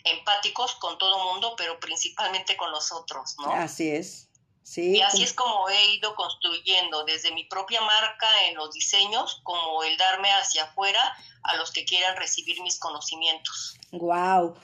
empáticos 0.03 0.75
con 0.75 0.97
todo 0.97 1.31
mundo, 1.31 1.55
pero 1.57 1.79
principalmente 1.79 2.55
con 2.55 2.71
nosotros, 2.71 3.35
¿no? 3.39 3.51
Así 3.51 3.89
es. 3.89 4.29
Sí. 4.63 4.97
Y 4.97 5.01
así 5.01 5.23
es 5.23 5.33
como 5.33 5.69
he 5.69 5.95
ido 5.95 6.13
construyendo 6.15 7.05
desde 7.05 7.31
mi 7.31 7.45
propia 7.45 7.81
marca 7.81 8.27
en 8.47 8.55
los 8.55 8.73
diseños, 8.73 9.39
como 9.43 9.83
el 9.83 9.97
darme 9.97 10.29
hacia 10.31 10.65
afuera 10.65 11.17
a 11.43 11.55
los 11.55 11.71
que 11.71 11.85
quieran 11.85 12.17
recibir 12.17 12.61
mis 12.61 12.77
conocimientos. 12.77 13.77
Wow. 13.91 14.57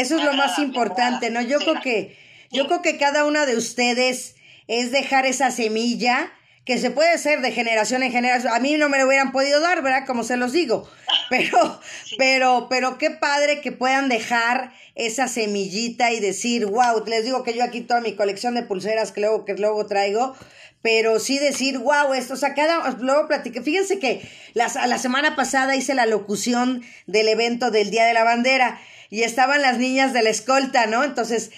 Eso 0.00 0.18
es 0.18 0.24
lo 0.24 0.34
más 0.34 0.58
importante, 0.58 1.30
¿no? 1.30 1.40
Yo 1.40 1.58
creo 1.58 1.80
que, 1.80 2.16
yo 2.50 2.66
creo 2.66 2.82
que 2.82 2.98
cada 2.98 3.24
una 3.24 3.46
de 3.46 3.56
ustedes 3.56 4.36
es 4.68 4.90
dejar 4.90 5.26
esa 5.26 5.50
semilla 5.50 6.32
que 6.66 6.78
se 6.78 6.90
puede 6.90 7.10
hacer 7.10 7.40
de 7.40 7.52
generación 7.52 8.02
en 8.02 8.12
generación. 8.12 8.52
A 8.52 8.58
mí 8.58 8.74
no 8.74 8.88
me 8.88 8.98
lo 8.98 9.06
hubieran 9.06 9.30
podido 9.32 9.60
dar, 9.60 9.82
¿verdad? 9.82 10.04
Como 10.04 10.24
se 10.24 10.36
los 10.36 10.52
digo. 10.52 10.88
Pero, 11.28 11.80
pero, 12.18 12.68
pero 12.70 12.98
qué 12.98 13.10
padre 13.10 13.60
que 13.60 13.72
puedan 13.72 14.08
dejar 14.08 14.72
esa 14.94 15.26
semillita 15.26 16.12
y 16.12 16.20
decir, 16.20 16.66
wow, 16.66 17.04
les 17.04 17.24
digo 17.24 17.42
que 17.42 17.52
yo 17.52 17.64
aquí 17.64 17.80
toda 17.80 18.00
mi 18.00 18.14
colección 18.14 18.54
de 18.54 18.62
pulseras 18.62 19.10
que 19.10 19.22
luego, 19.22 19.44
que 19.44 19.54
luego 19.54 19.86
traigo, 19.86 20.36
pero 20.82 21.18
sí 21.18 21.40
decir, 21.40 21.78
wow, 21.78 22.14
esto, 22.14 22.34
o 22.34 22.36
sea, 22.36 22.54
cada, 22.54 22.90
luego 23.00 23.26
platiqué, 23.26 23.60
fíjense 23.60 23.98
que 23.98 24.22
la, 24.54 24.68
la 24.86 24.98
semana 24.98 25.34
pasada 25.34 25.74
hice 25.74 25.94
la 25.94 26.06
locución 26.06 26.84
del 27.08 27.26
evento 27.26 27.72
del 27.72 27.90
Día 27.90 28.04
de 28.04 28.14
la 28.14 28.22
Bandera 28.22 28.80
y 29.10 29.22
estaban 29.22 29.62
las 29.62 29.78
niñas 29.78 30.12
de 30.12 30.22
la 30.22 30.30
escolta, 30.30 30.86
¿no? 30.86 31.04
Entonces, 31.04 31.50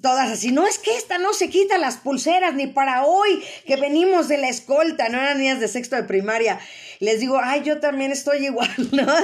todas 0.00 0.30
así, 0.30 0.52
no 0.52 0.66
es 0.66 0.78
que 0.78 0.96
esta 0.96 1.18
no 1.18 1.32
se 1.32 1.50
quita 1.50 1.76
las 1.78 1.96
pulseras 1.96 2.54
ni 2.54 2.66
para 2.66 3.04
hoy 3.04 3.42
que 3.66 3.76
venimos 3.76 4.28
de 4.28 4.38
la 4.38 4.48
escolta, 4.48 5.08
no 5.08 5.18
eran 5.18 5.38
niñas 5.38 5.60
de 5.60 5.68
sexto 5.68 5.96
de 5.96 6.04
primaria. 6.04 6.58
Les 7.00 7.20
digo, 7.20 7.38
ay, 7.42 7.62
yo 7.64 7.80
también 7.80 8.12
estoy 8.12 8.46
igual, 8.46 8.70
¿no? 8.92 9.14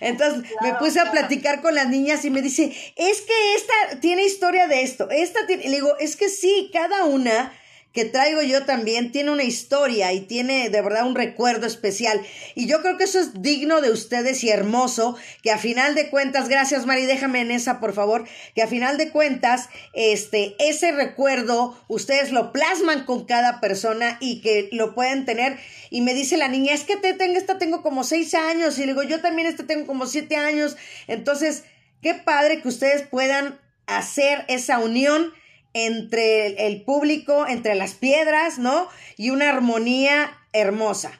Entonces 0.00 0.44
me 0.60 0.74
puse 0.74 1.00
a 1.00 1.10
platicar 1.10 1.60
con 1.60 1.74
las 1.74 1.88
niñas 1.88 2.24
y 2.24 2.30
me 2.30 2.42
dice, 2.42 2.72
es 2.96 3.20
que 3.22 3.54
esta 3.54 4.00
tiene 4.00 4.24
historia 4.24 4.68
de 4.68 4.82
esto, 4.82 5.10
esta 5.10 5.46
tiene, 5.46 5.64
y 5.64 5.68
le 5.68 5.76
digo, 5.76 5.96
es 5.98 6.16
que 6.16 6.28
sí, 6.28 6.70
cada 6.72 7.04
una 7.04 7.52
que 7.92 8.04
traigo 8.04 8.42
yo 8.42 8.64
también 8.64 9.12
tiene 9.12 9.30
una 9.30 9.44
historia 9.44 10.12
y 10.12 10.20
tiene 10.20 10.70
de 10.70 10.82
verdad 10.82 11.06
un 11.06 11.14
recuerdo 11.14 11.66
especial. 11.66 12.20
Y 12.54 12.66
yo 12.66 12.80
creo 12.82 12.96
que 12.96 13.04
eso 13.04 13.20
es 13.20 13.42
digno 13.42 13.80
de 13.80 13.90
ustedes 13.90 14.42
y 14.44 14.50
hermoso, 14.50 15.16
que 15.42 15.50
a 15.50 15.58
final 15.58 15.94
de 15.94 16.08
cuentas, 16.08 16.48
gracias 16.48 16.86
Mari, 16.86 17.06
déjame 17.06 17.40
en 17.40 17.50
esa 17.50 17.80
por 17.80 17.92
favor, 17.92 18.24
que 18.54 18.62
a 18.62 18.66
final 18.66 18.96
de 18.96 19.10
cuentas, 19.10 19.68
este, 19.92 20.56
ese 20.58 20.92
recuerdo 20.92 21.76
ustedes 21.88 22.32
lo 22.32 22.52
plasman 22.52 23.04
con 23.04 23.24
cada 23.24 23.60
persona 23.60 24.16
y 24.20 24.40
que 24.40 24.68
lo 24.72 24.94
pueden 24.94 25.24
tener. 25.24 25.58
Y 25.90 26.00
me 26.00 26.14
dice 26.14 26.36
la 26.36 26.48
niña, 26.48 26.72
es 26.72 26.84
que 26.84 26.96
te 26.96 27.12
tengo, 27.12 27.36
esta 27.36 27.58
tengo 27.58 27.82
como 27.82 28.04
seis 28.04 28.34
años. 28.34 28.78
Y 28.78 28.82
le 28.82 28.88
digo, 28.88 29.02
yo 29.02 29.20
también 29.20 29.48
esta 29.48 29.66
tengo 29.66 29.86
como 29.86 30.06
siete 30.06 30.36
años. 30.36 30.76
Entonces, 31.06 31.64
qué 32.00 32.14
padre 32.14 32.62
que 32.62 32.68
ustedes 32.68 33.02
puedan 33.02 33.60
hacer 33.86 34.44
esa 34.48 34.78
unión 34.78 35.32
entre 35.74 36.66
el 36.66 36.84
público, 36.84 37.46
entre 37.46 37.74
las 37.74 37.94
piedras, 37.94 38.58
¿no? 38.58 38.88
Y 39.16 39.30
una 39.30 39.48
armonía 39.48 40.38
hermosa. 40.52 41.18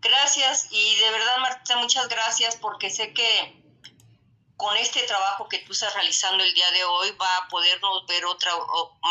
Gracias 0.00 0.68
y 0.70 0.96
de 0.96 1.10
verdad 1.10 1.36
Marta, 1.40 1.76
muchas 1.76 2.08
gracias 2.08 2.56
porque 2.56 2.88
sé 2.90 3.12
que 3.12 3.60
con 4.56 4.76
este 4.76 5.02
trabajo 5.02 5.48
que 5.48 5.58
tú 5.58 5.72
estás 5.72 5.94
realizando 5.94 6.42
el 6.42 6.54
día 6.54 6.70
de 6.70 6.84
hoy 6.84 7.10
va 7.20 7.36
a 7.36 7.48
podernos 7.48 8.06
ver 8.06 8.24
otra 8.24 8.52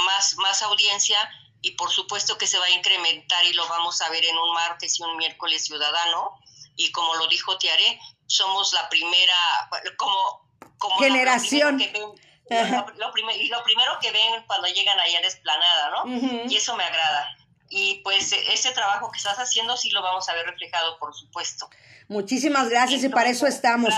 más 0.05 0.35
más 0.37 0.61
audiencia 0.63 1.17
y 1.61 1.71
por 1.71 1.91
supuesto 1.91 2.37
que 2.37 2.47
se 2.47 2.57
va 2.57 2.65
a 2.65 2.71
incrementar 2.71 3.45
y 3.45 3.53
lo 3.53 3.67
vamos 3.67 4.01
a 4.01 4.09
ver 4.09 4.25
en 4.25 4.37
un 4.37 4.53
martes 4.53 4.99
y 4.99 5.03
un 5.03 5.17
miércoles 5.17 5.65
ciudadano 5.65 6.39
y 6.79 6.91
como 6.93 7.13
lo 7.15 7.27
dijo 7.27 7.57
Tiare, 7.57 7.99
somos 8.25 8.71
la 8.71 8.87
primera, 8.87 9.35
como, 9.97 10.48
como 10.77 10.97
generación. 10.97 11.77
lo, 12.49 13.13
y 13.35 13.47
lo 13.47 13.63
primero 13.63 13.91
que 14.01 14.11
ven 14.11 14.43
cuando 14.47 14.67
llegan 14.67 14.99
allá 14.99 15.19
a 15.19 15.21
la 15.21 15.27
esplanada, 15.27 15.89
¿no? 15.91 16.49
Y 16.49 16.55
eso 16.55 16.75
me 16.75 16.83
agrada. 16.83 17.37
Y 17.69 18.01
pues 18.03 18.31
ese 18.31 18.71
trabajo 18.71 19.11
que 19.11 19.17
estás 19.17 19.37
haciendo 19.37 19.77
sí 19.77 19.91
lo 19.91 20.01
vamos 20.01 20.27
a 20.27 20.33
ver 20.33 20.45
reflejado, 20.47 20.97
por 20.97 21.13
supuesto. 21.13 21.69
Muchísimas 22.07 22.69
gracias 22.69 23.03
y 23.03 23.09
para 23.09 23.29
eso 23.29 23.45
estamos. 23.45 23.93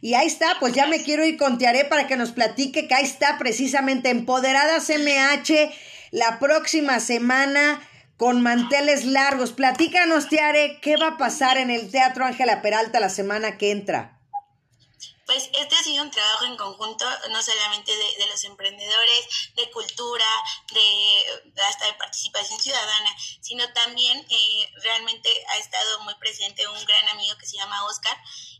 Y 0.00 0.14
ahí 0.14 0.26
está, 0.26 0.56
pues 0.58 0.72
ya 0.72 0.86
me 0.86 1.02
quiero 1.02 1.22
ir 1.26 1.36
con 1.36 1.58
Tiare 1.58 1.84
para 1.84 2.06
que 2.06 2.16
nos 2.16 2.32
platique 2.32 2.88
que 2.88 2.94
ahí 2.94 3.04
está 3.04 3.36
precisamente 3.36 4.08
Empoderadas 4.08 4.88
MH 4.88 5.70
la 6.12 6.38
próxima 6.38 6.98
semana 6.98 7.86
con 8.16 8.40
manteles 8.40 9.04
largos. 9.04 9.52
Platícanos, 9.52 10.28
Tiare, 10.28 10.78
¿qué 10.80 10.96
va 10.96 11.08
a 11.08 11.16
pasar 11.18 11.58
en 11.58 11.70
el 11.70 11.90
Teatro 11.90 12.24
Ángela 12.24 12.62
Peralta 12.62 13.00
la 13.00 13.10
semana 13.10 13.58
que 13.58 13.70
entra? 13.70 14.18
Pues 15.32 15.48
este 15.54 15.74
ha 15.74 15.82
sido 15.82 16.02
un 16.02 16.10
trabajo 16.10 16.44
en 16.44 16.58
conjunto, 16.58 17.06
no 17.30 17.42
solamente 17.42 17.90
de, 17.90 18.26
los 18.26 18.44
emprendedores, 18.44 19.54
de 19.54 19.70
cultura, 19.70 20.26
de 20.74 21.62
hasta 21.68 21.86
de 21.86 21.94
participación 21.94 22.60
ciudadana, 22.60 23.16
sino 23.40 23.66
también 23.72 24.26
eh, 24.28 24.72
realmente 24.82 25.30
ha 25.54 25.56
estado 25.56 26.00
muy 26.00 26.14
presente 26.16 26.68
un 26.68 26.84
gran 26.84 27.08
amigo 27.08 27.34
que 27.38 27.46
se 27.46 27.56
llama 27.56 27.82
Oscar, 27.86 28.14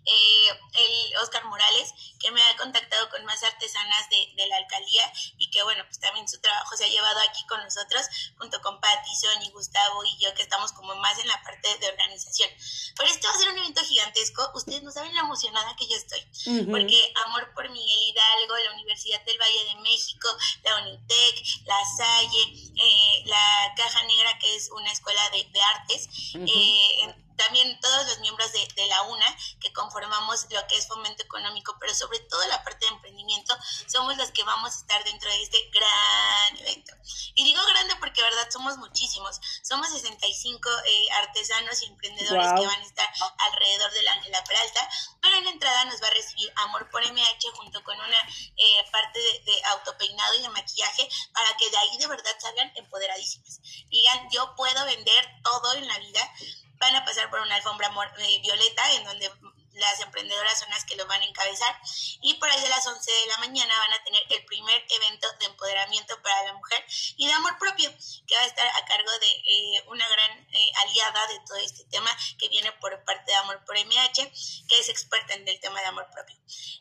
eh, 0.04 0.48
el 0.74 1.16
Oscar 1.18 1.44
Morales, 1.44 1.92
que 2.18 2.30
me 2.30 2.42
ha 2.42 2.56
contactado 2.56 3.08
con 3.10 3.24
más 3.24 3.42
artesanas 3.42 4.08
de, 4.08 4.46
la 4.46 4.56
alcaldía 4.56 5.12
y 5.38 5.50
que 5.50 5.62
bueno, 5.62 5.84
pues 5.84 6.00
también 6.00 6.26
su 6.28 6.40
trabajo 6.40 6.76
se 6.76 6.84
ha 6.84 6.88
llevado 6.88 7.20
aquí 7.20 7.46
con 7.46 7.62
nosotros, 7.62 8.06
junto 8.36 8.60
con 8.60 8.80
Patti, 8.80 9.10
Sony, 9.14 9.50
Gustavo 9.52 10.04
y 10.04 10.18
yo, 10.18 10.34
que 10.34 10.42
estamos 10.42 10.72
como 10.72 10.96
más 10.96 11.18
en 11.20 11.28
la 11.28 11.40
parte 11.42 11.68
de 11.78 11.88
organización. 11.88 12.50
Pero 12.96 13.08
este 13.10 13.26
va 13.26 13.32
a 13.34 13.38
ser 13.38 13.48
un 13.50 13.58
evento 13.58 13.82
gigantesco, 13.82 14.50
ustedes 14.54 14.82
no 14.82 14.90
saben 14.90 15.14
la 15.14 15.20
emocionada 15.20 15.76
que 15.76 15.86
yo 15.86 15.96
estoy, 15.96 16.61
porque 16.66 17.12
Amor 17.26 17.52
por 17.54 17.68
Miguel 17.70 17.98
Hidalgo, 18.08 18.56
la 18.56 18.72
Universidad 18.74 19.24
del 19.24 19.38
Valle 19.38 19.74
de 19.74 19.80
México, 19.80 20.28
la 20.64 20.82
UNITEC, 20.82 21.66
la 21.66 21.84
Salle, 21.96 22.72
eh, 22.76 23.22
la 23.26 23.74
Caja 23.76 24.02
Negra, 24.04 24.38
que 24.38 24.54
es 24.54 24.70
una 24.70 24.90
escuela 24.90 25.22
de, 25.30 25.44
de 25.50 25.60
artes, 25.62 26.08
eh, 26.34 27.14
también 27.44 27.78
todos 27.80 28.06
los 28.06 28.18
miembros 28.20 28.52
de, 28.52 28.66
de, 28.74 28.86
la 28.86 29.02
UNA 29.02 29.36
que 29.60 29.72
conformamos 29.72 30.46
lo 30.50 30.66
que 30.66 30.76
es 30.76 30.86
fomento 30.86 31.22
económico, 31.22 31.76
pero 31.80 31.94
sobre 31.94 32.20
todo 32.20 32.46
la 32.48 32.62
parte 32.62 32.86
de 32.86 32.92
emprendimiento, 32.92 33.56
somos 33.86 34.16
los 34.16 34.30
que 34.30 34.44
vamos 34.44 34.74
a 34.74 34.78
estar 34.78 35.04
dentro 35.04 35.30
de 35.30 35.42
este 35.42 35.70
gran 35.70 36.56
evento. 36.58 36.92
Y 37.34 37.44
digo 37.44 37.60
grande 37.66 37.96
porque, 38.00 38.22
verdad, 38.22 38.48
somos 38.50 38.76
muchísimos. 38.78 39.40
Somos 39.62 39.88
65 39.88 40.68
eh, 40.68 41.06
artesanos 41.22 41.82
y 41.82 41.86
emprendedores 41.86 42.46
que 42.46 42.66
van 42.66 42.80
a 42.80 42.84
estar 42.84 43.12
alrededor 43.38 43.92
del 43.92 44.08
Ángela 44.08 44.44
Peralta, 44.44 44.88
pero 45.20 45.36
en 45.36 45.44
la 45.44 45.50
entrada 45.50 45.84
nos 45.86 46.02
va 46.02 46.08
a 46.08 46.10
recibir 46.10 46.52
Amor 46.56 46.90
por 46.90 47.02
MH 47.04 47.50
junto 47.54 47.82
con 47.82 47.98
una 47.98 48.18
eh, 48.56 48.90
parte 48.90 49.18
de, 49.18 49.52
de 49.52 49.64
autopeinado 49.66 50.34
y 50.34 50.42
de 50.42 50.48
maquillaje 50.48 51.08
para 51.32 51.56
que 51.56 51.70
de 51.70 51.78
ahí 51.78 51.98
de 51.98 52.06
verdad 52.06 52.36
salgan 52.38 52.72
empoderadísimas. 52.76 53.60
Digan, 53.88 54.28
yo 54.30 54.54
puedo 54.54 54.84
vender 54.84 55.40
todo 55.42 55.72
en 55.74 55.88
la 55.88 55.98
vida 55.98 56.32
van 56.82 56.96
a 56.96 57.04
pasar 57.04 57.30
por 57.30 57.40
una 57.40 57.54
alfombra 57.54 57.88
eh, 58.18 58.40
violeta 58.42 58.82
en 58.94 59.04
donde 59.04 59.30
las 59.74 60.00
emprendedoras 60.00 60.58
son 60.58 60.68
las 60.70 60.84
que 60.84 60.96
lo 60.96 61.06
van 61.06 61.22
a 61.22 61.24
encabezar 61.24 61.74
y 62.20 62.34
por 62.34 62.50
ahí 62.50 62.60
de 62.60 62.68
las 62.68 62.86
11 62.86 63.10
de 63.10 63.26
la 63.28 63.38
mañana 63.38 63.72
van 63.78 63.92
a 63.92 64.04
tener 64.04 64.22
el 64.28 64.44
primer 64.44 64.71
empoderamiento 65.82 66.20
para 66.22 66.44
la 66.44 66.52
mujer 66.54 66.84
y 67.16 67.26
de 67.26 67.32
amor 67.32 67.58
propio 67.58 67.90
que 68.26 68.34
va 68.34 68.42
a 68.42 68.46
estar 68.46 68.66
a 68.66 68.84
cargo 68.86 69.10
de 69.20 69.26
eh, 69.26 69.84
una 69.88 70.08
gran 70.08 70.46
eh, 70.52 70.72
aliada 70.84 71.26
de 71.28 71.40
todo 71.46 71.58
este 71.58 71.84
tema 71.84 72.10
que 72.38 72.48
viene 72.48 72.72
por 72.72 73.04
parte 73.04 73.30
de 73.30 73.36
Amor 73.36 73.64
por 73.64 73.76
MH 73.76 74.30
que 74.68 74.78
es 74.78 74.88
experta 74.88 75.34
en 75.34 75.46
el 75.46 75.60
tema 75.60 75.80
de 75.80 75.86
amor 75.86 76.08
propio. 76.12 76.36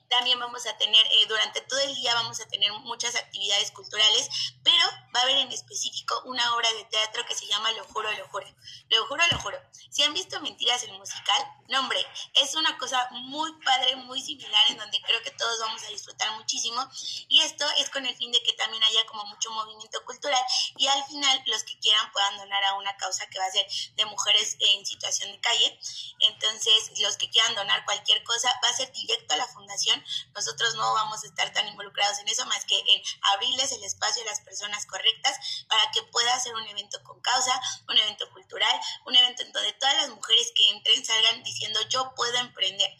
También 0.10 0.39
vamos 0.39 0.66
a 0.66 0.78
tener 0.78 1.06
durante 1.28 1.62
todo 1.62 1.80
el 1.80 1.95
día 1.95 2.14
vamos 2.16 2.39
a 2.41 2.47
tener 2.47 2.72
muchas 2.74 3.16
actividades 3.16 3.72
culturales 3.72 4.30
pero 4.64 4.84
va 5.16 5.22
a 5.22 5.24
haber 5.24 5.38
en 5.38 5.52
específico 5.52 6.22
una 6.26 6.56
obra 6.56 6.72
de 6.74 6.86
teatro 6.86 7.26
que 7.26 7.36
se 7.36 7.47
llama 7.47 7.72
Lo 7.72 7.84
juro, 7.86 8.12
lo 8.12 8.28
juro. 8.28 8.47
Lo 8.89 9.08
juro, 9.08 9.24
lo 9.32 9.39
juro. 9.39 9.58
Si 9.89 10.04
han 10.04 10.14
visto 10.14 10.39
Mentiras 10.41 10.84
el 10.84 10.93
musical, 10.93 11.41
no 11.68 11.80
hombre, 11.80 11.99
es 12.36 12.56
una 12.56 12.78
cosa 12.78 13.08
muy 13.12 13.52
padre, 13.64 13.95
muy 13.95 14.22
similar, 14.22 14.64
en 14.70 14.78
donde 14.78 15.02
creo 15.02 15.22
que 15.24 15.32
todos 15.32 15.60
vamos 15.60 15.84
a 15.84 15.88
disfrutar 15.88 16.32
muchísimo. 16.38 16.88
Y 17.28 17.41
esto 17.41 17.66
es 17.78 17.89
con 17.89 18.06
el 18.06 18.16
fin 18.16 18.32
de 18.32 18.41
que 18.43 18.54
también 18.54 18.84
haya 18.92 19.06
como 19.08 19.26
mucho 19.26 19.50
movimiento 19.52 20.04
cultural 20.06 20.44
y 20.78 20.88
al 20.88 21.04
final 21.06 21.42
los 21.46 21.64
que 21.64 21.78
quieran 21.80 22.12
puedan 22.12 22.38
donar 22.38 22.64
a 22.66 22.76
una 22.76 22.96
causa 22.98 23.28
que 23.28 23.39
va 23.39 23.46
a 23.46 23.52
ser 23.52 23.66
de 23.96 24.06
mujeres 24.06 24.58
en 24.60 24.86
situación 24.86 25.32
de 25.32 25.39
calle. 25.39 25.80
Entonces, 26.20 27.00
los 27.00 27.18
que 27.18 27.30
quieran 27.30 27.56
donar 27.56 27.84
cualquier 27.86 28.24
cosa 28.24 28.50
va 28.64 28.70
a 28.70 28.74
ser 28.74 28.92
directo 28.92 29.34
a 29.34 29.38
la 29.38 29.48
fundación. 29.48 30.04
Nosotros 30.34 30.76
no 30.76 30.94
vamos 30.94 31.24
a 31.24 31.28
estar 31.28 31.52
tan 31.54 31.68
involucrados 31.68 32.20
en 32.20 32.28
eso 32.28 32.46
más 32.46 32.66
que 32.66 32.78
en 32.78 33.02
abrirles 33.34 33.72
el 33.72 33.84
espacio 33.84 34.24
a 34.24 34.26
las 34.26 34.42
personas 34.42 34.86
correctas 34.86 35.66
para 35.68 35.89
que 35.92 36.04
pueda 36.04 36.39
ser 36.39 36.54
un 36.56 36.68
evento 36.68 37.02
con 37.04 37.20
causa, 37.22 37.60
un 37.88 37.98
evento 37.98 38.30
cultural, 38.32 38.80
un 39.06 39.16
evento 39.16 39.44
en 39.44 39.52
donde 39.52 39.74
todas 39.74 39.96
las 39.96 40.10
mujeres 40.10 40.52
que 40.56 40.70
entren 40.70 41.06
salgan 41.06 41.44
diciendo 41.44 41.80
yo 41.89 42.14
puedo 42.16 42.38
emprender. 42.38 42.92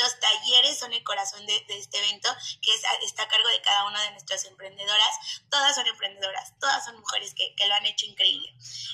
Los 0.00 0.18
talleres 0.18 0.78
son 0.78 0.92
el 0.92 1.04
corazón 1.04 1.46
de, 1.46 1.64
este 1.68 1.98
evento 1.98 2.28
que 2.62 2.74
está 2.74 3.22
a 3.22 3.28
cargo 3.28 3.48
de 3.48 3.60
cada 3.62 3.86
una 3.86 4.00
de 4.02 4.12
nuestras 4.12 4.44
emprendedoras. 4.44 5.42
Todas 5.50 5.74
son 5.74 5.86
emprendedoras, 5.86 6.58
todas 6.58 6.84
son 6.84 6.98
mujeres 6.98 7.34
que, 7.34 7.54
lo 7.66 7.74
han 7.74 7.86
hecho 7.86 8.06
increíble. 8.06 8.48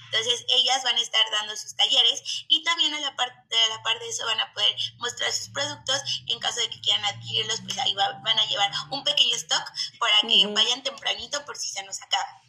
Entonces 0.07 0.44
ellas 0.48 0.82
van 0.82 0.96
a 0.96 1.00
estar 1.00 1.24
dando 1.30 1.57
sus 1.57 1.74
talleres 1.76 2.44
y 2.48 2.62
también 2.64 2.94
a 2.94 3.00
la 3.00 3.16
par, 3.16 3.30
a 3.30 3.68
la 3.68 3.82
par 3.82 3.98
de 3.98 4.09
eso 4.09 4.26
van 4.26 4.40
a 4.40 4.52
poder 4.52 4.76
mostrar 4.98 5.32
sus 5.32 5.48
productos 5.48 6.02
y 6.26 6.32
en 6.32 6.40
caso 6.40 6.61
de 6.61 6.68
que 6.68 6.80
quieran 6.80 7.04
adquirirlos, 7.04 7.61
pues 7.62 7.78
ahí 7.78 7.94
van 7.94 8.38
a 8.38 8.46
llevar 8.46 8.70
un 8.90 9.04
pequeño 9.04 9.36
stock 9.36 9.64
para 9.98 10.20
que 10.28 10.46
vayan 10.48 10.82
tempranito 10.82 11.44
por 11.44 11.57
si 11.57 11.68
se 11.68 11.82
nos 11.84 12.02
acaba 12.02 12.42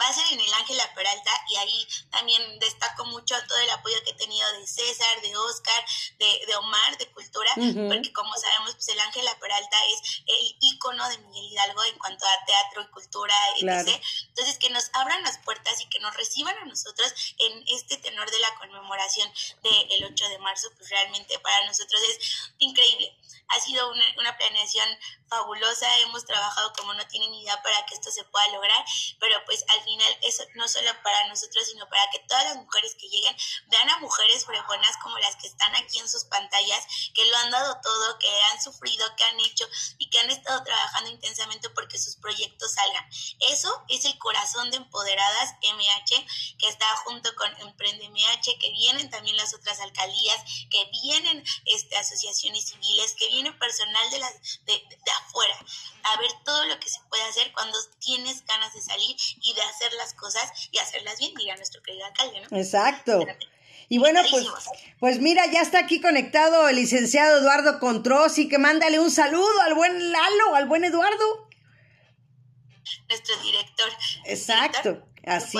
va 0.00 0.08
a 0.08 0.12
ser 0.12 0.24
en 0.32 0.40
el 0.40 0.52
Ángela 0.54 0.92
Peralta 0.94 1.30
y 1.48 1.56
ahí 1.56 1.88
también 2.10 2.58
destaco 2.58 3.04
mucho 3.06 3.34
todo 3.48 3.58
el 3.58 3.70
apoyo 3.70 3.96
que 4.04 4.10
he 4.10 4.14
tenido 4.14 4.50
de 4.52 4.66
César, 4.66 5.20
de 5.22 5.36
Oscar, 5.36 5.84
de, 6.18 6.44
de 6.46 6.56
Omar, 6.56 6.98
de 6.98 7.10
Cultura, 7.12 7.50
porque 7.54 8.12
como 8.12 8.34
sabemos, 8.36 8.74
pues 8.74 8.88
el 8.88 9.00
Ángela 9.00 9.38
Peralta 9.38 9.76
es 9.92 10.22
el 10.26 10.56
ícono 10.60 11.08
de 11.08 11.18
Miguel 11.18 11.52
Hidalgo 11.52 11.84
en 11.84 11.98
cuanto 11.98 12.26
a 12.26 12.44
teatro 12.44 12.82
y 12.82 12.90
cultura, 12.90 13.34
etc. 13.56 14.00
Entonces, 14.28 14.58
que 14.58 14.70
nos 14.70 14.90
abran 14.94 15.22
las 15.22 15.38
puertas 15.38 15.80
y 15.80 15.88
que 15.88 15.98
nos 16.00 16.16
reciban 16.16 16.56
a 16.58 16.64
nosotros 16.64 17.12
en 17.38 17.64
este 17.68 17.96
tenor 17.98 18.30
de 18.30 18.38
la 18.40 18.54
conmemoración 18.56 19.32
del 19.62 20.04
8 20.04 20.28
de 20.28 20.38
marzo, 20.38 20.68
pues 20.76 20.90
realmente 20.90 21.38
para 21.38 21.66
nosotros 21.66 22.00
es 22.02 22.52
increíble. 22.58 23.16
Ha 23.54 23.60
sido 23.60 23.90
una, 23.90 24.04
una 24.18 24.36
planeación 24.36 24.88
fabulosa, 25.32 25.86
hemos 26.00 26.26
trabajado 26.26 26.72
como 26.74 26.92
no 26.92 27.06
tienen 27.06 27.32
idea 27.32 27.60
para 27.62 27.86
que 27.86 27.94
esto 27.94 28.10
se 28.10 28.24
pueda 28.24 28.46
lograr, 28.48 28.84
pero 29.18 29.42
pues 29.46 29.64
al 29.68 29.82
final 29.82 30.18
eso 30.22 30.44
no 30.54 30.68
solo 30.68 30.90
para 31.02 31.26
nosotros, 31.28 31.66
sino 31.66 31.88
para 31.88 32.02
que 32.10 32.18
todas 32.28 32.44
las 32.44 32.56
mujeres 32.56 32.94
que 32.96 33.08
lleguen 33.08 33.34
vean 33.68 33.88
a 33.88 33.98
mujeres 33.98 34.44
fregonas 34.44 34.96
como 35.02 35.18
las 35.18 35.36
que 35.36 35.46
están 35.46 35.74
aquí 35.76 35.98
en 36.00 36.08
sus 36.08 36.24
pantallas, 36.24 36.86
que 37.14 37.24
lo 37.24 37.36
han 37.38 37.50
dado 37.50 37.80
todo, 37.82 38.18
que 38.18 38.28
han 38.52 38.62
sufrido, 38.62 39.06
que 39.16 39.24
han 39.24 39.40
hecho 39.40 39.66
y 39.96 40.10
que 40.10 40.18
han 40.18 40.30
estado 40.30 40.62
trabajando 40.64 41.10
intensamente 41.10 41.70
porque 41.70 41.98
sus 41.98 42.16
proyectos 42.16 42.74
salgan. 42.74 43.08
Eso 43.40 43.84
es 43.88 44.04
el 44.04 44.18
corazón 44.18 44.70
de 44.70 44.76
Empoderadas 44.76 45.54
MH, 45.62 46.26
que 46.58 46.68
está 46.68 46.86
junto 47.04 47.34
con 47.36 47.50
Emprende 47.60 48.08
MH, 48.08 48.58
que 48.60 48.70
vienen 48.70 49.08
también 49.08 49.36
las 49.36 49.54
otras 49.54 49.80
alcaldías, 49.80 50.42
que 50.70 50.84
vienen 51.02 51.42
este, 51.64 51.96
asociaciones 51.96 52.68
civiles, 52.68 53.14
que 53.18 53.28
viene 53.42 53.56
personal 53.58 54.10
de, 54.10 54.18
las, 54.18 54.32
de, 54.66 54.72
de 54.72 55.10
afuera 55.20 55.54
a 56.04 56.18
ver 56.18 56.30
todo 56.44 56.66
lo 56.66 56.78
que 56.78 56.88
se 56.88 57.00
puede 57.08 57.22
hacer 57.24 57.52
cuando 57.52 57.78
tienes 57.98 58.44
ganas 58.46 58.72
de 58.74 58.80
salir 58.80 59.16
y 59.42 59.54
de 59.54 59.62
hacer 59.62 59.92
las 59.94 60.14
cosas 60.14 60.50
y 60.70 60.78
hacerlas 60.78 61.18
bien, 61.18 61.34
diría 61.34 61.56
nuestro 61.56 61.82
querido 61.82 62.06
alcalde, 62.06 62.40
¿no? 62.40 62.56
Exacto. 62.56 63.24
Y 63.88 63.98
bueno, 63.98 64.20
pues, 64.30 64.46
pues 65.00 65.18
mira, 65.20 65.46
ya 65.46 65.60
está 65.60 65.80
aquí 65.80 66.00
conectado 66.00 66.68
el 66.68 66.76
licenciado 66.76 67.38
Eduardo 67.38 67.78
Controsi, 67.78 68.48
que 68.48 68.58
mándale 68.58 68.98
un 68.98 69.10
saludo 69.10 69.60
al 69.62 69.74
buen 69.74 70.12
Lalo, 70.12 70.54
al 70.54 70.66
buen 70.66 70.84
Eduardo. 70.84 71.48
Nuestro 73.08 73.36
director. 73.42 73.90
Exacto. 74.24 75.11
Así. 75.24 75.58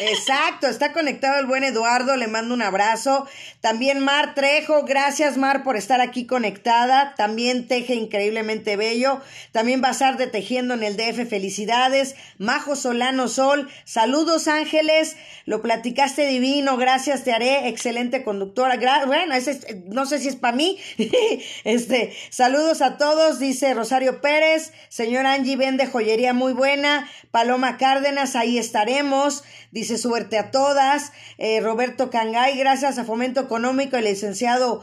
Exacto, 0.00 0.66
está 0.66 0.92
conectado 0.92 1.38
el 1.38 1.46
buen 1.46 1.62
Eduardo, 1.62 2.16
le 2.16 2.26
mando 2.26 2.54
un 2.54 2.62
abrazo. 2.62 3.28
También 3.60 4.00
Mar 4.00 4.34
Trejo, 4.34 4.84
gracias 4.84 5.36
Mar 5.36 5.62
por 5.62 5.76
estar 5.76 6.00
aquí 6.00 6.26
conectada. 6.26 7.14
También 7.16 7.68
teje 7.68 7.94
increíblemente 7.94 8.76
bello. 8.76 9.20
También 9.52 9.80
Bazar 9.80 10.16
de 10.16 10.26
Tejiendo 10.26 10.74
en 10.74 10.82
el 10.82 10.96
DF, 10.96 11.28
felicidades. 11.28 12.16
Majo 12.38 12.74
Solano 12.74 13.28
Sol, 13.28 13.70
saludos 13.84 14.48
Ángeles, 14.48 15.16
lo 15.44 15.62
platicaste 15.62 16.26
divino, 16.26 16.76
gracias, 16.76 17.22
te 17.22 17.32
haré, 17.32 17.68
excelente 17.68 18.24
conductora. 18.24 18.76
bueno, 19.06 19.34
ese, 19.34 19.84
no 19.86 20.06
sé 20.06 20.18
si 20.18 20.28
es 20.28 20.36
para 20.36 20.56
mí. 20.56 20.78
este, 21.64 22.12
saludos 22.30 22.82
a 22.82 22.96
todos, 22.96 23.38
dice 23.38 23.72
Rosario 23.74 24.20
Pérez, 24.20 24.72
señor 24.88 25.26
Angie 25.26 25.56
vende 25.56 25.86
joyería 25.86 26.32
muy 26.32 26.52
buena. 26.52 27.08
Paloma 27.30 27.76
Cárdenas, 27.76 28.34
ahí 28.34 28.58
estaremos. 28.80 29.44
Dice 29.72 29.98
suerte 29.98 30.38
a 30.38 30.50
todas. 30.50 31.12
Eh, 31.38 31.60
Roberto 31.60 32.10
Cangay, 32.10 32.58
gracias 32.58 32.98
a 32.98 33.04
Fomento 33.04 33.40
Económico, 33.40 33.96
el 33.96 34.04
licenciado 34.04 34.82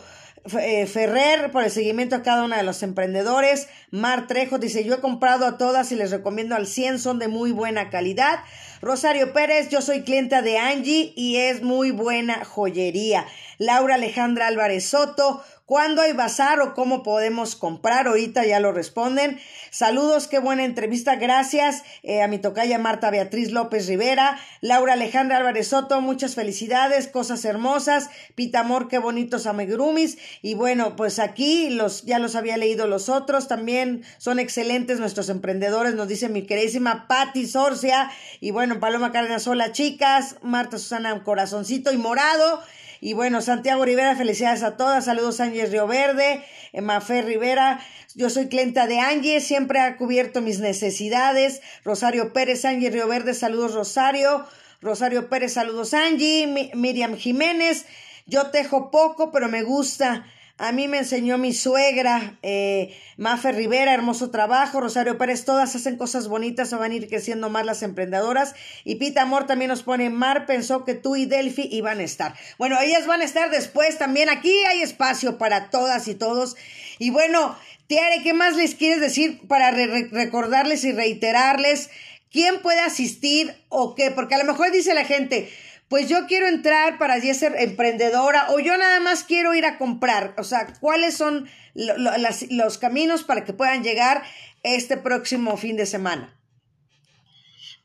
eh, 0.62 0.86
Ferrer 0.86 1.52
por 1.52 1.64
el 1.64 1.72
seguimiento 1.72 2.16
a 2.16 2.22
cada 2.22 2.44
uno 2.44 2.56
de 2.56 2.64
los 2.64 2.84
emprendedores. 2.84 3.68
Mar 3.90 4.28
Trejo 4.28 4.60
dice, 4.60 4.84
yo 4.84 4.96
he 4.96 5.00
comprado 5.00 5.46
a 5.46 5.58
todas 5.58 5.92
y 5.92 5.96
les 5.96 6.12
recomiendo 6.12 6.56
al 6.56 6.68
100, 6.68 7.00
son 7.00 7.20
de 7.20 7.28
muy 7.28 7.52
buena 7.52 7.90
calidad. 7.90 8.40
Rosario 8.82 9.34
Pérez, 9.34 9.70
yo 9.70 9.82
soy 9.82 10.04
clienta 10.04 10.44
de 10.44 10.60
Angie 10.60 11.14
y 11.16 11.38
es 11.38 11.64
muy 11.64 11.90
buena 11.90 12.46
joyería. 12.46 13.26
Laura 13.58 13.96
Alejandra 13.96 14.48
Álvarez 14.48 14.86
Soto, 14.86 15.44
¿Cuándo 15.68 16.02
hay 16.02 16.14
bazar 16.14 16.62
o 16.62 16.74
cómo 16.74 17.04
podemos 17.04 17.58
comprar? 17.58 18.08
Ahorita 18.08 18.46
ya 18.46 18.62
lo 18.62 18.72
responden. 18.72 19.38
Saludos, 19.70 20.30
qué 20.30 20.40
buena 20.40 20.64
entrevista. 20.64 21.18
Gracias 21.18 21.84
eh, 22.04 22.22
a 22.22 22.30
mi 22.30 22.38
tocaya 22.38 22.80
Marta 22.80 23.12
Beatriz 23.12 23.52
López 23.52 23.86
Rivera, 23.88 24.40
Laura 24.62 24.94
Alejandra 24.94 25.36
Álvarez 25.36 25.68
Soto, 25.68 26.00
muchas 26.00 26.36
felicidades, 26.36 27.10
cosas 27.10 27.44
hermosas. 27.44 28.10
Pita 28.34 28.62
Amor, 28.62 28.88
qué 28.88 28.98
bonitos 28.98 29.46
amigurumis. 29.46 30.18
Y 30.42 30.54
bueno, 30.54 30.96
pues 30.96 31.20
aquí 31.20 31.70
los, 31.70 32.04
ya 32.04 32.18
los 32.18 32.38
había 32.38 32.56
leído 32.56 32.88
los 32.88 33.10
otros. 33.10 33.50
También 33.50 34.06
son 34.20 34.40
excelentes 34.40 35.02
nuestros 35.02 35.28
emprendedores, 35.28 35.96
nos 35.96 36.08
dice 36.08 36.30
mi 36.30 36.44
queridísima 36.44 37.10
Patti 37.10 37.46
Sorcia. 37.46 38.10
Y 38.40 38.52
bueno, 38.52 38.80
Paloma 38.80 39.12
Cárdenas, 39.12 39.46
hola 39.48 39.74
chicas. 39.74 40.38
Marta 40.42 40.78
Susana 40.78 41.22
Corazoncito 41.26 41.92
y 41.92 41.98
Morado. 41.98 42.64
Y 43.00 43.14
bueno, 43.14 43.42
Santiago 43.42 43.86
Rivera, 43.86 44.16
felicidades 44.16 44.64
a 44.64 44.78
todas. 44.78 45.06
Saludos 45.06 45.40
Ángel 45.40 45.72
Río 45.72 45.88
Verde, 45.88 46.44
Mafer 46.82 47.26
Rivera. 47.26 47.80
Yo 48.16 48.30
soy 48.30 48.48
clienta 48.48 48.88
de 48.88 49.00
Ángel, 49.00 49.42
siempre 49.42 49.80
ha 49.80 49.98
cubierto 49.98 50.42
mis 50.42 50.60
necesidades. 50.60 51.62
Rosario 51.84 52.34
Pérez, 52.34 52.66
Ángel 52.66 52.94
Río 52.94 53.08
Verde, 53.08 53.34
saludos 53.34 53.74
Rosario. 53.74 54.46
Rosario 54.82 55.30
Pérez, 55.30 55.54
saludos 55.54 55.94
Angie. 55.94 56.72
Miriam 56.74 57.16
Jiménez, 57.16 57.86
yo 58.26 58.48
tejo 58.52 58.92
poco, 58.92 59.32
pero 59.32 59.50
me 59.50 59.64
gusta. 59.64 60.26
A 60.60 60.72
mí 60.72 60.88
me 60.88 60.98
enseñó 60.98 61.38
mi 61.38 61.54
suegra, 61.54 62.40
eh, 62.42 62.98
Mafe 63.16 63.52
Rivera, 63.52 63.94
hermoso 63.94 64.32
trabajo, 64.32 64.82
Rosario 64.82 65.16
Pérez, 65.20 65.46
todas 65.46 65.76
hacen 65.76 65.98
cosas 65.98 66.28
bonitas, 66.28 66.72
van 66.72 66.92
a 66.92 66.96
ir 66.96 67.08
creciendo 67.08 67.52
más 67.52 67.64
las 67.64 67.84
emprendedoras. 67.84 68.56
Y 68.84 68.96
Pita 68.96 69.22
Amor 69.22 69.46
también 69.46 69.70
nos 69.70 69.84
pone, 69.84 70.10
Mar 70.10 70.48
pensó 70.48 70.84
que 70.84 70.96
tú 70.96 71.16
y 71.16 71.28
Delphi 71.28 71.70
iban 71.72 72.00
a 72.00 72.04
estar. 72.04 72.34
Bueno, 72.58 72.80
ellas 72.82 73.06
van 73.06 73.22
a 73.22 73.26
estar 73.26 73.52
después 73.52 74.00
también. 74.00 74.30
Aquí 74.30 74.52
hay 74.68 74.82
espacio 74.82 75.38
para 75.38 75.70
todas 75.70 76.08
y 76.08 76.16
todos. 76.16 76.56
Y 76.98 77.12
bueno, 77.12 77.56
Tiare, 77.86 78.24
¿qué 78.24 78.34
más 78.34 78.56
les 78.56 78.74
quieres 78.74 79.00
decir 79.00 79.40
para 79.48 79.70
recordarles 79.70 80.84
y 80.86 80.92
reiterarles? 80.92 81.92
¿Quién 82.32 82.62
puede 82.62 82.82
asistir 82.82 83.56
o 83.70 83.94
qué? 83.94 84.10
Porque 84.10 84.36
a 84.36 84.40
lo 84.40 84.44
mejor 84.46 84.72
dice 84.72 84.96
la 84.96 85.06
gente, 85.06 85.50
pues 85.90 86.10
yo 86.10 86.28
quiero 86.28 86.48
entrar 86.48 86.98
para 86.98 87.18
ya 87.18 87.34
ser 87.34 87.56
emprendedora 87.58 88.52
o 88.52 88.60
yo 88.60 88.78
nada 88.78 89.00
más 89.00 89.24
quiero 89.24 89.54
ir 89.54 89.66
a 89.66 89.78
comprar. 89.78 90.34
O 90.38 90.44
sea, 90.44 90.68
¿cuáles 90.80 91.16
son 91.16 91.50
los 91.74 92.78
caminos 92.78 93.24
para 93.24 93.46
que 93.46 93.54
puedan 93.54 93.84
llegar 93.84 94.24
este 94.64 94.98
próximo 94.98 95.58
fin 95.58 95.78
de 95.78 95.86
semana? 95.86 96.38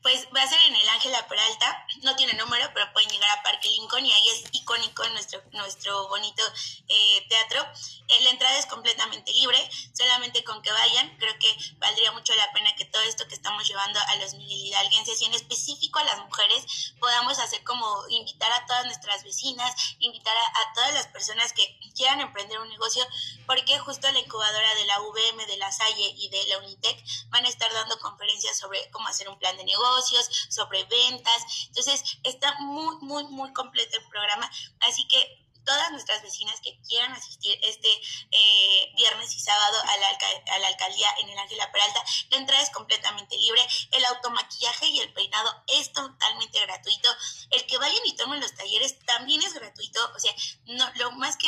pues 0.03 0.27
va 0.35 0.43
a 0.43 0.47
ser 0.47 0.59
en 0.67 0.75
el 0.75 0.89
Ángela 0.89 1.25
Peralta, 1.27 1.85
no 2.03 2.15
tiene 2.15 2.33
número, 2.33 2.69
pero 2.73 2.91
pueden 2.93 3.09
llegar 3.09 3.29
a 3.37 3.43
Parque 3.43 3.69
Lincoln 3.69 4.05
y 4.05 4.11
ahí 4.11 4.29
es 4.29 4.43
icónico 4.51 5.07
nuestro, 5.09 5.41
nuestro 5.51 6.07
bonito 6.07 6.43
eh, 6.87 7.25
teatro. 7.29 7.65
Eh, 8.07 8.23
la 8.23 8.29
entrada 8.31 8.57
es 8.57 8.65
completamente 8.65 9.31
libre, 9.31 9.57
solamente 9.93 10.43
con 10.43 10.61
que 10.61 10.71
vayan, 10.71 11.17
creo 11.17 11.37
que 11.39 11.55
valdría 11.77 12.11
mucho 12.11 12.33
la 12.35 12.51
pena 12.51 12.75
que 12.75 12.85
todo 12.85 13.01
esto 13.03 13.27
que 13.27 13.35
estamos 13.35 13.67
llevando 13.67 13.99
a 13.99 14.15
los 14.17 14.33
Hidalguenses 14.33 15.21
y 15.21 15.25
en 15.25 15.33
específico 15.33 15.99
a 15.99 16.03
las 16.03 16.19
mujeres 16.19 16.93
podamos 16.99 17.39
hacer 17.39 17.63
como 17.63 17.85
invitar 18.09 18.51
a 18.51 18.65
todas 18.65 18.85
nuestras 18.85 19.23
vecinas, 19.23 19.95
invitar 19.99 20.35
a, 20.35 20.73
todas 20.73 20.93
las 20.93 21.07
personas 21.07 21.53
que 21.53 21.79
quieran 21.95 22.21
emprender 22.21 22.59
un 22.59 22.69
negocio, 22.69 23.05
porque 23.45 23.77
justo 23.79 24.11
la 24.11 24.19
incubadora 24.19 24.75
de 24.75 24.85
la 24.85 24.99
VM, 24.99 25.45
de 25.45 25.57
la 25.57 25.71
Salle 25.71 26.13
y 26.17 26.29
de 26.29 26.45
la 26.47 26.57
Unitec 26.59 27.03
van 27.29 27.45
a 27.45 27.49
estar 27.49 27.71
dando 27.73 27.99
conferencias 27.99 28.57
sobre 28.57 28.89
cómo 28.91 29.07
hacer 29.07 29.29
un 29.29 29.37
plan 29.37 29.55
de 29.57 29.63
negocio 29.63 30.19
sobre 30.49 30.83
ventas. 30.85 31.67
Entonces, 31.67 31.92
está 32.23 32.53
muy, 32.59 32.95
muy, 33.01 33.23
muy 33.25 33.51
completo 33.53 33.97
el 33.97 34.07
programa. 34.09 34.49
Así 34.81 35.07
que 35.07 35.43
todas 35.65 35.91
nuestras 35.91 36.21
vecinas 36.21 36.59
que 36.61 36.79
quieran 36.81 37.11
asistir 37.13 37.57
este 37.63 37.89
eh, 38.31 38.91
viernes 38.95 39.33
y 39.33 39.39
sábado 39.39 39.77
a 39.81 39.97
la, 39.97 40.07
a 40.55 40.59
la, 40.59 40.67
alcaldía 40.67 41.07
en 41.21 41.29
el 41.29 41.37
Ángela 41.37 41.71
Peralta, 41.71 42.03
la 42.29 42.37
entrada 42.37 42.61
es 42.61 42.69
completamente 42.69 43.37
libre, 43.37 43.61
el 43.91 44.05
automaquillaje 44.05 44.87
y 44.87 44.99
el 44.99 45.13
peinado 45.13 45.63
es 45.67 45.91
totalmente 45.93 46.59
gratuito, 46.59 47.09
el 47.51 47.65
que 47.65 47.77
vayan 47.77 48.05
y 48.05 48.15
tomen 48.15 48.41
los 48.41 48.53
talleres 48.55 48.99
también 49.05 49.41
es 49.41 49.53
gratuito, 49.53 50.11
o 50.15 50.19
sea, 50.19 50.33
no, 50.65 50.91
lo 50.95 51.11
más 51.13 51.37
que 51.37 51.47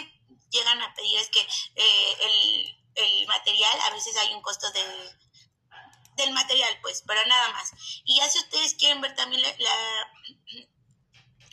llegan 0.49 0.81
a 0.81 0.93
pedir 0.93 1.19
es 1.19 1.29
que 1.29 1.41
eh, 1.75 2.17
el, 2.21 2.85
el 2.95 3.27
material, 3.27 3.79
a 3.81 3.89
veces 3.91 4.15
hay 4.17 4.33
un 4.33 4.41
costo 4.41 4.71
de 4.71 5.24
del 6.15 6.31
material, 6.31 6.77
pues, 6.81 7.01
para 7.01 7.23
nada 7.25 7.49
más. 7.49 7.71
Y 8.03 8.17
ya 8.17 8.29
si 8.29 8.39
ustedes 8.39 8.75
quieren 8.75 9.01
ver 9.01 9.15
también 9.15 9.41
la, 9.41 9.49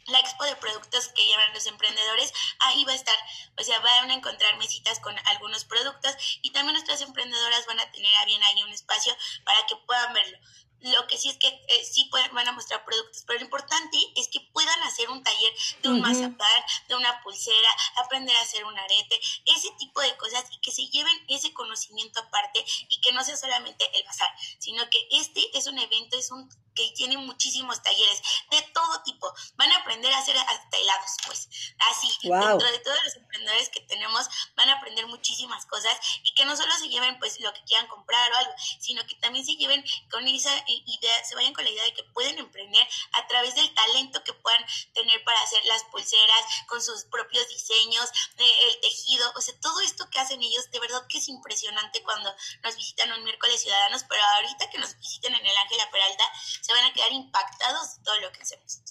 la, 0.07 0.19
expo 0.21 0.45
de 0.45 0.57
productos 0.57 1.09
que 1.09 1.27
llevan 1.27 1.53
los 1.53 1.67
emprendedores, 1.67 2.33
ahí 2.61 2.85
va 2.85 2.93
a 2.93 2.97
estar. 2.97 3.17
O 3.59 3.65
sea, 3.65 3.79
van 3.81 4.11
a 4.11 4.15
encontrar 4.15 4.57
mesitas 4.59 5.01
con 5.01 5.17
algunos 5.27 5.65
productos 5.65 6.15
y 6.43 6.51
también 6.53 6.75
nuestras 6.75 7.01
emprendedoras 7.01 7.67
van 7.67 7.81
a 7.81 7.91
tener 7.91 8.15
a 8.17 8.25
bien 8.25 8.43
ahí 8.43 8.63
un 8.63 8.73
espacio 8.73 9.17
para 9.45 9.67
que 9.67 9.77
puedan 9.87 10.13
verlo. 10.13 10.39
Lo 10.83 11.07
que 11.07 11.17
sí 11.19 11.29
es 11.29 11.37
que 11.37 11.49
eh, 11.49 11.85
sí 11.85 12.09
pueden, 12.11 12.35
van 12.35 12.49
a 12.49 12.53
mostrar 12.53 12.85
productos, 12.85 13.25
pero 13.27 13.39
lo 13.39 13.45
importante 13.45 13.99
es 14.17 14.29
que 14.29 14.41
puedan 14.53 14.83
hacer 14.83 15.11
un 15.11 15.23
taller 15.23 15.53
de 15.83 15.89
un 15.89 16.01
mazapán, 16.01 16.63
de 16.89 16.97
una 16.97 17.23
pulsera, 17.23 17.69
aprender 17.97 18.37
a 18.37 18.43
hacer 18.43 18.65
un 18.65 18.79
arete, 18.79 19.21
ese 19.47 19.71
tipo 19.79 20.01
de 20.01 20.17
cosas 20.17 20.45
y 20.51 20.61
que 20.61 20.73
se 20.73 20.87
lleven 20.89 21.15
ese 21.29 21.53
conocimiento 21.53 22.21
aparte 22.21 22.65
y 22.89 23.01
que 23.01 23.13
no 23.13 23.23
sea 23.25 23.37
solamente 23.37 23.89
el 23.97 24.05
bazar, 24.05 24.31
sino 24.59 24.89
que 24.91 24.99
este 25.11 25.57
es 25.57 25.67
un 25.67 25.79
evento, 25.79 26.17
es 26.17 26.31
un 26.31 26.49
que 26.75 26.91
tiene 26.97 27.17
muchísimos 27.17 27.83
talleres 27.83 28.23
de 28.51 28.63
todo 28.75 29.03
tipo. 29.03 29.33
Van 29.55 29.71
a 29.73 29.77
aprender 29.77 30.13
a 30.13 30.19
hacer 30.19 30.37
hasta 30.37 30.77
helados, 30.77 31.11
pues. 31.27 31.49
Así, 31.91 32.09
dentro 32.23 32.71
de 32.71 32.79
todos 32.79 32.99
los 33.05 33.17
emprendedores 33.17 33.69
que 33.69 33.81
tenemos, 33.81 34.27
van 34.57 34.69
a 34.69 34.75
aprender 34.75 35.07
muchísimas 35.07 35.67
cosas 35.67 35.99
y 36.23 36.35
que 36.35 36.45
no 36.45 36.57
solo 36.57 36.73
se 36.79 36.89
lleven 36.89 37.19
pues 37.19 37.41
lo 37.41 37.53
que 37.53 37.63
quieran 37.65 37.87
comprar 37.89 38.33
o 38.33 38.37
algo, 38.37 38.53
sino 38.81 39.05
que 39.07 39.15
también 39.17 39.45
se 39.45 39.57
lleven 39.57 39.85
con 40.11 40.27
esa 40.27 40.53
idea, 40.67 41.25
se 41.25 41.35
vayan 41.35 41.55
con 41.55 41.65
la 41.65 41.71
idea 41.71 41.85
de 41.85 41.95
que 41.95 42.05
pueden 42.05 42.39
emprender 42.39 42.87
a 43.13 43.27
través 43.27 43.55
del 43.55 43.73
talento 43.75 44.23
que 44.25 44.33
puedan 44.33 44.65
tener 44.95 45.23
para 45.25 45.41
hacer 45.43 45.65
las 45.65 45.85
pulseras, 45.85 46.45
con 46.67 46.83
sus 46.83 47.05
propios 47.05 47.49
diseños, 47.49 48.11
eh, 48.39 48.55
el 48.69 48.81
tejido, 48.81 49.33
o 49.37 49.41
sea, 49.41 49.55
todo 49.61 49.81
esto 49.81 50.09
que 50.11 50.21
hacen 50.21 50.43
ellos, 50.43 50.71
de 50.71 50.81
verdad 50.81 51.07
que 51.09 51.19
es 51.19 51.29
impresionante 51.29 52.03
cuando 52.03 52.35
nos 52.63 52.77
visitan 52.77 53.13
un 53.13 53.25
miércoles 53.25 53.61
ciudadanos, 53.61 54.05
pero 54.09 54.23
ahorita 54.37 54.71
que 54.71 54.79
nos 54.79 54.97
visiten 54.99 55.35
en 55.35 55.47
el 55.47 55.57
Ángela 55.57 55.91
Peralta, 55.91 56.25
se 56.63 56.73
van 56.73 56.85
a 56.85 56.95
quedar 56.95 57.13
impactados 57.13 57.97
de 57.97 58.05
todo 58.05 58.21
lo 58.21 58.33
que 58.33 58.41
hacemos. 58.41 58.83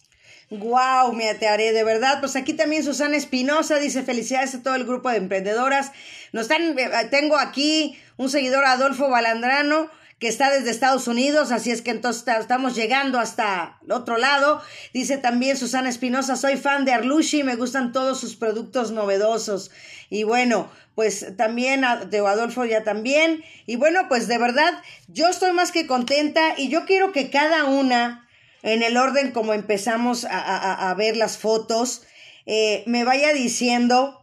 Wow, 0.49 1.13
me 1.13 1.34
te 1.36 1.47
haré 1.47 1.72
de 1.72 1.86
verdad. 1.86 2.19
Pues 2.19 2.36
aquí 2.36 2.53
también 2.53 2.84
Susana 2.84 3.15
Espinosa 3.15 3.78
dice 3.80 4.03
felicidades 4.03 4.53
a 4.53 4.61
todo 4.61 4.76
el 4.76 4.86
grupo 4.86 5.09
de 5.09 5.15
emprendedoras. 5.15 5.93
Nos 6.34 6.43
están, 6.43 6.78
eh, 6.78 7.07
tengo 7.09 7.38
aquí 7.38 7.97
un 8.17 8.30
seguidor 8.30 8.65
Adolfo 8.65 9.09
Balandrano 9.09 9.89
que 10.19 10.28
está 10.28 10.51
desde 10.51 10.69
Estados 10.69 11.07
Unidos, 11.07 11.51
así 11.51 11.72
es 11.72 11.82
que 11.82 11.89
entonces 11.89 12.24
estamos 12.28 12.76
llegando 12.76 13.17
hasta 13.17 13.80
el 13.84 13.91
otro 13.91 14.17
lado. 14.17 14.61
Dice 14.93 15.17
también 15.17 15.57
Susana 15.57 15.89
Espinosa, 15.89 16.36
soy 16.36 16.57
fan 16.57 16.86
de 16.86 16.93
Arlushi, 16.93 17.43
me 17.43 17.55
gustan 17.55 17.91
todos 17.93 18.19
sus 18.19 18.36
productos 18.36 18.91
novedosos. 18.91 19.72
Y 20.11 20.24
bueno, 20.24 20.69
pues 20.95 21.35
también 21.37 21.85
de 22.09 22.19
Adolfo 22.19 22.65
ya 22.65 22.83
también. 22.83 23.43
Y 23.65 23.75
bueno, 23.75 24.07
pues 24.09 24.27
de 24.27 24.37
verdad, 24.37 24.73
yo 25.07 25.29
estoy 25.29 25.51
más 25.51 25.71
que 25.71 25.87
contenta 25.87 26.53
y 26.57 26.69
yo 26.69 26.85
quiero 26.85 27.11
que 27.11 27.29
cada 27.29 27.65
una, 27.65 28.27
en 28.63 28.83
el 28.83 28.97
orden 28.97 29.31
como 29.31 29.53
empezamos 29.53 30.25
a, 30.29 30.93
ver 30.97 31.17
las 31.17 31.37
fotos, 31.37 32.03
eh, 32.45 32.83
me 32.85 33.03
vaya 33.03 33.33
diciendo 33.33 34.21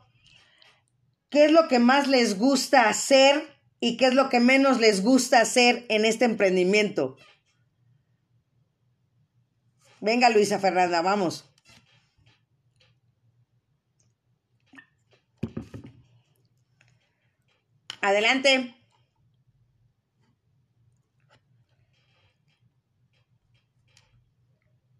qué 1.30 1.46
es 1.46 1.52
lo 1.52 1.68
que 1.68 1.78
más 1.78 2.06
les 2.06 2.38
gusta 2.38 2.88
hacer 2.88 3.58
y 3.80 3.96
qué 3.96 4.06
es 4.06 4.14
lo 4.14 4.28
que 4.28 4.40
menos 4.40 4.78
les 4.80 5.02
gusta 5.02 5.40
hacer 5.40 5.86
en 5.88 6.04
este 6.04 6.24
emprendimiento. 6.24 7.16
Venga, 10.00 10.30
Luisa 10.30 10.58
Fernanda, 10.58 11.02
vamos. 11.02 11.47
Adelante. 18.01 18.74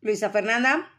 Luisa 0.01 0.31
Fernanda. 0.31 0.91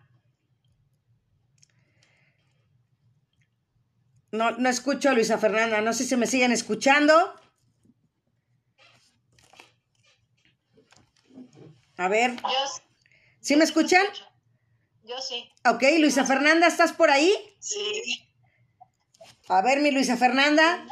No, 4.32 4.52
no 4.52 4.70
escucho 4.70 5.10
a 5.10 5.14
Luisa 5.14 5.38
Fernanda. 5.38 5.82
No 5.82 5.94
sé 5.94 6.04
si 6.04 6.16
me 6.16 6.28
siguen 6.28 6.52
escuchando. 6.52 7.14
A 11.98 12.08
ver. 12.08 12.36
¿Sí 13.42 13.56
me 13.56 13.64
escuchan? 13.64 14.06
Yo 15.04 15.20
sí. 15.20 15.52
Ok, 15.66 15.84
Luisa 16.00 16.24
Fernanda, 16.24 16.68
¿estás 16.68 16.94
por 16.94 17.10
ahí? 17.10 17.34
Sí. 17.60 18.30
A 19.48 19.62
ver, 19.62 19.80
mi 19.80 19.90
Luisa 19.92 20.16
Fernanda. 20.16 20.86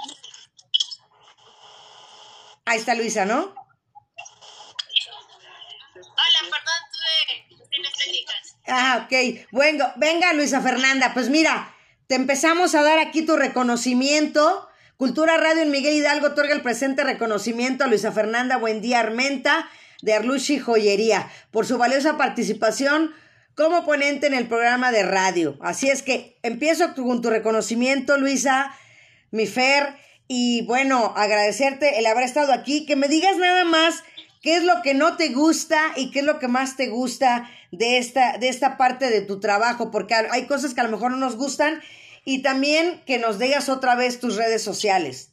Ahí 2.67 2.79
está 2.79 2.95
Luisa, 2.95 3.23
¿no? 3.23 3.35
Hola, 3.35 3.55
perdón, 6.41 6.81
tuve 6.91 7.55
cuestiones 7.55 7.93
técnicas. 7.93 8.57
Ah, 8.67 9.05
ok. 9.05 9.47
Bueno, 9.51 9.89
venga, 9.95 10.33
Luisa 10.33 10.59
Fernanda, 10.59 11.13
pues 11.13 11.29
mira, 11.29 11.73
te 12.07 12.15
empezamos 12.15 12.75
a 12.75 12.83
dar 12.83 12.99
aquí 12.99 13.21
tu 13.21 13.37
reconocimiento. 13.37 14.67
Cultura 14.97 15.37
Radio 15.37 15.61
en 15.61 15.71
Miguel 15.71 15.93
Hidalgo 15.93 16.27
otorga 16.27 16.53
el 16.53 16.61
presente 16.61 17.05
reconocimiento 17.05 17.85
a 17.85 17.87
Luisa 17.87 18.11
Fernanda 18.11 18.57
Buendía 18.57 18.99
Armenta 18.99 19.69
de 20.01 20.15
Arlushi 20.15 20.59
Joyería 20.59 21.31
por 21.51 21.65
su 21.65 21.77
valiosa 21.77 22.17
participación 22.17 23.15
como 23.55 23.85
ponente 23.85 24.27
en 24.27 24.33
el 24.33 24.49
programa 24.49 24.91
de 24.91 25.03
radio. 25.03 25.57
Así 25.61 25.89
es 25.89 26.03
que 26.03 26.37
empiezo 26.43 26.95
con 26.95 27.21
tu 27.21 27.29
reconocimiento, 27.29 28.17
Luisa, 28.17 28.75
mi 29.31 29.47
Fer, 29.47 29.95
y 30.27 30.63
bueno, 30.63 31.13
agradecerte 31.15 31.99
el 31.99 32.05
haber 32.05 32.23
estado 32.23 32.53
aquí, 32.53 32.85
que 32.85 32.95
me 32.95 33.07
digas 33.07 33.37
nada 33.37 33.63
más 33.63 34.03
qué 34.41 34.55
es 34.57 34.63
lo 34.63 34.81
que 34.81 34.93
no 34.93 35.17
te 35.17 35.29
gusta 35.29 35.93
y 35.95 36.11
qué 36.11 36.19
es 36.19 36.25
lo 36.25 36.39
que 36.39 36.47
más 36.47 36.75
te 36.75 36.87
gusta 36.87 37.49
de 37.71 37.97
esta, 37.97 38.37
de 38.37 38.49
esta 38.49 38.77
parte 38.77 39.09
de 39.09 39.21
tu 39.21 39.39
trabajo, 39.39 39.91
porque 39.91 40.15
hay 40.15 40.47
cosas 40.47 40.73
que 40.73 40.81
a 40.81 40.83
lo 40.83 40.91
mejor 40.91 41.11
no 41.11 41.17
nos 41.17 41.35
gustan, 41.35 41.81
y 42.25 42.41
también 42.41 43.03
que 43.05 43.19
nos 43.19 43.39
digas 43.39 43.69
otra 43.69 43.95
vez 43.95 44.19
tus 44.19 44.35
redes 44.35 44.63
sociales. 44.63 45.31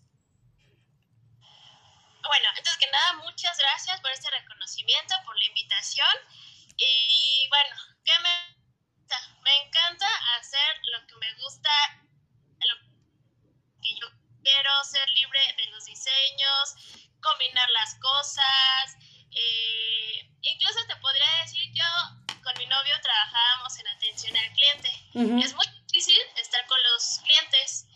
Bueno, 1.40 2.48
antes 2.56 2.76
que 2.78 2.86
nada, 2.86 3.22
muchas 3.24 3.58
gracias 3.58 4.00
por 4.00 4.10
este 4.12 4.30
reconocimiento, 4.30 5.14
por 5.24 5.36
la 5.36 5.46
invitación. 5.46 6.14
Y 6.76 7.48
bueno, 7.48 7.94
¿Qué 8.04 8.12
me 8.22 8.54
Me 9.42 9.66
encanta 9.66 10.06
hacer 10.38 10.76
lo 10.92 11.06
que 11.06 11.16
me 11.16 11.34
gusta, 11.42 11.70
que 12.00 12.03
quiero, 14.54 14.84
ser 14.84 15.08
libre 15.10 15.40
de 15.56 15.66
los 15.68 15.84
diseños, 15.84 16.74
combinar 17.20 17.68
las 17.70 17.94
cosas. 17.96 18.96
Eh, 19.30 20.30
incluso 20.42 20.78
te 20.86 20.96
podría 20.96 21.42
decir, 21.42 21.70
yo 21.74 21.84
con 22.42 22.56
mi 22.58 22.66
novio 22.66 22.94
trabajábamos 23.02 23.78
en 23.78 23.88
atención 23.88 24.36
al 24.36 24.52
cliente. 24.52 25.44
Es 25.44 25.54
muy 25.54 25.66
difícil 25.86 26.20
estar 26.36 26.64
con 26.66 26.78
los 26.92 27.20
clientes, 27.22 27.86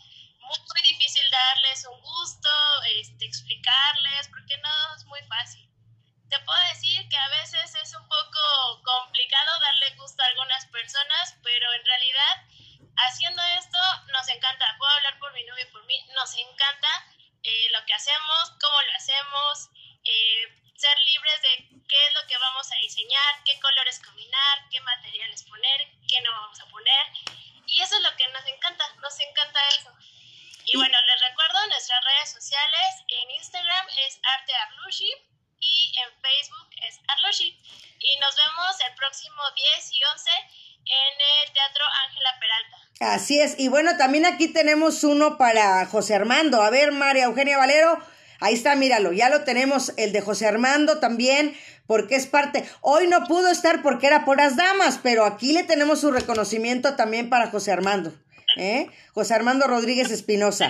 Así 42.99 43.39
es, 43.39 43.55
y 43.57 43.69
bueno, 43.69 43.95
también 43.95 44.25
aquí 44.25 44.49
tenemos 44.49 45.05
uno 45.05 45.37
para 45.37 45.85
José 45.85 46.15
Armando. 46.15 46.61
A 46.61 46.69
ver, 46.69 46.91
María 46.91 47.25
Eugenia 47.25 47.57
Valero, 47.57 47.97
ahí 48.41 48.53
está, 48.53 48.75
míralo, 48.75 49.13
ya 49.13 49.29
lo 49.29 49.45
tenemos, 49.45 49.93
el 49.95 50.11
de 50.11 50.19
José 50.19 50.47
Armando 50.47 50.99
también, 50.99 51.55
porque 51.87 52.15
es 52.15 52.27
parte. 52.27 52.69
Hoy 52.81 53.07
no 53.07 53.23
pudo 53.23 53.49
estar 53.49 53.81
porque 53.81 54.07
era 54.07 54.25
por 54.25 54.37
las 54.37 54.57
damas, 54.57 54.99
pero 55.01 55.23
aquí 55.23 55.53
le 55.53 55.63
tenemos 55.63 56.01
su 56.01 56.11
reconocimiento 56.11 56.97
también 56.97 57.29
para 57.29 57.49
José 57.49 57.71
Armando. 57.71 58.13
¿eh? 58.57 58.89
José 59.13 59.33
Armando 59.33 59.65
Rodríguez 59.67 60.11
Espinosa. 60.11 60.69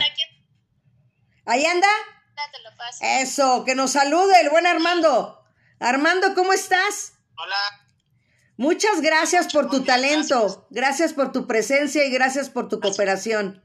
¿Ahí 1.46 1.66
anda? 1.66 1.88
Eso, 3.02 3.66
que 3.66 3.74
nos 3.74 3.92
salude 3.92 4.40
el 4.42 4.52
buen 4.52 4.68
Armando. 4.68 5.44
Armando, 5.80 6.36
¿cómo 6.36 6.54
estás? 6.54 7.14
Hola. 7.36 7.89
Muchas 8.60 9.00
gracias 9.00 9.54
por 9.54 9.70
tu 9.70 9.86
talento, 9.86 10.68
gracias. 10.70 11.14
por 11.14 11.32
tu 11.32 11.48
presencia 11.48 12.04
y 12.04 12.12
gracias 12.12 12.50
por 12.50 12.68
tu 12.68 12.82
cooperación. 12.82 13.64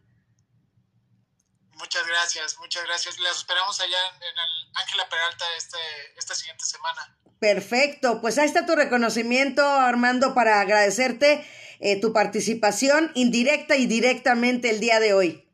Muchas 1.73 2.07
gracias, 2.07 2.57
muchas 2.61 2.85
gracias. 2.85 3.19
Les 3.19 3.39
esperamos 3.39 3.81
allá 3.81 3.99
en 4.15 4.23
el 4.23 4.73
Ángela 4.73 5.09
Peralta 5.09 5.45
este, 5.59 5.79
esta 6.17 6.37
siguiente 6.37 6.65
semana. 6.65 7.19
Perfecto, 7.41 8.21
pues 8.21 8.39
ahí 8.39 8.47
está 8.47 8.67
tu 8.67 8.77
reconocimiento, 8.77 9.65
Armando, 9.69 10.33
para 10.33 10.61
agradecerte 10.61 11.45
eh, 11.81 12.01
tu 12.01 12.13
participación 12.13 13.11
indirecta 13.17 13.75
y 13.75 13.87
directamente 13.87 14.71
el 14.71 14.79
día 14.79 15.01
de 15.01 15.13
hoy. 15.13 15.53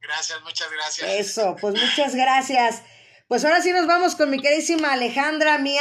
Gracias, 0.00 0.40
muchas 0.40 0.70
gracias. 0.70 1.10
Eso, 1.10 1.56
pues 1.60 1.74
muchas 1.74 2.14
gracias. 2.14 2.80
Pues 3.28 3.44
ahora 3.44 3.60
sí 3.60 3.70
nos 3.72 3.86
vamos 3.86 4.16
con 4.16 4.30
mi 4.30 4.40
queridísima 4.40 4.94
Alejandra, 4.94 5.58
mi 5.58 5.76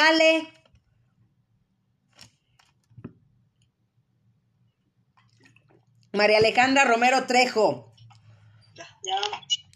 María 6.18 6.40
Alejandra 6.40 6.84
Romero 6.84 7.26
Trejo. 7.28 7.94
Ya, 8.74 8.88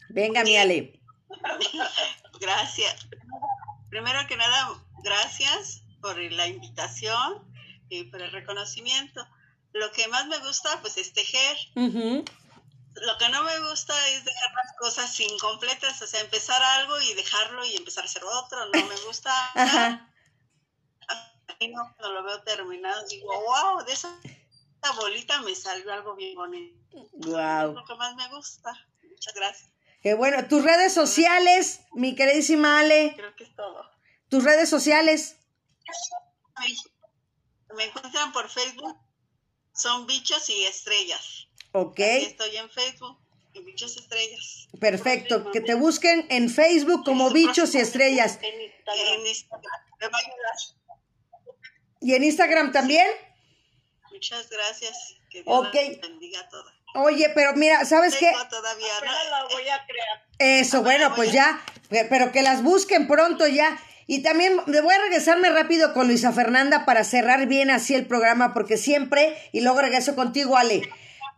Venga, 0.10 0.44
mi 0.44 0.58
Ale. 0.58 1.00
Gracias. 2.42 3.08
Primero 3.90 4.20
que 4.28 4.36
nada, 4.36 4.70
gracias 5.04 5.84
por 6.02 6.18
la 6.18 6.48
invitación 6.48 7.46
y 7.90 8.06
por 8.06 8.22
el 8.22 8.32
reconocimiento. 8.32 9.26
Lo 9.74 9.92
que 9.92 10.08
más 10.08 10.26
me 10.28 10.40
gusta, 10.40 10.80
pues, 10.82 10.98
es 10.98 11.14
tejer. 11.14 11.58
Lo 11.76 13.18
que 13.20 13.30
no 13.30 13.44
me 13.44 13.60
gusta 13.70 13.94
es 14.10 14.26
dejar 14.26 14.52
las 14.54 14.74
cosas 14.80 15.20
incompletas, 15.20 16.02
o 16.02 16.08
sea, 16.08 16.22
empezar 16.22 16.62
algo 16.62 17.00
y 17.02 17.14
dejarlo 17.14 17.66
y 17.66 17.76
empezar 17.76 18.04
a 18.04 18.08
hacer 18.08 18.24
otro, 18.24 18.66
no 18.66 18.88
me 18.88 18.96
gusta. 19.08 19.32
Ajá. 19.56 20.10
no, 21.70 21.96
cuando 21.96 22.14
lo 22.14 22.24
veo 22.24 22.42
terminado, 22.44 23.06
digo, 23.08 23.28
wow, 23.28 23.86
de 23.86 23.94
esa 24.82 24.94
bolita 24.94 25.42
me 25.42 25.56
salió 25.56 25.92
algo 25.94 26.16
bien 26.16 26.36
bonito. 26.36 26.78
Wow. 27.14 27.74
Lo 27.74 27.86
que 27.86 27.96
más 27.96 28.16
me 28.16 28.28
gusta. 28.30 28.72
Muchas 29.04 29.34
gracias. 29.34 29.72
Qué 30.02 30.14
bueno. 30.16 30.48
Tus 30.48 30.64
redes 30.64 30.94
sociales, 30.94 31.82
mi 31.94 32.16
queridísima 32.16 32.80
Ale. 32.80 33.14
Creo 33.16 33.36
que 33.36 33.44
es 33.44 33.56
todo. 33.56 33.86
Tus 34.30 34.44
redes 34.44 34.70
sociales. 34.70 35.38
Me 37.76 37.86
encuentran 37.86 38.32
por 38.34 38.50
Facebook. 38.50 38.98
Son 39.74 40.08
bichos 40.08 40.50
y 40.50 40.66
estrellas. 40.66 41.48
Ok. 41.74 42.00
estoy 42.00 42.58
en 42.58 42.70
Facebook, 42.70 43.18
en 43.54 43.64
Bichos 43.64 43.96
Estrellas. 43.96 44.68
Perfecto, 44.80 45.52
que 45.52 45.62
te 45.62 45.76
busquen 45.76 46.28
en 46.30 46.50
Facebook 46.50 47.06
como 47.06 47.30
Bichos 47.30 47.74
y 47.76 47.78
Estrellas. 47.78 48.40
En 48.42 48.62
Instagram, 48.62 49.72
me 50.00 50.08
va 50.08 50.18
a 50.18 50.22
ayudar. 50.22 50.56
¿Y 52.02 52.14
en 52.16 52.24
Instagram 52.26 52.72
también? 52.74 53.08
Muchas 54.22 54.52
gracias. 54.52 55.16
Que 55.32 55.42
Dios 55.42 56.00
bendiga 56.00 56.42
a 56.42 56.50
todas. 56.50 56.72
Oye, 56.94 57.32
pero 57.34 57.54
mira, 57.56 57.84
¿sabes 57.86 58.16
qué? 58.18 58.32
todavía, 58.52 58.94
no 59.04 59.30
la 59.32 59.46
voy 59.46 59.68
a 59.68 59.84
crear. 59.88 60.24
Eso, 60.38 60.84
bueno, 60.84 61.16
pues 61.16 61.32
ya, 61.32 61.60
pero 61.90 62.32
que 62.32 62.44
las 62.44 62.62
busquen 62.62 63.08
pronto 63.08 63.48
ya. 63.48 63.80
Y 64.06 64.22
también 64.22 64.60
me 64.68 64.82
voy 64.82 64.94
a 64.94 65.00
regresarme 65.00 65.50
rápido 65.50 65.92
con 65.94 66.06
Luisa 66.06 66.32
Fernanda 66.32 66.86
para 66.86 67.04
cerrar 67.04 67.48
bien 67.48 67.72
así 67.72 67.96
el 67.96 68.06
programa, 68.06 68.54
porque 68.54 68.78
siempre, 68.78 69.36
y 69.54 69.62
luego 69.62 69.82
regreso 69.82 70.14
contigo, 70.14 70.56
Ale. 70.56 70.88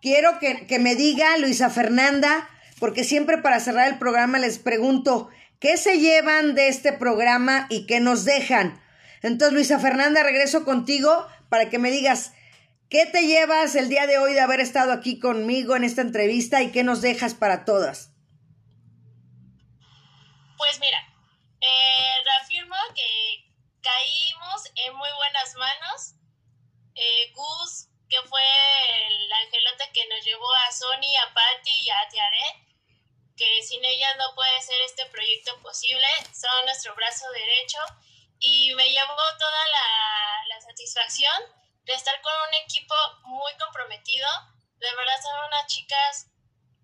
Quiero 0.02 0.38
que, 0.40 0.68
que 0.68 0.78
me 0.78 0.96
diga 0.96 1.38
Luisa 1.38 1.70
Fernanda, 1.70 2.50
porque 2.82 3.06
siempre 3.06 3.38
para 3.38 3.62
cerrar 3.62 3.88
el 3.88 3.98
programa 3.98 4.40
les 4.40 4.60
pregunto, 4.60 5.30
¿qué 5.62 5.78
se 5.78 6.00
llevan 6.00 6.54
de 6.54 6.68
este 6.68 6.92
programa 6.92 7.66
y 7.70 7.86
qué 7.86 8.02
nos 8.02 8.26
dejan? 8.26 8.82
Entonces, 9.22 9.54
Luisa 9.54 9.80
Fernanda, 9.80 10.22
regreso 10.22 10.66
contigo 10.66 11.26
para 11.48 11.70
que 11.70 11.80
me 11.80 11.90
digas, 11.90 12.34
¿qué 12.94 13.08
te 13.08 13.26
llevas 13.26 13.74
el 13.74 13.90
día 13.90 14.06
de 14.06 14.20
hoy 14.20 14.34
de 14.34 14.42
haber 14.42 14.60
estado 14.60 14.94
aquí 14.94 15.20
conmigo 15.20 15.76
en 15.76 15.84
esta 15.84 16.02
entrevista 16.02 16.62
y 16.62 16.72
qué 16.72 16.84
nos 16.84 17.02
dejas 17.02 17.34
para 17.34 17.66
todas? 17.66 18.12
Pues 20.56 20.80
mira, 20.80 21.00
eh, 21.60 22.14
reafirmo 22.24 22.76
que 22.94 23.50
caímos 23.82 24.62
en 24.76 24.94
muy 24.94 25.10
buenas 25.18 25.56
manos. 25.56 26.14
Eh, 26.94 27.34
Gus 27.34 27.90
que 28.08 28.22
fue 28.30 28.42
el 29.08 29.34
angelote 29.42 29.90
que 29.92 30.08
nos 30.08 30.24
llevó 30.24 30.46
a 30.54 30.72
Sony, 30.72 31.10
a 31.26 31.34
Patty 31.34 31.74
y 31.82 31.90
a 31.90 32.08
Tiaret, 32.12 32.78
que 33.36 33.64
sin 33.64 33.84
ellas 33.84 34.14
no 34.20 34.36
puede 34.36 34.62
ser 34.62 34.80
este 34.86 35.08
proyecto 35.08 35.60
posible, 35.64 36.06
son 36.32 36.66
nuestro 36.66 36.94
brazo 36.94 37.26
derecho 37.32 37.80
y 38.38 38.72
me 38.76 38.88
llevó 38.88 39.16
toda 39.40 39.66
la, 39.72 40.46
la 40.48 40.62
satisfacción 40.62 41.63
de 41.86 41.94
estar 41.94 42.22
con 42.22 42.34
un 42.48 42.54
equipo 42.56 42.96
muy 43.24 43.52
comprometido, 43.58 44.28
de 44.78 44.96
verdad 44.96 45.22
son 45.22 45.46
unas 45.48 45.68
chicas 45.68 46.28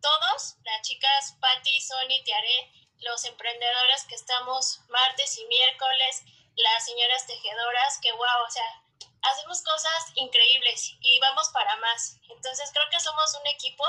todos, 0.01 0.55
las 0.63 0.81
chicas 0.81 1.35
Patti, 1.41 1.81
Sony, 1.81 2.23
Tiare, 2.23 2.71
los 2.99 3.23
emprendedores 3.25 4.05
que 4.05 4.15
estamos 4.15 4.79
martes 4.89 5.37
y 5.37 5.45
miércoles, 5.45 6.23
las 6.55 6.85
señoras 6.85 7.25
tejedoras, 7.27 7.99
que 8.01 8.11
wow, 8.11 8.45
o 8.47 8.51
sea, 8.51 8.83
hacemos 9.23 9.61
cosas 9.61 10.11
increíbles 10.15 10.93
y 11.01 11.19
vamos 11.19 11.49
para 11.49 11.75
más. 11.77 12.17
Entonces 12.29 12.71
creo 12.73 12.89
que 12.91 12.99
somos 12.99 13.33
un 13.35 13.47
equipo 13.47 13.85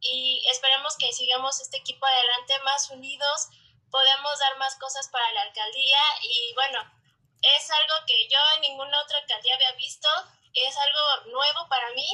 y 0.00 0.46
esperemos 0.50 0.96
que 0.96 1.12
sigamos 1.12 1.60
este 1.60 1.78
equipo 1.78 2.06
adelante 2.06 2.58
más 2.60 2.90
unidos, 2.90 3.48
podemos 3.90 4.38
dar 4.38 4.56
más 4.58 4.76
cosas 4.76 5.08
para 5.08 5.30
la 5.32 5.42
alcaldía 5.42 6.00
y 6.22 6.52
bueno, 6.54 6.80
es 7.42 7.70
algo 7.70 7.94
que 8.06 8.28
yo 8.28 8.38
en 8.56 8.62
ninguna 8.62 9.00
otra 9.02 9.18
alcaldía 9.18 9.54
había 9.54 9.72
visto, 9.72 10.08
es 10.54 10.76
algo 10.76 11.32
nuevo 11.32 11.68
para 11.68 11.90
mí 11.94 12.06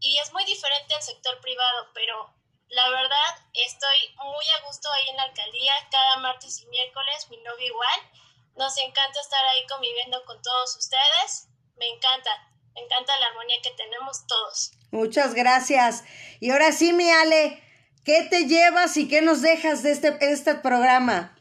y 0.00 0.18
es 0.18 0.32
muy 0.32 0.44
diferente 0.44 0.94
al 0.94 1.02
sector 1.02 1.40
privado, 1.40 1.88
pero 1.94 2.32
la 2.68 2.88
verdad 2.90 3.46
estoy 3.54 4.14
muy 4.16 4.44
a 4.58 4.66
gusto 4.66 4.90
ahí 4.92 5.08
en 5.10 5.16
la 5.16 5.22
alcaldía 5.24 5.72
cada 5.90 6.16
martes 6.18 6.60
y 6.60 6.66
miércoles, 6.66 7.28
mi 7.30 7.38
novio 7.38 7.66
igual. 7.66 8.00
Nos 8.56 8.76
encanta 8.78 9.20
estar 9.20 9.44
ahí 9.52 9.66
conviviendo 9.66 10.24
con 10.24 10.40
todos 10.42 10.76
ustedes. 10.76 11.48
Me 11.76 11.86
encanta, 11.88 12.30
me 12.74 12.80
encanta 12.80 13.18
la 13.20 13.26
armonía 13.26 13.56
que 13.62 13.70
tenemos 13.72 14.26
todos. 14.26 14.72
Muchas 14.90 15.34
gracias. 15.34 16.04
Y 16.40 16.50
ahora 16.50 16.72
sí, 16.72 16.92
mi 16.92 17.10
Ale, 17.10 17.62
¿qué 18.04 18.22
te 18.22 18.46
llevas 18.46 18.96
y 18.96 19.08
qué 19.08 19.20
nos 19.20 19.42
dejas 19.42 19.82
de 19.82 19.92
este, 19.92 20.16
este 20.20 20.54
programa? 20.56 21.35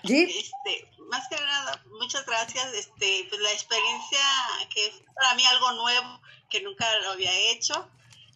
¿Sí? 0.06 0.22
Este, 0.22 0.90
más 1.08 1.28
que 1.28 1.36
nada, 1.36 1.82
muchas 1.98 2.24
gracias. 2.26 2.72
Este, 2.74 3.26
pues 3.28 3.40
la 3.40 3.52
experiencia 3.52 4.18
que 4.72 4.86
es 4.86 4.94
para 5.14 5.34
mí 5.34 5.44
algo 5.46 5.72
nuevo 5.72 6.20
que 6.48 6.62
nunca 6.62 6.86
lo 7.00 7.12
había 7.12 7.32
hecho. 7.52 7.88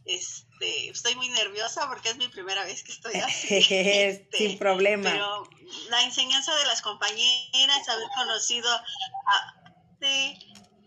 Este, 0.04 0.90
estoy 0.90 1.14
muy 1.14 1.28
nerviosa 1.30 1.88
porque 1.88 2.10
es 2.10 2.16
mi 2.16 2.28
primera 2.28 2.64
vez 2.64 2.82
que 2.82 2.92
estoy 2.92 3.14
así. 3.20 3.56
Este, 3.56 4.36
Sin 4.36 4.58
problema. 4.58 5.10
Pero 5.10 5.48
la 5.88 6.02
enseñanza 6.02 6.54
de 6.54 6.66
las 6.66 6.82
compañeras, 6.82 7.88
haber 7.88 8.08
conocido 8.16 8.70
a, 8.70 8.84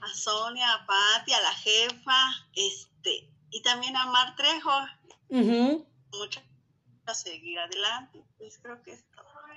a 0.02 0.14
Sonia, 0.14 0.72
a 0.74 0.86
Patti, 0.86 1.34
a 1.34 1.42
la 1.42 1.54
jefa, 1.54 2.48
este, 2.54 3.30
y 3.50 3.62
también 3.62 3.96
a 3.96 4.06
Mar 4.06 4.36
Trejo. 4.36 4.88
Mucho 5.30 6.42
a 7.08 7.16
seguir 7.16 7.58
adelante. 7.60 8.24
Pues 8.38 8.60
creo 8.60 8.82
que 8.84 8.94
es 8.94 9.04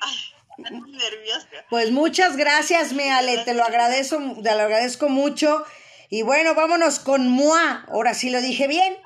Ay, 0.00 0.16
muy 0.58 0.92
nerviosa. 0.92 1.48
Pues 1.68 1.90
muchas 1.90 2.36
gracias, 2.36 2.92
Meale, 2.92 3.38
te 3.44 3.54
lo 3.54 3.64
agradezco, 3.64 4.18
te 4.42 4.54
lo 4.54 4.62
agradezco 4.62 5.08
mucho. 5.08 5.64
Y 6.08 6.22
bueno, 6.22 6.54
vámonos 6.54 6.98
con 6.98 7.28
Moa. 7.28 7.86
Ahora 7.88 8.14
sí 8.14 8.30
lo 8.30 8.40
dije 8.40 8.66
bien. 8.66 8.98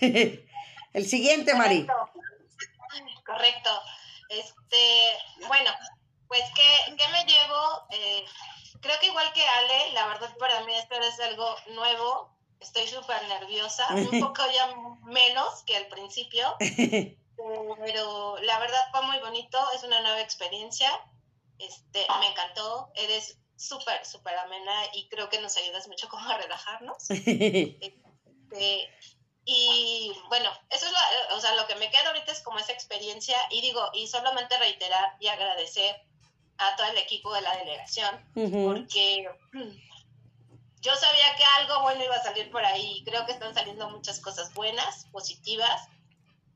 El 0.92 1.06
siguiente, 1.06 1.54
Mari. 1.54 1.86
Correcto. 3.24 3.70
Este, 4.28 5.46
bueno, 5.46 5.70
pues, 6.26 6.42
¿qué, 6.54 6.96
qué 6.96 7.12
me 7.12 7.24
llevo? 7.24 7.86
Eh, 7.90 8.24
creo 8.80 8.98
que 9.00 9.06
igual 9.06 9.32
que 9.32 9.42
Ale, 9.42 9.92
la 9.92 10.06
verdad 10.08 10.36
para 10.38 10.64
mí 10.64 10.74
esto 10.74 10.96
es 11.00 11.20
algo 11.20 11.54
nuevo. 11.74 12.36
Estoy 12.60 12.88
súper 12.88 13.22
nerviosa, 13.28 13.86
un 13.94 14.20
poco 14.20 14.42
ya 14.52 14.74
menos 15.04 15.62
que 15.64 15.76
al 15.76 15.86
principio. 15.86 16.56
pero 17.84 18.36
la 18.42 18.58
verdad 18.58 18.80
fue 18.90 19.02
muy 19.02 19.18
bonito, 19.18 19.58
es 19.74 19.82
una 19.82 20.00
nueva 20.00 20.20
experiencia, 20.20 20.90
este, 21.58 22.06
me 22.20 22.28
encantó, 22.28 22.90
eres 22.94 23.38
súper, 23.56 24.04
súper 24.04 24.36
amena 24.38 24.84
y 24.92 25.08
creo 25.08 25.28
que 25.28 25.40
nos 25.40 25.56
ayudas 25.56 25.88
mucho 25.88 26.08
como 26.08 26.28
a 26.28 26.38
relajarnos. 26.38 26.96
Este, 28.50 28.88
y 29.44 30.10
bueno, 30.28 30.50
eso 30.70 30.86
es 30.86 30.92
lo, 30.92 31.36
o 31.36 31.40
sea, 31.40 31.54
lo 31.54 31.66
que 31.66 31.74
me 31.74 31.90
queda 31.90 32.08
ahorita 32.08 32.32
es 32.32 32.40
como 32.40 32.58
esa 32.58 32.72
experiencia 32.72 33.36
y 33.50 33.60
digo, 33.60 33.90
y 33.92 34.06
solamente 34.06 34.56
reiterar 34.56 35.16
y 35.20 35.28
agradecer 35.28 35.96
a 36.56 36.76
todo 36.76 36.86
el 36.86 36.96
equipo 36.98 37.32
de 37.34 37.42
la 37.42 37.56
delegación, 37.56 38.24
porque 38.34 39.28
yo 40.80 40.96
sabía 40.96 41.36
que 41.36 41.44
algo 41.58 41.82
bueno 41.82 42.04
iba 42.04 42.16
a 42.16 42.22
salir 42.22 42.50
por 42.50 42.64
ahí, 42.64 43.02
creo 43.04 43.26
que 43.26 43.32
están 43.32 43.54
saliendo 43.54 43.88
muchas 43.90 44.20
cosas 44.20 44.52
buenas, 44.54 45.06
positivas, 45.12 45.88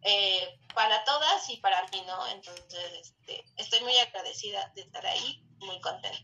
eh, 0.03 0.59
para 0.74 1.05
todas 1.05 1.48
y 1.50 1.57
para 1.59 1.82
mí, 1.88 2.03
¿no? 2.07 2.26
Entonces, 2.28 3.00
este, 3.00 3.44
estoy 3.57 3.80
muy 3.80 3.96
agradecida 3.98 4.72
de 4.74 4.82
estar 4.82 5.07
ahí, 5.07 5.44
muy 5.61 5.80
contenta. 5.80 6.18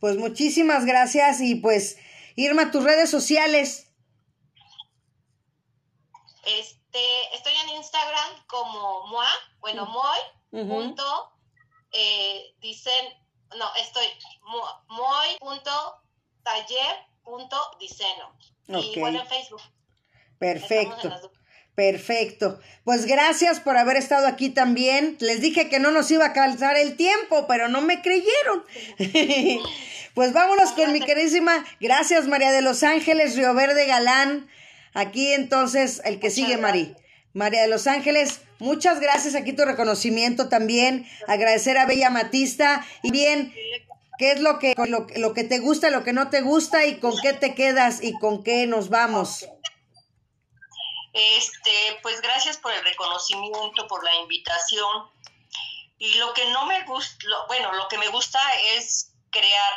Pues 0.00 0.16
muchísimas 0.16 0.84
gracias 0.84 1.40
y 1.40 1.56
pues, 1.56 1.98
Irma, 2.36 2.70
tus 2.70 2.84
redes 2.84 3.10
sociales. 3.10 3.92
Este, 6.44 7.34
estoy 7.34 7.54
en 7.64 7.70
Instagram 7.76 8.46
como 8.46 9.06
Moa, 9.06 9.30
bueno, 9.60 9.86
Moy, 9.86 10.18
punto, 10.50 11.32
eh, 11.92 12.54
dicen, 12.60 13.06
no, 13.56 13.74
estoy 13.76 14.06
Moy, 14.88 15.36
punto, 15.40 16.02
taller, 16.42 16.96
punto, 17.22 17.56
diseño. 17.80 18.36
Y 18.68 18.98
bueno, 19.00 19.20
en 19.20 19.26
Facebook. 19.26 19.62
Perfecto. 20.38 21.32
Perfecto. 21.74 22.60
Pues 22.84 23.06
gracias 23.06 23.58
por 23.58 23.76
haber 23.76 23.96
estado 23.96 24.26
aquí 24.28 24.48
también. 24.48 25.16
Les 25.20 25.40
dije 25.40 25.68
que 25.68 25.80
no 25.80 25.90
nos 25.90 26.10
iba 26.10 26.26
a 26.26 26.32
calzar 26.32 26.76
el 26.76 26.96
tiempo, 26.96 27.46
pero 27.48 27.68
no 27.68 27.80
me 27.80 28.00
creyeron. 28.00 28.64
pues 30.14 30.32
vámonos 30.32 30.70
con 30.72 30.92
mi 30.92 31.00
queridísima. 31.00 31.64
Gracias, 31.80 32.28
María 32.28 32.52
de 32.52 32.62
los 32.62 32.84
Ángeles, 32.84 33.36
Río 33.36 33.54
Verde 33.54 33.86
Galán. 33.86 34.48
Aquí 34.92 35.32
entonces 35.32 36.00
el 36.04 36.20
que 36.20 36.30
sigue, 36.30 36.56
Mari. 36.58 36.94
María 37.32 37.62
de 37.62 37.68
los 37.68 37.88
Ángeles, 37.88 38.42
muchas 38.60 39.00
gracias. 39.00 39.34
Aquí 39.34 39.52
tu 39.52 39.64
reconocimiento 39.64 40.48
también. 40.48 41.06
Agradecer 41.26 41.76
a 41.76 41.86
Bella 41.86 42.10
Matista. 42.10 42.86
Y 43.02 43.10
bien, 43.10 43.52
¿qué 44.18 44.30
es 44.30 44.38
lo 44.38 44.60
que, 44.60 44.74
lo, 44.86 45.08
lo 45.16 45.34
que 45.34 45.42
te 45.42 45.58
gusta, 45.58 45.90
lo 45.90 46.04
que 46.04 46.12
no 46.12 46.30
te 46.30 46.42
gusta 46.42 46.86
y 46.86 47.00
con 47.00 47.14
qué 47.20 47.32
te 47.32 47.56
quedas 47.56 48.00
y 48.00 48.12
con 48.12 48.44
qué 48.44 48.68
nos 48.68 48.90
vamos? 48.90 49.48
Este, 51.14 52.00
pues 52.02 52.20
gracias 52.20 52.58
por 52.58 52.72
el 52.72 52.84
reconocimiento, 52.84 53.86
por 53.86 54.02
la 54.02 54.14
invitación. 54.16 55.10
Y 55.98 56.14
lo 56.14 56.34
que 56.34 56.44
no 56.50 56.66
me 56.66 56.84
gusta, 56.84 57.24
bueno, 57.46 57.72
lo 57.72 57.86
que 57.86 57.98
me 57.98 58.08
gusta 58.08 58.40
es 58.74 59.12
crear, 59.30 59.72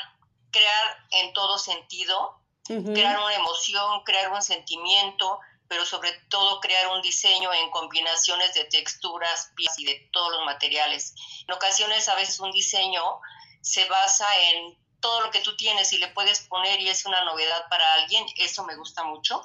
crear 0.51 0.97
en 1.11 1.31
todo 1.33 1.59
sentido, 1.59 2.41
crear 2.65 3.19
una 3.19 3.35
emoción, 3.35 4.03
crear 4.03 4.31
un 4.31 4.41
sentimiento, 4.41 5.39
pero 5.67 5.85
sobre 5.85 6.11
todo 6.29 6.59
crear 6.59 6.87
un 6.87 7.01
diseño 7.01 7.53
en 7.53 7.69
combinaciones 7.69 8.53
de 8.55 8.65
texturas 8.65 9.51
y 9.77 9.85
de 9.85 10.09
todos 10.11 10.31
los 10.31 10.43
materiales. 10.43 11.13
En 11.47 11.53
ocasiones 11.53 12.09
a 12.09 12.15
veces 12.15 12.39
un 12.39 12.51
diseño 12.51 13.21
se 13.61 13.85
basa 13.85 14.27
en 14.53 14.75
todo 14.99 15.21
lo 15.21 15.31
que 15.31 15.41
tú 15.41 15.55
tienes 15.55 15.93
y 15.93 15.99
le 15.99 16.07
puedes 16.07 16.41
poner 16.41 16.81
y 16.81 16.89
es 16.89 17.05
una 17.05 17.23
novedad 17.25 17.69
para 17.69 17.93
alguien, 17.93 18.25
eso 18.37 18.63
me 18.63 18.75
gusta 18.75 19.03
mucho. 19.03 19.43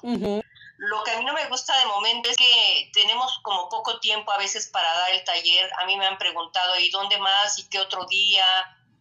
Lo 0.83 1.05
que 1.05 1.13
a 1.13 1.17
mí 1.17 1.25
no 1.25 1.33
me 1.33 1.47
gusta 1.47 1.79
de 1.79 1.87
momento 1.87 2.29
es 2.29 2.37
que 2.37 2.91
tenemos 2.93 3.39
como 3.43 3.69
poco 3.69 4.01
tiempo 4.01 4.33
a 4.33 4.37
veces 4.37 4.67
para 4.67 4.93
dar 4.93 5.13
el 5.13 5.23
taller. 5.23 5.71
A 5.81 5.87
mí 5.87 5.97
me 5.97 6.05
han 6.05 6.19
preguntado, 6.19 6.77
¿y 6.81 6.91
dónde 6.91 7.19
más? 7.19 7.57
¿Y 7.61 7.69
qué 7.69 7.79
otro 7.79 8.05
día? 8.07 8.45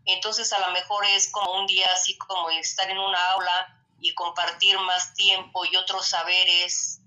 Entonces 0.05 0.53
a 0.53 0.59
lo 0.59 0.69
mejor 0.73 1.03
es 1.05 1.32
como 1.32 1.53
un 1.53 1.65
día 1.65 1.88
así 1.91 2.15
como 2.19 2.51
estar 2.51 2.88
en 2.88 2.99
una 2.99 3.19
aula 3.32 3.84
y 3.99 4.13
compartir 4.13 4.77
más 4.77 5.15
tiempo 5.15 5.65
y 5.65 5.75
otros 5.75 6.07
saberes 6.07 7.01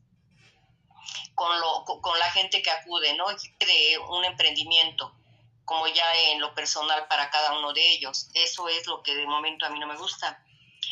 con, 1.37 1.61
lo, 1.61 1.85
con 1.85 2.19
la 2.19 2.33
gente 2.33 2.61
que 2.61 2.73
acude, 2.73 3.15
¿no? 3.15 3.27
De 3.29 3.99
un 4.09 4.25
emprendimiento, 4.25 5.15
como 5.65 5.87
ya 5.87 6.13
en 6.33 6.41
lo 6.41 6.53
personal 6.53 7.07
para 7.07 7.31
cada 7.31 7.57
uno 7.57 7.73
de 7.73 7.93
ellos. 7.93 8.29
Eso 8.35 8.69
es 8.69 8.89
lo 8.89 9.05
que 9.05 9.15
de 9.15 9.25
momento 9.25 9.67
a 9.67 9.71
mí 9.71 9.79
no 9.79 9.87
me 9.87 9.97
gusta. 9.97 10.45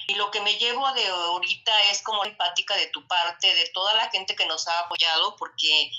Y 0.06 0.14
lo 0.14 0.30
que 0.30 0.40
me 0.40 0.56
llevo 0.56 0.90
de 0.92 1.06
ahorita 1.06 1.72
es 1.90 2.02
como 2.02 2.24
empática 2.24 2.76
de 2.76 2.88
tu 2.88 3.06
parte, 3.06 3.54
de 3.54 3.68
toda 3.70 3.94
la 3.94 4.10
gente 4.10 4.34
que 4.34 4.46
nos 4.46 4.66
ha 4.68 4.80
apoyado, 4.80 5.36
porque 5.36 5.90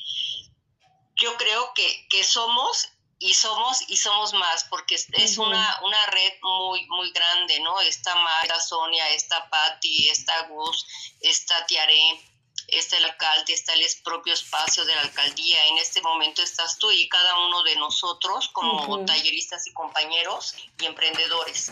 yo 1.16 1.36
creo 1.38 1.74
que, 1.74 2.08
que 2.10 2.24
somos 2.24 2.90
y 3.20 3.34
somos 3.34 3.90
y 3.90 3.96
somos 3.96 4.34
más, 4.34 4.66
porque 4.66 4.96
es 4.96 5.38
una, 5.38 5.80
una 5.84 6.06
red 6.08 6.34
muy, 6.42 6.86
muy 6.88 7.12
grande, 7.12 7.60
¿no? 7.62 7.80
Está 7.80 8.14
Mara, 8.16 8.60
Sonia, 8.60 9.10
está 9.12 9.50
Patti, 9.50 10.10
está 10.10 10.48
Gus, 10.48 10.86
está 11.22 11.66
Tiare, 11.66 12.20
está 12.68 12.98
el 12.98 13.06
alcalde, 13.06 13.54
está 13.54 13.74
el 13.74 13.86
propio 14.04 14.34
espacio 14.34 14.86
de 14.86 14.96
la 14.96 15.02
alcaldía. 15.02 15.66
En 15.68 15.78
este 15.78 16.02
momento 16.02 16.42
estás 16.42 16.78
tú 16.78 16.92
y 16.92 17.10
cada 17.10 17.38
uno 17.46 17.64
de 17.64 17.76
nosotros 17.76 18.50
como 18.50 19.06
talleristas 19.06 19.68
y 19.68 19.74
compañeros 19.74 20.56
y 20.80 20.86
emprendedores. 20.86 21.72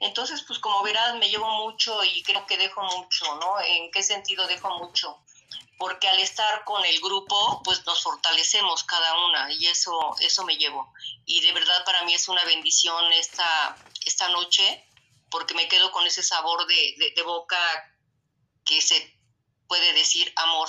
Entonces, 0.00 0.42
pues 0.42 0.58
como 0.58 0.82
verás, 0.82 1.14
me 1.16 1.28
llevo 1.28 1.48
mucho 1.64 2.02
y 2.02 2.22
creo 2.22 2.44
que 2.46 2.58
dejo 2.58 2.82
mucho, 2.82 3.36
¿no? 3.36 3.60
¿En 3.60 3.90
qué 3.92 4.02
sentido 4.02 4.46
dejo 4.48 4.76
mucho? 4.78 5.16
Porque 5.78 6.08
al 6.08 6.18
estar 6.18 6.64
con 6.64 6.84
el 6.84 7.00
grupo, 7.00 7.62
pues 7.64 7.86
nos 7.86 8.02
fortalecemos 8.02 8.82
cada 8.84 9.14
una 9.26 9.52
y 9.52 9.66
eso, 9.66 10.16
eso 10.20 10.44
me 10.44 10.56
llevo. 10.56 10.92
Y 11.24 11.40
de 11.40 11.52
verdad 11.52 11.84
para 11.84 12.02
mí 12.02 12.14
es 12.14 12.28
una 12.28 12.44
bendición 12.44 13.12
esta, 13.12 13.76
esta 14.04 14.28
noche 14.28 14.84
porque 15.32 15.54
me 15.54 15.66
quedo 15.66 15.90
con 15.90 16.06
ese 16.06 16.22
sabor 16.22 16.66
de, 16.66 17.12
de, 17.16 17.22
boca 17.22 17.58
que 18.64 18.80
se 18.82 19.16
puede 19.72 19.94
decir 19.94 20.30
amor 20.36 20.68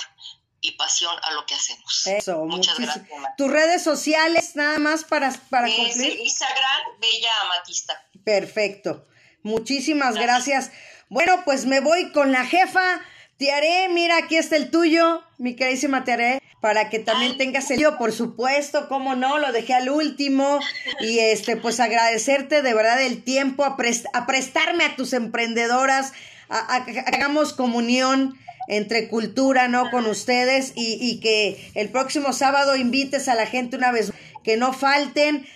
y 0.62 0.78
pasión 0.78 1.14
a 1.24 1.32
lo 1.32 1.44
que 1.44 1.54
hacemos. 1.54 2.06
Eso, 2.06 2.46
muchas 2.46 2.78
gracias. 2.78 3.06
Tus 3.36 3.50
redes 3.50 3.84
sociales, 3.84 4.56
nada 4.56 4.78
más 4.78 5.04
para, 5.04 5.30
para 5.50 5.66
cumplir. 5.66 6.20
Instagram, 6.20 6.80
Bella 7.02 7.28
Amatista. 7.42 8.02
Perfecto. 8.24 9.06
Muchísimas 9.42 10.14
gracias. 10.14 10.70
Bueno, 11.10 11.42
pues 11.44 11.66
me 11.66 11.80
voy 11.80 12.12
con 12.12 12.32
la 12.32 12.46
jefa. 12.46 13.02
Tiaré, 13.36 13.90
mira, 13.90 14.16
aquí 14.16 14.38
está 14.38 14.56
el 14.56 14.70
tuyo, 14.70 15.22
mi 15.36 15.54
queridísima 15.54 16.04
Tiaré, 16.04 16.40
para 16.62 16.88
que 16.88 16.98
también 16.98 17.36
tengas 17.36 17.70
el 17.70 17.76
tuyo, 17.76 17.98
por 17.98 18.10
supuesto, 18.12 18.88
cómo 18.88 19.16
no, 19.16 19.36
lo 19.36 19.52
dejé 19.52 19.74
al 19.74 19.90
último. 19.90 20.60
Y 21.00 21.18
este, 21.18 21.58
pues 21.58 21.78
agradecerte 21.78 22.62
de 22.62 22.72
verdad 22.72 23.02
el 23.02 23.22
tiempo, 23.22 23.66
a, 23.66 23.76
a 24.14 24.26
prestarme 24.26 24.84
a 24.84 24.96
tus 24.96 25.12
emprendedoras, 25.12 26.14
a, 26.48 26.76
hagamos 27.06 27.52
comunión 27.52 28.38
entre 28.68 29.08
cultura, 29.08 29.68
¿no? 29.68 29.90
Con 29.90 30.06
ustedes 30.06 30.72
y, 30.74 30.98
y, 31.00 31.20
que 31.20 31.70
el 31.74 31.90
próximo 31.90 32.32
sábado 32.32 32.76
invites 32.76 33.28
a 33.28 33.34
la 33.34 33.46
gente 33.46 33.76
una 33.76 33.92
vez 33.92 34.12
que 34.42 34.56
no 34.56 34.72
falten. 34.72 35.46